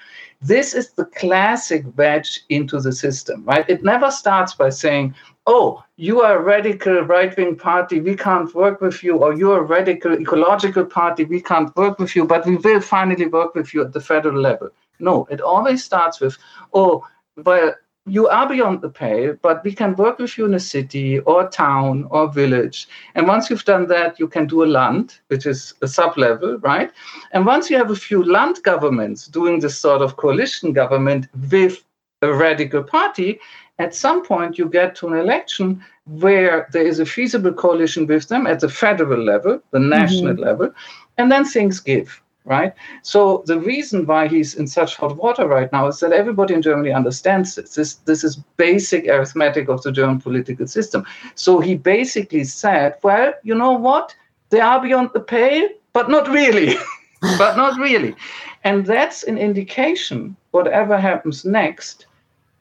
This 0.42 0.72
is 0.74 0.92
the 0.92 1.04
classic 1.04 1.84
wedge 1.96 2.40
into 2.48 2.80
the 2.80 2.92
system, 2.92 3.44
right? 3.44 3.68
It 3.68 3.84
never 3.84 4.10
starts 4.10 4.54
by 4.54 4.70
saying, 4.70 5.14
oh, 5.46 5.84
you 5.96 6.22
are 6.22 6.38
a 6.38 6.42
radical 6.42 7.02
right 7.02 7.36
wing 7.36 7.56
party, 7.56 8.00
we 8.00 8.16
can't 8.16 8.54
work 8.54 8.80
with 8.80 9.02
you, 9.02 9.16
or 9.18 9.34
you're 9.34 9.58
a 9.58 9.62
radical 9.62 10.12
ecological 10.12 10.86
party, 10.86 11.24
we 11.24 11.42
can't 11.42 11.74
work 11.76 11.98
with 11.98 12.16
you, 12.16 12.24
but 12.24 12.46
we 12.46 12.56
will 12.56 12.80
finally 12.80 13.26
work 13.26 13.54
with 13.54 13.74
you 13.74 13.82
at 13.82 13.92
the 13.92 14.00
federal 14.00 14.40
level. 14.40 14.70
No, 14.98 15.26
it 15.30 15.40
always 15.40 15.84
starts 15.84 16.20
with, 16.20 16.38
oh, 16.72 17.06
well, 17.36 17.74
you 18.06 18.28
are 18.28 18.48
beyond 18.48 18.80
the 18.80 18.88
pale, 18.88 19.36
but 19.42 19.62
we 19.62 19.72
can 19.72 19.94
work 19.96 20.18
with 20.18 20.38
you 20.38 20.46
in 20.46 20.54
a 20.54 20.60
city 20.60 21.18
or 21.20 21.48
town 21.48 22.06
or 22.10 22.28
village. 22.28 22.88
And 23.14 23.28
once 23.28 23.50
you've 23.50 23.64
done 23.64 23.86
that, 23.88 24.18
you 24.18 24.26
can 24.26 24.46
do 24.46 24.64
a 24.64 24.66
land, 24.66 25.18
which 25.28 25.46
is 25.46 25.74
a 25.82 25.88
sub 25.88 26.16
level, 26.16 26.58
right? 26.58 26.90
And 27.32 27.44
once 27.44 27.70
you 27.70 27.76
have 27.76 27.90
a 27.90 27.96
few 27.96 28.24
land 28.24 28.62
governments 28.62 29.26
doing 29.26 29.60
this 29.60 29.78
sort 29.78 30.02
of 30.02 30.16
coalition 30.16 30.72
government 30.72 31.28
with 31.50 31.84
a 32.22 32.32
radical 32.32 32.82
party, 32.82 33.38
at 33.78 33.94
some 33.94 34.24
point 34.24 34.58
you 34.58 34.68
get 34.68 34.94
to 34.96 35.08
an 35.08 35.18
election 35.18 35.82
where 36.06 36.68
there 36.72 36.86
is 36.86 37.00
a 37.00 37.06
feasible 37.06 37.52
coalition 37.52 38.06
with 38.06 38.28
them 38.28 38.46
at 38.46 38.60
the 38.60 38.68
federal 38.68 39.22
level, 39.22 39.60
the 39.70 39.78
national 39.78 40.34
mm-hmm. 40.34 40.42
level, 40.42 40.74
and 41.18 41.30
then 41.30 41.44
things 41.44 41.80
give 41.80 42.20
right? 42.50 42.74
So 43.02 43.44
the 43.46 43.58
reason 43.60 44.06
why 44.06 44.26
he's 44.26 44.56
in 44.56 44.66
such 44.66 44.96
hot 44.96 45.16
water 45.16 45.46
right 45.46 45.72
now 45.72 45.86
is 45.86 46.00
that 46.00 46.12
everybody 46.12 46.52
in 46.52 46.62
Germany 46.62 46.90
understands 46.90 47.54
this. 47.54 47.76
This, 47.76 47.94
this 47.94 48.24
is 48.24 48.36
basic 48.56 49.06
arithmetic 49.06 49.68
of 49.68 49.82
the 49.82 49.92
German 49.92 50.20
political 50.20 50.66
system. 50.66 51.06
So 51.36 51.60
he 51.60 51.76
basically 51.76 52.44
said, 52.44 52.96
well, 53.04 53.32
you 53.44 53.54
know 53.54 53.72
what? 53.72 54.14
They 54.50 54.60
are 54.60 54.82
beyond 54.82 55.10
the 55.14 55.20
pale, 55.20 55.68
but 55.92 56.10
not 56.10 56.28
really. 56.28 56.74
but 57.38 57.56
not 57.56 57.78
really. 57.78 58.16
And 58.64 58.84
that's 58.84 59.22
an 59.22 59.38
indication, 59.38 60.36
whatever 60.50 60.98
happens 60.98 61.44
next, 61.44 62.06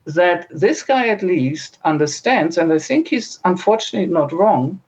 that 0.06 0.48
this 0.52 0.84
guy 0.84 1.08
at 1.08 1.24
least 1.24 1.80
understands, 1.84 2.58
and 2.60 2.72
I 2.72 2.80
think 2.80 3.08
he's 3.08 3.40
unfortunately 3.44 4.14
not 4.14 4.32
wrong, 4.32 4.80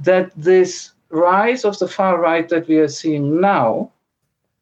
that 0.00 0.32
this 0.36 0.90
rise 1.10 1.64
of 1.64 1.78
the 1.78 1.88
far 1.88 2.20
right 2.20 2.48
that 2.48 2.66
we 2.66 2.78
are 2.78 2.88
seeing 2.88 3.40
now 3.40 3.90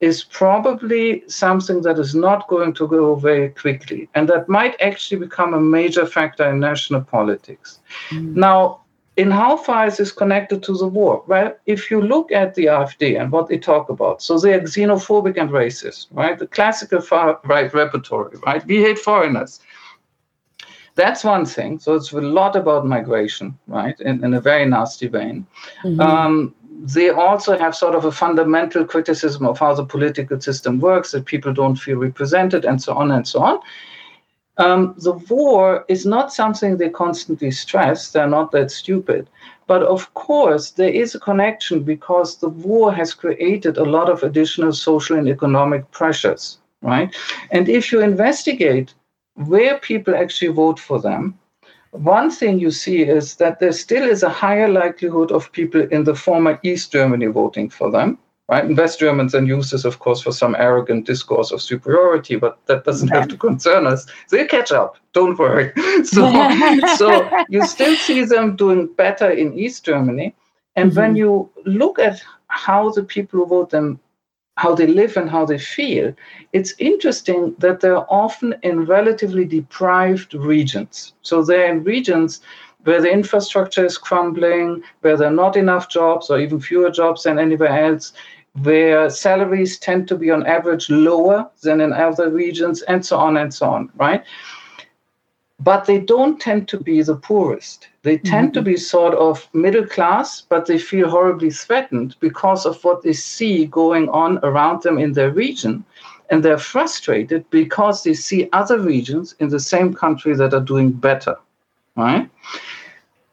is 0.01 0.23
probably 0.23 1.25
something 1.27 1.83
that 1.83 1.99
is 1.99 2.15
not 2.15 2.47
going 2.49 2.73
to 2.75 2.87
go 2.87 3.17
very 3.17 3.49
quickly, 3.49 4.09
and 4.15 4.29
that 4.29 4.49
might 4.49 4.81
actually 4.81 5.19
become 5.19 5.55
a 5.55 5.61
major 5.61 6.07
factor 6.07 6.49
in 6.49 6.61
national 6.61 7.01
politics. 7.01 7.81
Mm. 8.11 8.37
Now, 8.37 8.83
in 9.17 9.33
how 9.33 9.57
far 9.57 9.89
is 9.89 9.97
this 9.97 10.13
connected 10.13 10.63
to 10.63 10.79
the 10.79 10.87
war? 10.87 11.25
Well, 11.27 11.53
if 11.67 11.91
you 11.91 12.01
look 12.01 12.31
at 12.31 12.55
the 12.55 12.67
AfD 12.67 13.21
and 13.21 13.33
what 13.33 13.49
they 13.49 13.59
talk 13.59 13.89
about, 13.89 14.23
so 14.23 14.39
they 14.39 14.55
are 14.55 14.61
xenophobic 14.61 15.37
and 15.37 15.51
racist, 15.51 16.07
right? 16.13 16.39
The 16.39 16.47
classical 16.47 17.01
far 17.01 17.41
right 17.45 17.73
repertory, 17.75 18.39
right? 18.47 18.65
We 18.65 18.81
hate 18.81 19.01
foreigners. 19.01 19.59
That's 20.95 21.25
one 21.25 21.47
thing. 21.47 21.81
So 21.81 21.95
it's 21.95 22.13
a 22.13 22.21
lot 22.21 22.55
about 22.55 22.87
migration, 22.87 23.59
right? 23.67 23.99
In, 24.01 24.25
in 24.25 24.35
a 24.35 24.41
very 24.41 24.67
nasty 24.67 25.09
vein. 25.09 25.47
Mm-hmm. 25.83 26.01
Um, 26.01 26.55
they 26.79 27.11
also 27.11 27.59
have 27.59 27.75
sort 27.75 27.95
of 27.95 28.05
a 28.05 28.13
fundamental 28.13 28.85
criticism 28.85 29.45
of 29.47 29.59
how 29.59 29.75
the 29.75 29.85
political 29.85 30.41
system 30.41 30.79
works, 30.79 31.11
that 31.11 31.25
people 31.25 31.53
don't 31.53 31.77
feel 31.77 31.99
represented, 31.99 32.65
and 32.65 32.81
so 32.81 32.95
on 32.95 33.11
and 33.11 33.27
so 33.27 33.41
on. 33.43 33.59
Um, 34.59 34.95
the 34.99 35.13
war 35.13 35.85
is 35.89 36.07
not 36.07 36.33
something 36.33 36.77
they 36.77 36.89
constantly 36.89 37.51
stress, 37.51 38.11
they're 38.11 38.29
not 38.29 38.53
that 38.53 38.71
stupid. 38.71 39.29
But 39.67 39.83
of 39.83 40.13
course, 40.15 40.71
there 40.71 40.91
is 40.91 41.15
a 41.15 41.21
connection 41.21 41.83
because 41.83 42.39
the 42.39 42.49
war 42.49 42.93
has 42.93 43.13
created 43.13 43.77
a 43.77 43.85
lot 43.85 44.09
of 44.09 44.23
additional 44.23 44.73
social 44.73 45.17
and 45.17 45.29
economic 45.29 45.89
pressures, 45.91 46.59
right? 46.83 47.15
And 47.51 47.69
if 47.69 47.93
you 47.93 48.01
investigate 48.01 48.95
where 49.35 49.79
people 49.79 50.15
actually 50.15 50.53
vote 50.53 50.81
for 50.81 51.01
them, 51.01 51.39
one 51.93 52.31
thing 52.31 52.59
you 52.59 52.71
see 52.71 53.03
is 53.03 53.37
that 53.37 53.61
there 53.61 53.73
still 53.73 54.05
is 54.05 54.23
a 54.23 54.29
higher 54.29 54.69
likelihood 54.69 55.33
of 55.33 55.51
people 55.53 55.83
in 55.91 56.05
the 56.05 56.15
former 56.15 56.59
East 56.63 56.93
Germany 56.93 57.27
voting 57.27 57.71
for 57.71 57.91
them. 57.91 58.19
Right? 58.49 58.65
And 58.65 58.79
West 58.79 58.99
Germans 58.99 59.33
then 59.33 59.47
use 59.47 59.71
this, 59.71 59.85
of 59.85 59.99
course, 59.99 60.23
for 60.23 60.33
some 60.33 60.57
arrogant 60.59 61.07
discourse 61.07 61.51
of 61.51 61.61
superiority, 61.61 62.37
but 62.37 62.59
that 62.65 62.85
doesn't 62.85 63.09
have 63.09 63.29
to 63.29 63.37
concern 63.37 63.87
us. 63.87 64.07
They 64.31 64.47
catch 64.47 64.73
up. 64.73 64.97
Don't 65.13 65.39
worry. 65.39 65.73
So, 66.05 66.31
so 66.97 67.29
you 67.51 67.67
still 67.67 67.95
see 67.97 68.25
them 68.25 68.57
doing 68.57 68.87
better 68.87 69.31
in 69.31 69.53
East 69.53 69.85
Germany. 69.85 70.35
And 70.77 70.91
mm-hmm. 70.91 71.01
when 71.01 71.17
you 71.17 71.51
look 71.67 71.99
at 71.99 72.23
how 72.47 72.91
the 72.91 73.03
people 73.03 73.41
who 73.41 73.47
vote 73.47 73.71
them 73.71 74.01
how 74.59 74.75
they 74.75 74.89
live 74.89 75.17
and 75.17 75.31
how 75.31 75.45
they 75.47 75.59
feel, 75.59 76.13
it's 76.53 76.75
interesting 76.79 77.55
that 77.59 77.79
they're 77.79 78.13
often 78.13 78.57
in 78.65 78.87
relatively 78.87 79.45
deprived 79.45 80.35
regions. 80.35 81.15
So 81.23 81.45
they're 81.45 81.71
in 81.73 81.85
regions 81.85 82.41
where 82.83 83.01
the 83.01 83.11
infrastructure 83.11 83.87
is 83.87 83.97
crumbling, 83.97 84.83
where 85.03 85.17
there 85.17 85.29
are 85.29 85.43
not 85.45 85.57
enough 85.57 85.89
jobs 85.89 86.29
or 86.29 86.41
even 86.41 86.61
fewer 86.61 86.91
jobs 86.91 87.23
than 87.23 87.39
anywhere 87.39 87.85
else, 87.87 88.13
where 88.63 89.09
salaries 89.09 89.79
tend 89.79 90.09
to 90.09 90.17
be 90.17 90.29
on 90.33 90.45
average 90.45 90.91
lower 90.91 91.49
than 91.63 91.81
in 91.81 91.93
other 91.93 92.29
regions, 92.29 92.83
and 92.83 93.07
so 93.07 93.17
on 93.17 93.37
and 93.37 93.55
so 93.55 93.71
on, 93.71 93.89
right? 93.95 94.25
But 95.61 95.87
they 95.87 95.99
don't 95.99 96.41
tend 96.41 96.69
to 96.69 96.79
be 96.79 97.03
the 97.03 97.17
poorest. 97.17 97.89
They 98.03 98.19
tend 98.19 98.49
mm-hmm. 98.49 98.55
to 98.55 98.63
be 98.63 98.77
sort 98.77 99.15
of 99.15 99.49
middle 99.53 99.87
class, 99.87 100.41
but 100.41 100.67
they 100.67 100.79
feel 100.79 101.11
horribly 101.11 101.51
threatened 101.51 102.15
because 102.21 102.65
of 102.65 102.83
what 102.85 103.03
they 103.03 103.13
see 103.13 103.67
going 103.67 104.09
on 104.11 104.39
around 104.45 104.83
them 104.83 104.99
in 104.99 105.15
their 105.15 105.31
region. 105.31 105.85
And 106.31 106.45
they're 106.45 106.59
frustrated 106.59 107.49
because 107.51 108.05
they 108.05 108.15
see 108.15 108.49
other 108.53 108.79
regions 108.79 109.35
in 109.41 109.49
the 109.49 109.61
same 109.61 109.95
country 109.95 110.35
that 110.35 110.55
are 110.55 110.61
doing 110.61 110.93
better, 110.93 111.37
right? 111.97 112.29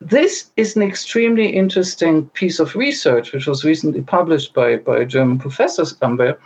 This 0.01 0.51
is 0.55 0.75
an 0.75 0.81
extremely 0.81 1.47
interesting 1.47 2.27
piece 2.29 2.59
of 2.59 2.75
research, 2.75 3.33
which 3.33 3.47
was 3.47 3.63
recently 3.63 4.01
published 4.01 4.53
by, 4.53 4.77
by 4.77 4.99
a 4.99 5.05
German 5.05 5.37
professor, 5.37 5.83
Scamber, 5.83 6.37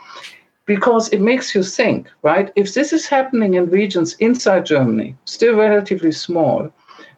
because 0.70 1.10
it 1.10 1.20
makes 1.20 1.56
you 1.56 1.64
think, 1.64 2.12
right? 2.22 2.52
If 2.56 2.76
this 2.76 2.94
is 2.94 3.08
happening 3.08 3.56
in 3.56 3.72
regions 3.72 4.14
inside 4.20 4.68
Germany, 4.68 5.16
still 5.26 5.56
relatively 5.56 6.12
small, 6.12 6.72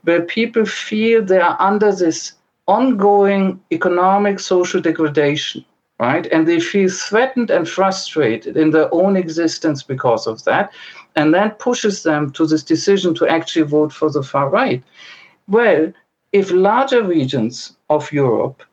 where 0.04 0.22
people 0.22 0.66
feel 0.66 1.22
they 1.22 1.41
are 1.41 1.58
under 1.60 1.91
this 1.93 2.32
ongoing 2.70 3.60
economic 3.74 4.39
social 4.39 4.80
degradation, 4.80 5.66
right? 5.99 6.28
And 6.32 6.47
they 6.47 6.62
feel 6.62 6.89
threatened 6.89 7.49
and 7.52 7.68
frustrated 7.68 8.56
in 8.56 8.72
their 8.72 8.88
own 8.93 9.18
existence 9.18 9.84
because 9.84 10.28
of 10.28 10.41
that. 10.45 10.72
And 11.18 11.34
that 11.34 11.60
pushes 11.60 12.04
them 12.04 12.32
to 12.38 12.45
this 12.47 12.64
decision 12.64 13.14
to 13.16 13.28
actually 13.28 13.66
vote 13.66 13.91
for 13.91 14.10
the 14.10 14.24
far 14.24 14.47
right. 14.49 14.82
Well, 15.49 15.91
if 16.32 16.52
larger 16.52 17.04
regions 17.04 17.76
of 17.89 18.14
Europe 18.14 18.64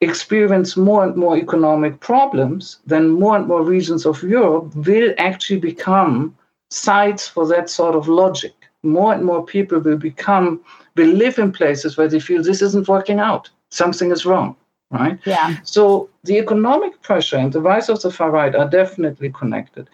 experience 0.00 0.76
more 0.76 1.04
and 1.04 1.16
more 1.16 1.36
economic 1.36 2.00
problems, 2.00 2.78
then 2.86 3.08
more 3.08 3.36
and 3.36 3.48
more 3.48 3.62
regions 3.62 4.06
of 4.06 4.22
Europe 4.22 4.74
will 4.76 5.12
actually 5.18 5.58
become 5.58 6.36
sites 6.70 7.26
for 7.26 7.46
that 7.48 7.68
sort 7.68 7.94
of 7.94 8.08
logic. 8.08 8.54
More 8.82 9.12
and 9.12 9.24
more 9.24 9.44
people 9.44 9.80
will 9.80 9.96
become, 9.96 10.60
will 10.96 11.08
live 11.08 11.38
in 11.38 11.50
places 11.50 11.96
where 11.96 12.08
they 12.08 12.20
feel 12.20 12.42
this 12.42 12.62
isn't 12.62 12.88
working 12.88 13.18
out, 13.18 13.50
something 13.70 14.12
is 14.12 14.24
wrong, 14.24 14.54
right? 14.92 15.18
Yeah. 15.24 15.56
So 15.64 16.08
the 16.22 16.38
economic 16.38 17.02
pressure 17.02 17.36
and 17.36 17.52
the 17.52 17.60
rise 17.60 17.88
of 17.88 18.00
the 18.00 18.12
far 18.12 18.30
right 18.30 18.54
are 18.54 18.68
definitely 18.68 19.30
connected. 19.30 19.90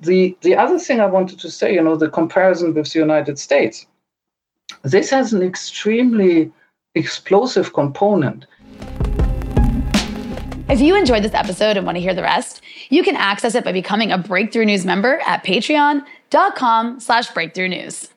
The, 0.00 0.36
the 0.40 0.56
other 0.56 0.78
thing 0.78 1.00
I 1.00 1.06
wanted 1.06 1.38
to 1.40 1.50
say, 1.50 1.74
you 1.74 1.82
know, 1.82 1.96
the 1.96 2.08
comparison 2.08 2.72
with 2.72 2.90
the 2.90 2.98
United 2.98 3.38
States, 3.38 3.86
this 4.82 5.10
has 5.10 5.34
an 5.34 5.42
extremely 5.42 6.50
explosive 6.94 7.74
component 7.74 8.46
if 10.68 10.80
you 10.80 10.96
enjoyed 10.96 11.22
this 11.22 11.34
episode 11.34 11.76
and 11.76 11.84
want 11.84 11.96
to 11.96 12.00
hear 12.00 12.14
the 12.14 12.22
rest, 12.22 12.62
you 12.88 13.02
can 13.02 13.16
access 13.16 13.54
it 13.54 13.64
by 13.64 13.72
becoming 13.72 14.12
a 14.12 14.18
Breakthrough 14.18 14.64
News 14.64 14.84
member 14.84 15.20
at 15.26 15.44
patreon.com 15.44 17.00
slash 17.00 17.30
breakthrough 17.30 17.68
news. 17.68 18.11